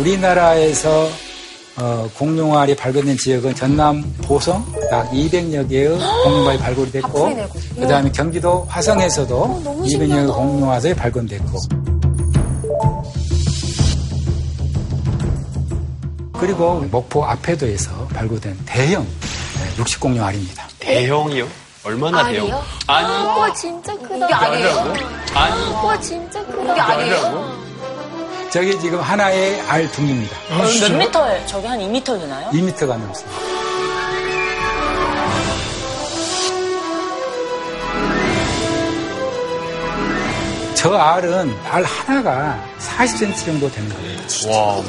우리나라에서 0.00 1.08
어, 1.76 2.08
공룡알이 2.16 2.74
발견된 2.74 3.18
지역은 3.18 3.54
전남 3.54 4.02
보성 4.22 4.64
약 4.90 5.10
200여 5.10 5.68
개의 5.68 5.90
공룡알이 6.24 6.58
발굴이 6.58 6.90
됐고 6.90 7.18
하프리네, 7.18 7.48
그 7.80 7.86
다음에 7.86 8.10
경기도 8.12 8.64
화성에서도 8.70 9.62
200여 9.84 10.08
개의 10.08 10.26
공룡알이 10.28 10.94
발견됐고 10.94 11.93
그리고 16.44 16.74
목포 16.90 17.24
앞에도에서 17.24 18.06
발굴된 18.08 18.58
대형 18.66 19.02
네, 19.02 19.78
육식공룡 19.78 20.22
알입니다. 20.22 20.68
대형이요? 20.78 21.48
얼마나 21.84 22.26
알이요? 22.26 22.42
대형? 22.44 22.62
아니, 22.86 23.08
와 23.08 23.54
진짜 23.54 23.94
크다. 23.96 24.14
이게 24.26 24.34
아니에요? 24.34 24.94
아니. 25.34 25.72
와 25.72 25.98
진짜 26.00 26.44
크다. 26.44 26.72
이게 26.72 26.80
아니에요? 26.82 27.58
저게 28.50 28.78
지금 28.78 29.00
하나의 29.00 29.58
알 29.62 29.90
둥입니다. 29.90 30.36
몇 30.50 30.98
미터예요? 30.98 31.46
저게 31.46 31.66
한 31.66 31.78
2미터 31.80 32.20
되나요? 32.20 32.50
2m가 32.50 32.88
넘습니다. 32.88 33.38
저 40.74 40.94
알은 40.94 41.56
알 41.70 41.82
하나가 41.84 42.62
40cm 42.78 43.46
정도 43.46 43.70
되는 43.70 43.88
거예요. 43.88 44.18
와, 44.50 44.82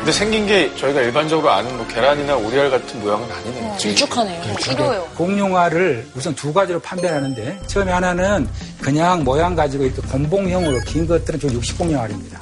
근데 0.00 0.12
생긴 0.12 0.46
게 0.46 0.74
저희가 0.76 1.02
일반적으로 1.02 1.50
아는 1.50 1.76
뭐 1.76 1.86
계란이나 1.86 2.34
오리알 2.34 2.70
같은 2.70 3.00
모양은 3.00 3.28
아니네요. 3.30 3.76
길쭉하네요. 3.76 4.54
길어요. 4.56 5.04
공룡알을 5.16 6.06
우선 6.16 6.34
두 6.34 6.54
가지로 6.54 6.80
판별하는데 6.80 7.60
처음에 7.66 7.92
하나는 7.92 8.48
그냥 8.80 9.22
모양 9.24 9.54
가지고 9.54 9.84
이렇게 9.84 10.00
곤봉형으로 10.00 10.80
긴 10.86 11.06
것들은 11.06 11.38
저 11.38 11.48
육식공룡알입니다. 11.48 12.40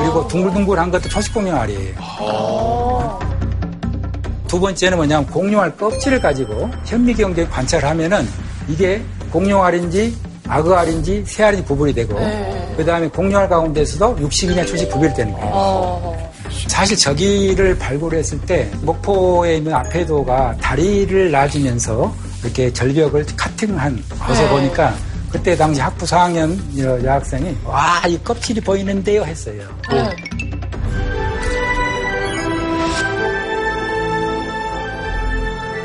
그리고 0.00 0.28
둥글둥글한 0.28 0.90
것도 0.90 1.08
초식공룡알이에요. 1.08 1.94
두 4.46 4.60
번째는 4.60 4.98
뭐냐면 4.98 5.26
공룡알 5.28 5.76
껍질을 5.78 6.20
가지고 6.20 6.70
현미경제 6.84 7.46
관찰하면은 7.46 8.28
이게 8.68 9.02
공룡알인지 9.32 10.14
악어알인지 10.46 11.24
새알인지 11.26 11.64
구분이 11.64 11.94
되고 11.94 12.14
그 12.76 12.84
다음에 12.84 13.08
공룡알 13.08 13.48
가운데서도 13.48 14.18
육식이냐 14.20 14.66
초식 14.66 14.90
구별이 14.90 15.14
되는 15.14 15.32
거예요. 15.32 16.26
사실 16.68 16.96
저기를 16.96 17.78
발굴했을 17.78 18.40
때 18.42 18.70
목포에 18.82 19.56
있는 19.58 19.74
앞에도가 19.74 20.56
다리를 20.60 21.30
놔주면서 21.30 22.14
이렇게 22.42 22.72
절벽을 22.72 23.26
카팅한 23.36 24.02
것을 24.26 24.48
보니까 24.48 24.94
그때 25.30 25.56
당시 25.56 25.80
학부 25.80 26.04
4학년 26.06 26.56
여- 26.78 27.02
여학생이 27.04 27.56
와 27.64 28.02
이 28.06 28.18
껍질이 28.22 28.60
보이는데요 28.60 29.24
했어요. 29.24 29.62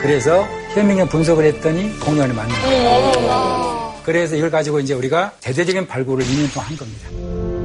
그래서 0.02 0.48
현미경 0.74 1.08
분석을 1.10 1.46
했더니 1.46 1.98
공룡을 2.00 2.34
맞는 2.34 2.56
거예요. 2.62 3.94
그래서 4.04 4.36
이걸 4.36 4.50
가지고 4.50 4.80
이제 4.80 4.94
우리가 4.94 5.34
대대적인 5.42 5.86
발굴을 5.88 6.26
2년 6.26 6.52
동안 6.54 6.70
한 6.70 6.78
겁니다. 6.78 7.61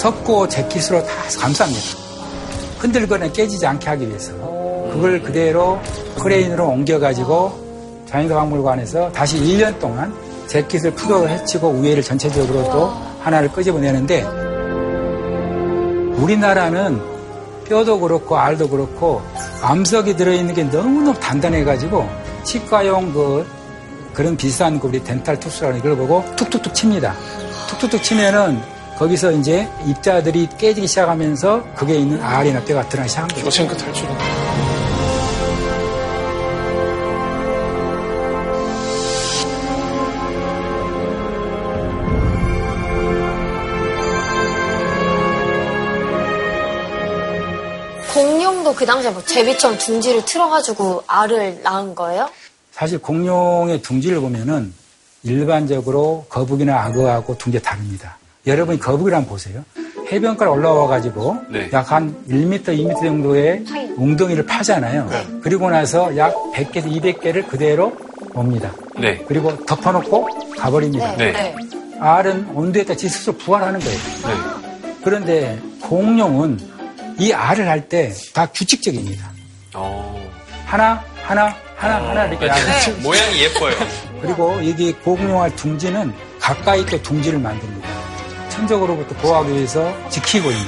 석고 0.00 0.48
재킷으로 0.48 1.04
다 1.04 1.12
감쌉니다. 1.28 1.98
흔들거나 2.78 3.30
깨지지 3.32 3.66
않게 3.66 3.86
하기 3.90 4.08
위해서. 4.08 4.32
그걸 4.90 5.22
그대로 5.22 5.78
크레인으로 6.18 6.68
옮겨가지고 6.68 8.06
자연사박물관에서 8.06 9.12
다시 9.12 9.38
1년 9.38 9.78
동안 9.78 10.12
재킷을 10.46 10.92
푸도를 10.92 11.28
해치고 11.28 11.68
우회를 11.68 12.02
전체적으로 12.02 12.64
또 12.70 12.86
하나를 13.20 13.52
끄집어내는데 13.52 14.22
우리나라는 16.16 16.98
뼈도 17.68 18.00
그렇고 18.00 18.38
알도 18.38 18.70
그렇고 18.70 19.20
암석이 19.60 20.16
들어있는 20.16 20.54
게 20.54 20.64
너무너무 20.64 21.20
단단해가지고 21.20 22.08
치과용 22.44 23.12
그 23.12 23.46
그런 24.14 24.34
비싼 24.34 24.80
그 24.80 24.88
우리 24.88 25.04
dental 25.04 25.38
tools라는 25.38 25.78
이걸 25.78 25.94
보고 25.94 26.24
툭툭툭 26.36 26.74
칩니다. 26.74 27.14
툭툭툭 27.68 28.02
치면은 28.02 28.79
거기서 29.00 29.32
이제 29.32 29.66
입자들이 29.86 30.46
깨지기 30.58 30.86
시작하면서 30.86 31.72
그게 31.74 31.94
있는 31.94 32.22
알이나 32.22 32.62
뼈가 32.62 32.86
드러나기 32.86 33.08
시작한 33.08 33.28
거죠. 33.30 33.44
쇼생크 33.44 33.74
탈출. 33.74 34.06
공룡도 48.12 48.74
그 48.74 48.84
당시에 48.84 49.10
뭐 49.12 49.24
제비처럼 49.24 49.78
둥지를 49.78 50.26
틀어가지고 50.26 51.04
알을 51.06 51.62
낳은 51.62 51.94
거예요? 51.94 52.28
사실 52.72 52.98
공룡의 52.98 53.80
둥지를 53.80 54.20
보면은 54.20 54.74
일반적으로 55.22 56.26
거북이나 56.28 56.82
악어하고 56.82 57.38
둥지가 57.38 57.66
다릅니다. 57.66 58.19
여러분이 58.46 58.78
거북이를 58.80 59.16
한번 59.16 59.30
보세요. 59.30 59.64
해변가로 60.10 60.52
올라와가지고 60.52 61.36
네. 61.50 61.70
약한 61.72 62.14
1m, 62.28 62.64
2m 62.64 63.00
정도의 63.00 63.64
웅덩이를 63.96 64.44
파잖아요. 64.46 65.08
그리고 65.42 65.70
나서 65.70 66.16
약 66.16 66.34
100개에서 66.54 66.90
200개를 66.90 67.46
그대로 67.46 67.96
옵니다. 68.34 68.72
네. 68.98 69.22
그리고 69.28 69.54
덮어놓고 69.66 70.56
가버립니다. 70.58 71.16
네. 71.16 71.54
알은 72.00 72.48
온도에 72.54 72.82
따라 72.84 72.96
지 72.96 73.08
스스로 73.08 73.36
부활하는 73.36 73.78
거예요. 73.78 73.98
네. 73.98 74.90
그런데 75.04 75.58
공룡은 75.82 76.58
이 77.18 77.32
알을 77.32 77.68
할 77.68 77.88
때 77.88 78.10
다 78.32 78.46
규칙적입니다. 78.46 79.30
어. 79.74 80.18
하나, 80.64 81.02
하나, 81.22 81.54
하나, 81.76 81.96
하나 82.08 82.24
이렇게 82.26 82.46
맞아요. 82.46 82.64
알을 82.64 82.94
모양이 83.02 83.42
예뻐요. 83.42 83.74
그리고 84.22 84.54
여기 84.68 84.92
공룡알 84.92 85.54
둥지는 85.56 86.12
가까이 86.40 86.84
또 86.86 87.00
둥지를 87.02 87.38
만듭니다. 87.38 87.88
천적으로부터 88.50 89.14
보호하기 89.16 89.52
위해서 89.52 89.92
지키고 90.10 90.50
있는 90.50 90.66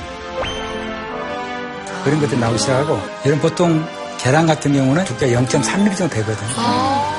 그런 2.05 2.21
것들이 2.21 2.41
나오기 2.41 2.59
시작하고 2.59 2.99
여러분 3.27 3.41
보통 3.51 3.85
계란 4.19 4.47
같은 4.47 4.73
경우는 4.73 5.05
두께가 5.05 5.41
0.3mm 5.43 5.97
정도 5.97 6.15
되거든요. 6.15 6.49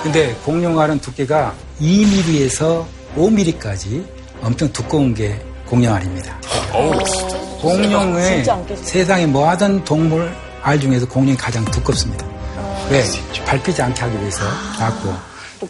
근데 0.03 0.33
공룡알은 0.45 0.99
두께가 0.99 1.53
2mm에서 1.81 2.85
5mm까지 3.15 4.05
엄청 4.41 4.71
두꺼운 4.71 5.13
게 5.13 5.39
공룡알입니다. 5.67 6.37
공룡의. 7.61 8.43
세상에 8.83 9.25
뭐 9.25 9.47
하던 9.49 9.83
동물 9.85 10.33
알 10.61 10.79
중에서 10.79 11.05
공룡이 11.07 11.37
가장 11.37 11.63
두껍습니다. 11.65 12.25
왜? 12.89 13.03
밟히지 13.45 13.81
않게 13.81 14.01
하기 14.01 14.19
위해서 14.19 14.43
놨고 14.79 15.13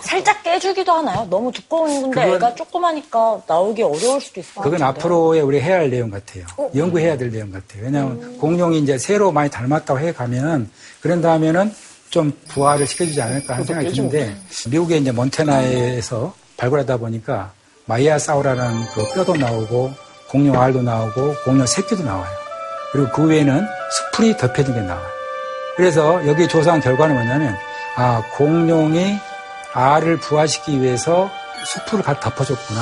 살짝 0.02 0.42
깨주기도 0.44 0.92
하나요? 0.92 1.28
너무 1.30 1.52
두꺼운 1.52 2.02
건데 2.02 2.22
그건- 2.24 2.36
애가 2.36 2.56
조그마니까 2.56 3.42
나오기 3.48 3.82
어려울 3.84 4.20
수도 4.22 4.42
것 4.42 4.62
그건 4.64 4.80
같은데. 4.80 4.84
앞으로의 4.86 5.42
우리 5.42 5.60
해야 5.62 5.76
할 5.78 5.90
내용 5.90 6.10
같아요. 6.10 6.46
연구해야 6.76 7.18
될 7.18 7.32
내용 7.32 7.52
같아요. 7.52 7.84
왜냐하면 7.84 8.38
공룡이 8.40 8.80
이제 8.80 8.98
새로 8.98 9.32
많이 9.32 9.50
닮았다고 9.50 10.00
해 10.00 10.12
가면은 10.14 10.70
그런 11.02 11.22
다음에는 11.22 11.74
좀 12.10 12.32
부활을 12.50 12.86
시켜주지 12.86 13.22
않을까 13.22 13.54
하는 13.56 13.66
생각이 13.66 13.90
드는데 13.92 14.36
미국의 14.70 15.02
이제 15.02 15.12
몬테나에서 15.12 16.34
발굴하다 16.58 16.98
보니까 16.98 17.52
마이아사우라는 17.86 18.86
그 18.94 19.14
뼈도 19.14 19.36
나오고 19.36 19.92
공룡 20.30 20.60
알도 20.60 20.82
나오고 20.82 21.36
공룡 21.46 21.66
새끼도 21.66 22.04
나와요. 22.04 22.30
그리고 22.92 23.10
그 23.12 23.26
외에는 23.28 23.66
수풀이 23.92 24.38
덮여진 24.38 24.74
게 24.74 24.82
나와요. 24.82 25.06
그래서 25.76 26.26
여기 26.28 26.48
조사한 26.48 26.80
결과는 26.82 27.16
뭐냐면 27.16 27.56
아 27.96 28.24
공룡이 28.38 29.16
알을 29.74 30.18
부화시키기 30.18 30.82
위해서 30.82 31.30
수풀을 31.66 32.04
갖다 32.04 32.30
덮어줬구나. 32.30 32.82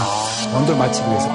온도를 0.55 0.77
맞추기 0.77 1.09
위해서. 1.09 1.29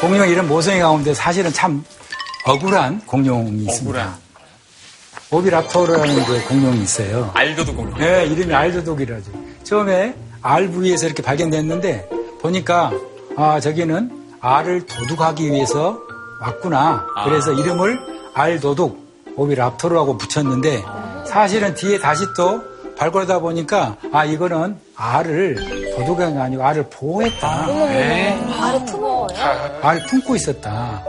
공룡 0.00 0.28
이름 0.28 0.48
모성이 0.48 0.80
가운데 0.80 1.14
사실은 1.14 1.50
참 1.52 1.82
억울한 2.44 3.00
공룡이 3.06 3.62
있습니다. 3.64 3.88
억울한. 3.88 4.24
오비라토르라는 5.30 6.24
그 6.26 6.44
공룡이 6.48 6.82
있어요. 6.82 7.30
알도도 7.34 7.74
공룡. 7.74 7.98
네, 7.98 8.26
이름이 8.26 8.54
알도독이라죠. 8.54 9.32
처음에 9.64 10.14
알 10.42 10.68
부위에서 10.68 11.06
이렇게 11.06 11.22
발견됐는데 11.22 12.08
보니까 12.42 12.92
아 13.36 13.58
저기는 13.60 14.36
알을 14.40 14.84
도둑하기 14.84 15.50
위해서 15.50 15.98
왔구나. 16.44 17.06
그래서 17.24 17.52
이름을 17.52 17.98
알도둑 18.34 19.02
오비랍토르라고 19.36 20.18
붙였는데 20.18 20.82
사실은 21.26 21.74
뒤에 21.74 21.98
다시 21.98 22.24
또 22.36 22.62
발굴하다 22.96 23.40
보니까 23.40 23.96
아 24.12 24.24
이거는 24.24 24.76
알을 24.94 25.94
도둑이 25.96 26.38
아니고 26.38 26.62
알을 26.62 26.86
보호했다. 26.90 27.66
네. 27.66 28.38
알을 28.60 28.84
품은 28.84 29.00
거예요? 29.26 29.80
알을 29.82 30.06
품고 30.06 30.36
있었다. 30.36 31.02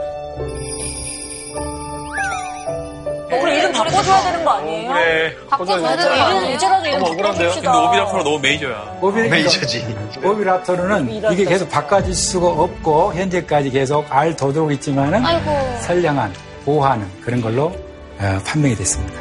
바꿔줘야 3.86 4.22
되는 4.22 4.44
거 4.44 4.50
아니에요? 4.52 4.92
그래. 4.92 5.36
바꿔줘야 5.50 5.96
되는 5.96 6.04
거 6.16 6.22
아니에요? 6.24 6.54
이제라도 6.54 6.86
이름 6.88 7.00
바꿔줍시다. 7.00 7.72
근데 7.72 7.86
오비라프로 7.88 8.22
너무 8.24 8.38
메이저야. 8.40 8.96
오비, 9.00 9.20
메이저지. 9.28 9.96
오비랍토르는 10.22 11.32
이게 11.32 11.44
계속 11.44 11.68
바꿔질 11.70 12.14
수가 12.14 12.46
없고 12.48 13.14
현재까지 13.14 13.70
계속 13.70 14.04
알 14.10 14.34
도둑이 14.36 14.74
있지만은 14.74 15.24
아이고. 15.24 15.78
선량한 15.82 16.32
보호하는 16.64 17.06
그런 17.22 17.40
걸로 17.40 17.72
어, 18.18 18.38
판명이 18.46 18.74
됐습니다. 18.76 19.20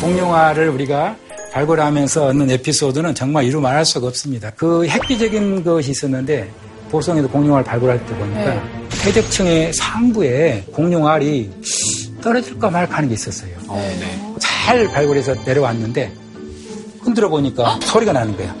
공룡화를 0.00 0.68
우리가 0.70 1.16
발굴하면서 1.52 2.26
얻는 2.26 2.50
에피소드는 2.50 3.14
정말 3.14 3.44
이루 3.44 3.60
말할 3.60 3.84
수가 3.84 4.06
없습니다. 4.08 4.50
그 4.56 4.86
획기적인 4.86 5.62
것이 5.62 5.90
있었는데 5.90 6.50
보성에도 6.90 7.28
공룡화를 7.28 7.64
발굴할 7.64 8.04
때 8.06 8.14
보니까 8.16 8.62
퇴적층의 9.02 9.72
상부에 9.74 10.64
공룡알이 10.72 11.50
떨어질까 12.22 12.70
말까 12.70 12.96
하는 12.96 13.08
게 13.08 13.14
있었어요. 13.14 13.50
잘 14.38 14.88
발굴해서 14.88 15.34
내려왔는데 15.44 16.12
흔들어 17.00 17.28
보니까 17.28 17.78
소리가 17.82 18.12
나는 18.12 18.36
거야. 18.36 18.54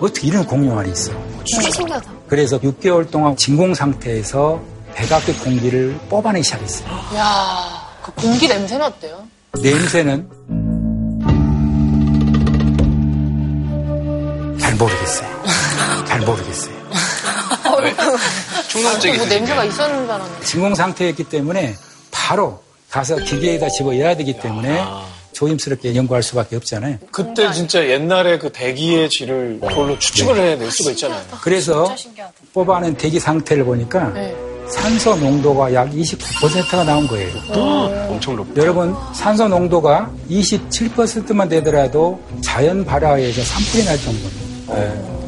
어떻게 0.00 0.28
이런 0.28 0.44
공룡알이 0.46 0.90
있어? 0.92 1.12
진짜 1.44 1.70
신기하다. 1.70 2.10
그래서 2.28 2.58
6개월 2.60 3.10
동안 3.10 3.36
진공 3.36 3.74
상태에서 3.74 4.60
백악기 4.94 5.32
공기를 5.34 5.98
뽑아내기 6.08 6.44
시작했어요. 6.44 6.88
야, 7.16 7.88
그 8.02 8.12
공기 8.12 8.46
냄새는 8.48 8.86
어때요? 8.86 9.22
냄새는 9.60 10.28
모르겠어요. 14.80 15.28
잘 16.06 16.20
모르겠어요. 16.20 16.80
충동적이 18.68 19.16
뭐 19.18 19.26
있으신가요? 19.26 19.28
냄새가 19.28 19.64
있었는 19.64 20.02
줄 20.04 20.10
알았는데. 20.10 20.44
진공 20.46 20.74
상태였기 20.74 21.24
때문에 21.24 21.74
바로 22.10 22.62
가서 22.90 23.16
기계에다 23.16 23.68
집어넣어야 23.68 24.16
되기 24.16 24.38
때문에 24.38 24.82
조심스럽게 25.32 25.94
연구할 25.94 26.22
수밖에 26.22 26.56
없잖아요. 26.56 26.98
그때 27.12 27.52
진짜 27.52 27.86
옛날에 27.86 28.38
그 28.38 28.50
대기의 28.52 29.08
질을 29.10 29.60
그걸로 29.60 29.98
추측을 29.98 30.36
해낼 30.36 30.70
수가 30.70 30.90
있잖아요. 30.92 31.22
그래서 31.42 31.94
뽑아낸 32.52 32.94
대기 32.96 33.20
상태를 33.20 33.64
보니까 33.64 34.08
네. 34.12 34.34
산소 34.68 35.16
농도가 35.16 35.72
약 35.74 35.90
29%가 35.90 36.84
나온 36.84 37.06
거예요. 37.08 37.32
엄청 38.08 38.36
높 38.36 38.56
여러분 38.56 38.94
산소 39.14 39.48
농도가 39.48 40.10
27%만 40.30 41.48
되더라도 41.48 42.20
자연 42.44 42.84
발화에서 42.84 43.42
산불이 43.42 43.84
날 43.84 43.96
정도입니다. 43.98 44.39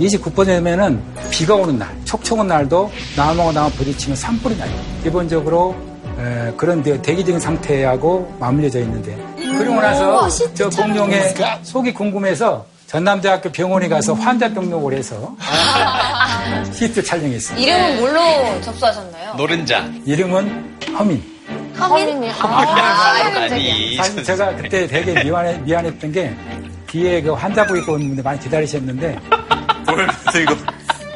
29%면은 0.00 1.02
비가 1.30 1.54
오는 1.54 1.78
날, 1.78 1.88
촉촉 2.04 2.38
온 2.38 2.46
날도 2.48 2.90
나무가 3.16 3.52
나무 3.52 3.70
부딪히면 3.72 4.16
산불이 4.16 4.56
나요. 4.56 4.70
기본적으로 5.02 5.74
에, 6.18 6.52
그런 6.56 6.82
데- 6.82 7.00
대기적인 7.00 7.40
상태하고 7.40 8.34
맞물려져 8.38 8.80
있는데 8.80 9.16
그러고 9.36 9.80
나서 9.80 10.28
저 10.54 10.68
공룡의 10.68 11.34
속이 11.62 11.94
궁금해서 11.94 12.66
전남대학교 12.86 13.50
병원에 13.50 13.88
가서 13.88 14.12
환자 14.12 14.48
등록을 14.52 14.92
해서 14.94 15.34
시트 16.72 17.02
촬영했어요. 17.02 17.58
이름은 17.58 18.00
뭘로 18.00 18.60
접수하셨나요? 18.60 19.34
노른자. 19.36 19.88
이름은 20.04 20.78
허민. 20.98 21.22
허민이. 21.78 22.28
아니. 22.30 23.96
사실 23.96 24.22
제가 24.22 24.54
그때 24.56 24.86
되게 24.86 25.12
미안해, 25.24 25.58
미안했던 25.64 26.12
게 26.12 26.36
뒤에 26.92 27.22
그 27.22 27.32
환자복 27.32 27.78
입고 27.78 27.94
오는 27.94 28.06
분들 28.08 28.22
많이 28.22 28.38
기다리셨는데 28.38 29.18
뭘 29.86 30.06
들고 30.30 30.54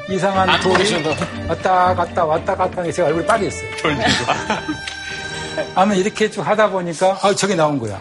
이상한 0.09 0.59
돌이 0.63 1.05
왔다 1.47 1.95
갔다 1.95 2.25
왔다 2.25 2.57
갔다 2.57 2.81
해서 2.81 2.97
제가 2.97 3.09
얼굴이 3.09 3.27
빨개졌어요. 3.27 3.69
아마 5.75 5.95
이렇게 5.95 6.31
쭉 6.31 6.41
하다 6.47 6.71
보니까 6.71 7.19
아 7.23 7.35
저게 7.35 7.55
나온 7.55 7.79
거야. 7.79 7.99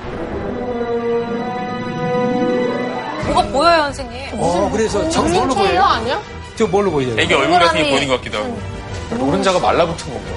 뭐가 3.25 3.43
보여요, 3.51 3.81
선생님? 3.83 4.29
어 4.39 4.69
그래서 4.71 5.09
저 5.09 5.23
뭘로 5.23 5.53
보여요? 5.53 5.83
아니야? 5.83 6.21
저 6.55 6.65
뭘로 6.67 6.89
보여요? 6.91 7.13
애기 7.19 7.33
얼굴 7.33 7.59
같은 7.59 7.83
게 7.83 7.89
보이는 7.89 8.07
것 8.07 8.15
같기도 8.17 8.37
하고. 8.37 8.57
노른자가 9.09 9.59
말라붙은 9.59 10.13
건가? 10.13 10.29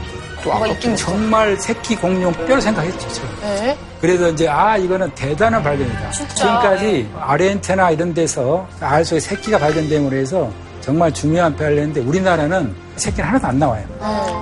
좀 0.42 0.52
아깝긴 0.52 0.96
정말 0.96 1.56
새끼 1.56 1.96
공룡 1.96 2.32
뼈를 2.32 2.60
생각했죠. 2.60 3.08
저. 3.12 3.22
네. 3.42 3.76
그래서 4.00 4.28
이제 4.30 4.48
아 4.48 4.76
이거는 4.76 5.10
대단한 5.14 5.62
발견이다. 5.62 6.10
지금까지 6.10 7.08
아르헨티나 7.20 7.90
이런 7.90 8.14
데서 8.14 8.66
알 8.80 9.04
속에 9.04 9.20
새끼가 9.20 9.58
발견됨으로 9.58 10.16
해서 10.16 10.50
정말 10.80 11.12
중요한 11.12 11.54
발견인데 11.56 12.00
우리나라는 12.00 12.74
새끼는 12.96 13.28
하나도 13.28 13.46
안 13.48 13.58
나와요. 13.58 13.84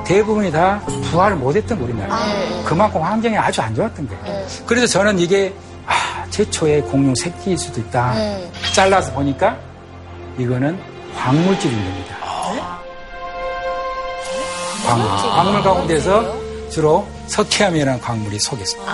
대부분이 0.07 0.53
다 0.53 0.81
부활을 1.11 1.37
못했던 1.37 1.79
우리나라. 1.79 2.17
그만큼 2.65 3.03
환경이 3.03 3.37
아주 3.37 3.63
안 3.63 3.75
좋았던 3.75 4.09
거예요. 4.09 4.47
그래서 4.67 4.87
저는 4.87 5.19
이게 5.19 5.53
아, 5.87 6.25
최초의 6.31 6.83
공룡 6.83 7.15
새끼일 7.15 7.57
수도 7.57 7.81
있다. 7.81 8.13
네. 8.15 8.51
잘라서 8.75 9.13
보니까 9.13 9.57
이거는 10.39 10.79
광물질인 11.17 11.77
겁니다. 11.77 12.16
광물. 14.87 15.09
광물 15.30 15.62
가운데서 15.62 16.68
주로 16.70 17.07
석회암이라는 17.26 18.01
광물이 18.01 18.39
속에 18.39 18.62
있습니다. 18.62 18.93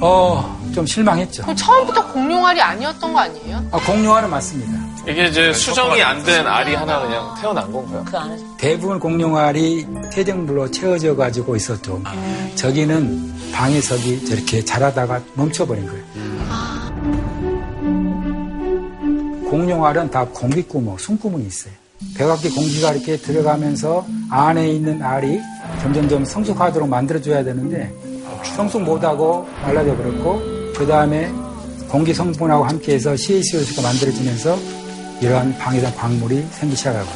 어, 0.00 0.60
좀 0.74 0.86
실망했죠. 0.86 1.42
그럼 1.42 1.56
처음부터 1.56 2.12
공룡알이 2.12 2.60
아니었던 2.60 3.12
거 3.12 3.20
아니에요? 3.20 3.64
아, 3.72 3.78
공룡화는 3.78 4.28
맞습니다. 4.28 4.83
이게 5.06 5.26
이제 5.28 5.52
수정이 5.52 6.02
안 6.02 6.22
된 6.24 6.46
알이 6.46 6.74
하나 6.74 7.00
그냥 7.02 7.34
태어난 7.40 7.70
건가요? 7.70 8.02
그 8.06 8.16
안에서. 8.16 8.44
대부분 8.56 8.98
공룡알이 8.98 9.86
퇴적물로 10.12 10.70
채워져 10.70 11.14
가지고 11.14 11.54
있었죠. 11.56 12.00
저기는 12.54 13.34
방해석이 13.52 14.24
저렇게 14.24 14.64
자라다가 14.64 15.20
멈춰버린 15.34 15.86
거예요. 15.86 16.04
공룡알은 19.50 20.10
다 20.10 20.24
공기구멍, 20.32 20.96
숨구멍이 20.96 21.46
있어요. 21.46 21.72
백악기 22.16 22.50
공기가 22.50 22.92
이렇게 22.92 23.16
들어가면서 23.16 24.06
안에 24.30 24.68
있는 24.70 25.02
알이 25.02 25.38
점점점 25.82 26.24
성숙하도록 26.24 26.88
만들어줘야 26.88 27.44
되는데 27.44 27.92
성숙 28.56 28.82
못하고 28.82 29.46
말라져 29.62 29.94
버렸고 29.96 30.40
그 30.76 30.86
다음에 30.86 31.30
공기 31.88 32.12
성분하고 32.12 32.64
함께해서 32.64 33.12
CaCO2가 33.14 33.82
만들어지면서 33.82 34.58
이러한 35.24 35.56
방해된 35.58 35.94
광물이 35.96 36.46
생기 36.50 36.76
시작하고 36.76 37.08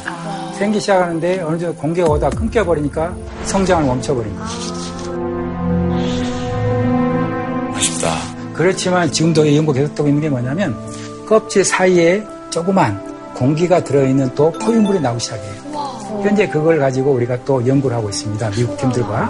생기 0.57 0.79
시작하는데 0.79 1.41
어느 1.41 1.57
정도 1.57 1.75
공기가 1.79 2.07
오다 2.07 2.29
끊겨버리니까 2.31 3.15
성장을 3.45 3.85
멈춰버린 3.85 4.35
거예요. 4.35 4.49
아쉽다. 7.75 8.09
그렇지만 8.53 9.11
지금도 9.11 9.55
연구 9.55 9.71
계속되고 9.71 10.09
있는 10.09 10.21
게 10.21 10.29
뭐냐면 10.29 10.75
껍질 11.27 11.63
사이에 11.63 12.23
조그만 12.49 12.99
공기가 13.35 13.81
들어있는 13.83 14.35
또 14.35 14.51
포유물이 14.51 14.99
나오기 14.99 15.19
시작해요. 15.21 15.59
현재 16.23 16.47
그걸 16.49 16.79
가지고 16.79 17.11
우리가 17.11 17.37
또 17.45 17.65
연구를 17.65 17.95
하고 17.95 18.09
있습니다. 18.09 18.49
미국 18.49 18.75
팀들과. 18.77 19.29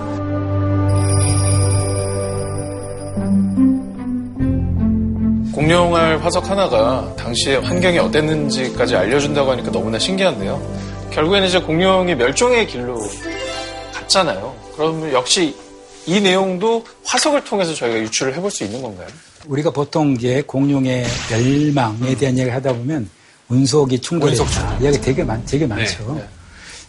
공룡알 5.60 6.20
화석 6.24 6.50
하나가 6.50 7.14
당시에 7.18 7.58
환경이 7.58 8.00
어땠는지까지 8.00 8.96
알려준다고 8.96 9.52
하니까 9.52 9.70
너무나 9.70 10.00
신기한데요. 10.00 10.58
결국에는 11.12 11.50
이제 11.50 11.60
공룡이 11.60 12.16
멸종의 12.16 12.66
길로 12.66 12.98
갔잖아요. 13.94 14.56
그러면 14.74 15.12
역시 15.12 15.54
이 16.06 16.22
내용도 16.22 16.86
화석을 17.04 17.44
통해서 17.44 17.74
저희가 17.74 18.00
유출을 18.00 18.38
해볼 18.38 18.50
수 18.50 18.64
있는 18.64 18.82
건가요? 18.82 19.08
우리가 19.48 19.72
보통 19.72 20.14
이제 20.14 20.42
공룡의 20.48 21.06
멸망에 21.30 22.16
대한 22.16 22.38
얘기를 22.38 22.56
하다 22.56 22.72
보면 22.72 23.10
운석이 23.50 24.00
충돌했다. 24.00 24.78
이야기 24.80 25.02
되게 25.02 25.26
많, 25.26 25.44
되게 25.46 25.68
많죠. 25.68 26.16
네. 26.16 26.24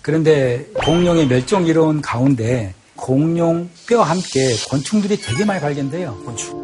그런데 0.00 0.64
공룡의 0.84 1.26
멸종 1.26 1.66
이론 1.66 2.00
가운데 2.00 2.72
공룡 2.94 3.68
뼈와 3.88 4.10
함께 4.10 4.54
곤충들이 4.68 5.16
되게 5.16 5.44
많이 5.44 5.60
발견돼요. 5.60 6.16
곤충. 6.24 6.59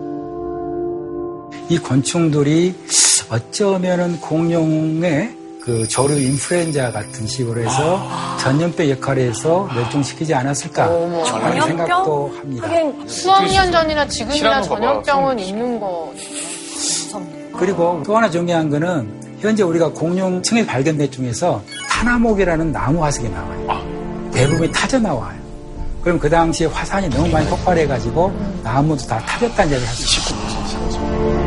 이 1.68 1.78
곤충들이 1.78 2.74
어쩌면은 3.28 4.20
공룡의 4.20 5.36
그 5.62 5.88
조류 5.88 6.16
인플루엔자 6.16 6.92
같은 6.92 7.26
식으로 7.26 7.60
해서 7.60 7.98
아. 8.08 8.36
전염병 8.40 8.88
역할을 8.88 9.30
해서 9.30 9.68
멸종시키지 9.74 10.32
않았을까 10.32 10.84
하는 10.84 11.60
생각도 11.60 12.32
합니다. 12.38 12.68
수억 13.08 13.44
년 13.46 13.72
전이나 13.72 14.06
지금이나 14.06 14.62
전염병은 14.62 15.28
손. 15.30 15.38
있는 15.40 15.80
거. 15.80 16.12
그리고 17.58 18.00
또 18.06 18.16
하나 18.16 18.30
중요한 18.30 18.70
거는 18.70 19.26
현재 19.40 19.64
우리가 19.64 19.88
공룡층에 19.88 20.64
발견된 20.64 21.10
중에서 21.10 21.60
타나목이라는 21.88 22.70
나무 22.70 23.02
화석이 23.02 23.28
나와요. 23.28 23.82
대부분이 24.32 24.70
타져 24.70 25.00
나와요. 25.00 25.36
그럼 26.00 26.20
그 26.20 26.30
당시에 26.30 26.68
화산이 26.68 27.08
너무 27.10 27.28
많이 27.28 27.44
폭발해가지고 27.48 28.32
나무도 28.62 29.04
다 29.08 29.18
타졌다는 29.26 29.72
얘기를 29.72 29.88
할수 29.88 30.20
있고 30.20 31.45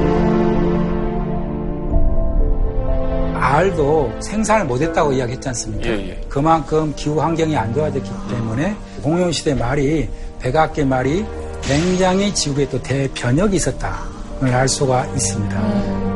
알도 3.50 4.14
생산을 4.22 4.66
못했다고 4.66 5.12
이야기했지 5.14 5.48
않습니까? 5.50 5.90
예, 5.90 6.10
예. 6.10 6.22
그만큼 6.30 6.94
기후 6.96 7.20
환경이 7.20 7.56
안 7.58 7.74
좋아졌기 7.74 8.10
때문에 8.30 8.76
공룡시대 9.02 9.56
말이 9.56 10.08
백악계 10.40 10.86
말이 10.86 11.26
굉장히 11.62 12.34
지구에 12.34 12.70
또 12.70 12.82
대변혁이 12.82 13.56
있었다를 13.58 14.54
알 14.54 14.68
수가 14.68 15.06
있습니다. 15.08 16.09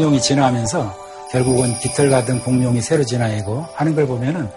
공룡이 0.00 0.18
진화하면서 0.22 0.96
결국은 1.30 1.78
깃털 1.78 2.08
같은 2.08 2.40
공룡이 2.40 2.80
새로 2.80 3.04
진화하고 3.04 3.66
하는 3.74 3.94
걸 3.94 4.06
보면은 4.06 4.48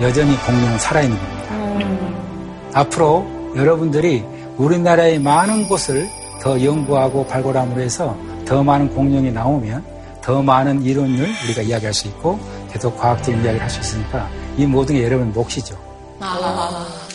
여전히 0.00 0.36
공룡은 0.46 0.78
살아있는 0.78 1.18
겁니다. 1.18 2.30
앞으로 2.74 3.26
여러분들이 3.56 4.24
우리나라의 4.56 5.18
많은 5.18 5.66
곳을 5.66 6.08
더 6.40 6.62
연구하고 6.62 7.26
발굴함으로 7.26 7.80
해서 7.82 8.16
더 8.46 8.62
많은 8.62 8.94
공룡이 8.94 9.32
나오면 9.32 9.84
더 10.22 10.40
많은 10.42 10.84
이론을 10.84 11.28
우리가 11.44 11.62
이야기할 11.62 11.92
수 11.92 12.06
있고 12.06 12.38
계속 12.72 12.96
과학적인 12.96 13.42
이야기를 13.42 13.60
할 13.62 13.68
수 13.68 13.80
있으니까 13.80 14.28
이 14.56 14.64
모든 14.64 14.94
게 14.94 15.02
여러분 15.04 15.32
몫이죠. 15.32 15.76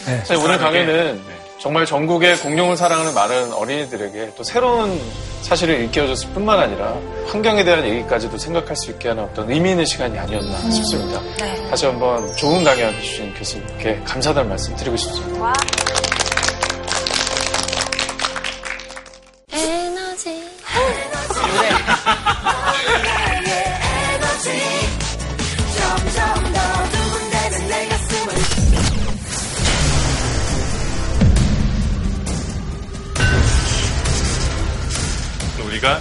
네. 0.06 0.18
사실 0.26 0.36
오늘 0.36 0.58
강의는 0.58 1.22
정말 1.60 1.86
전국의 1.86 2.38
공룡을 2.38 2.78
사랑하는 2.78 3.14
많은 3.14 3.54
어린이들에게 3.54 4.32
또 4.38 4.44
새로운 4.44 4.98
사실을 5.42 5.76
일깨워줬을 5.82 6.30
뿐만 6.30 6.58
아니라 6.58 6.96
환경에 7.28 7.66
대한 7.66 7.84
얘기까지도 7.86 8.38
생각할 8.38 8.76
수 8.78 8.92
있게 8.92 9.10
하는 9.10 9.26
어떤 9.26 9.52
의미 9.52 9.72
있는 9.72 9.86
시간이 9.86 10.18
아니었나 10.18 10.58
싶습니다. 10.72 11.22
다시 11.70 11.86
한번 11.86 12.34
좋은 12.38 12.64
강의 12.64 12.86
해주신 12.86 13.34
교수님께 13.34 14.02
감사하다는 14.06 14.50
말씀 14.50 14.76
드리고 14.78 14.96
싶습니다. 14.96 15.50
에 15.50 15.89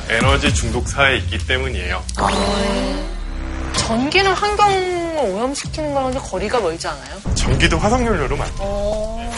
에너지 0.08 0.52
중독 0.54 0.88
사회에 0.88 1.16
있기 1.18 1.38
때문이에요. 1.46 2.02
전기는 3.76 4.32
환경을 4.32 5.18
오염시키는 5.34 5.94
거랑 5.94 6.12
좀 6.12 6.22
거리가 6.22 6.60
멀지 6.60 6.86
않아요? 6.88 7.16
전기도 7.34 7.78
화석연료로 7.78 8.36
만들어요. 8.36 8.58
어. 8.60 9.32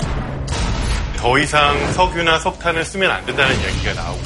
더 1.16 1.38
이상 1.38 1.92
석유나 1.92 2.38
석탄을 2.38 2.84
쓰면 2.84 3.10
안 3.10 3.24
된다는 3.26 3.54
이야기가 3.60 3.94
나오고 3.94 4.20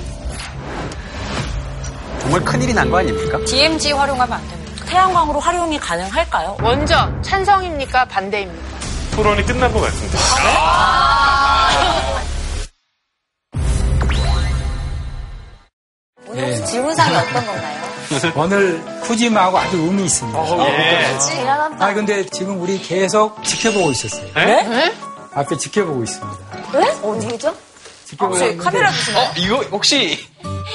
정말 2.21 2.41
큰일이 2.43 2.73
난 2.73 2.91
거 2.91 2.99
아닙니까? 2.99 3.39
DMZ 3.47 3.93
활용하면 3.93 4.39
안 4.39 4.49
됩니다. 4.49 4.85
태양광으로 4.87 5.41
활용이 5.41 5.79
가능할까요? 5.79 6.57
먼저 6.61 7.11
찬성입니까? 7.23 8.05
반대입니까? 8.07 8.65
토론이 9.17 9.45
끝난 9.45 9.73
것 9.73 9.81
같습니다. 9.81 10.19
오 10.19 11.74
질문사항이 16.75 17.17
어떤 17.17 17.47
건가요? 17.47 17.85
오늘 18.37 18.85
푸짐하고 19.05 19.59
아주 19.59 19.77
의미 19.77 20.05
있습니다. 20.05 20.69
예. 20.69 21.19
대단하다. 21.37 21.85
아 21.85 21.95
근데 21.95 22.27
지금 22.27 22.61
우리 22.61 22.81
계속 22.81 23.43
지켜보고 23.45 23.91
있었어요. 23.93 24.27
네? 24.35 24.93
앞에 25.35 25.57
지켜보고 25.57 26.03
있습니다. 26.03 26.39
네? 26.73 26.91
어디죠? 27.03 27.55
지켜보고 28.07 28.37
있는데 28.39 28.63
카메라 28.65 28.91
보시나요? 28.91 29.25
어, 29.25 29.33
이거 29.37 29.57
혹시 29.71 30.19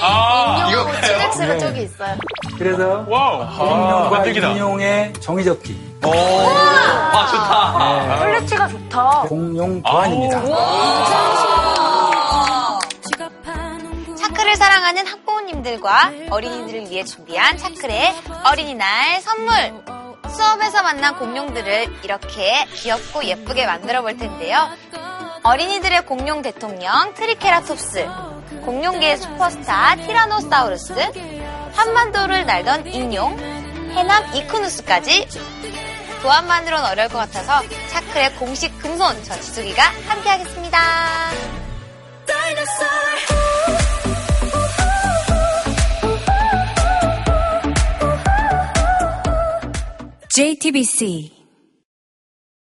아, 0.01 0.67
인용 0.69 0.89
이거 0.89 1.01
치맥스가 1.01 1.45
네. 1.47 1.57
저기 1.59 1.81
있어요. 1.83 2.15
그래서 2.57 3.05
와우. 3.07 3.41
아, 3.43 3.55
공룡과 3.57 4.09
만들기다. 4.09 4.47
인용의 4.51 5.13
종이접기 5.19 5.89
오, 6.05 6.09
와 6.09 7.27
좋다. 7.27 8.07
네, 8.07 8.19
퀄리티가 8.19 8.67
좋다. 8.69 9.23
공룡 9.27 9.81
보안입니다. 9.81 10.39
사랑하는 14.59 15.07
학부모님들과 15.07 16.11
어린이들을 16.31 16.91
위해 16.91 17.05
준비한 17.05 17.57
차클의 17.57 18.13
어린이날 18.43 19.21
선물. 19.21 19.55
수업에서 20.29 20.83
만난 20.83 21.15
공룡들을 21.17 22.03
이렇게 22.03 22.65
귀엽고 22.73 23.23
예쁘게 23.23 23.65
만들어 23.65 24.01
볼 24.01 24.17
텐데요. 24.17 24.69
어린이들의 25.43 26.05
공룡 26.05 26.41
대통령 26.41 27.13
트리케라톱스, 27.13 28.05
공룡계의 28.65 29.17
슈퍼스타 29.19 29.95
티라노사우루스, 29.95 30.93
한반도를 31.73 32.45
날던 32.45 32.87
인용, 32.87 33.39
해남 33.95 34.35
이크누스까지 34.35 35.25
도안만으로는 36.21 36.85
어려울 36.85 37.07
것 37.07 37.17
같아서 37.17 37.61
차클의 37.87 38.35
공식 38.35 38.77
금손 38.79 39.23
전지수기가 39.23 39.83
함께하겠습니다. 40.09 40.79
JTBC 50.29 51.38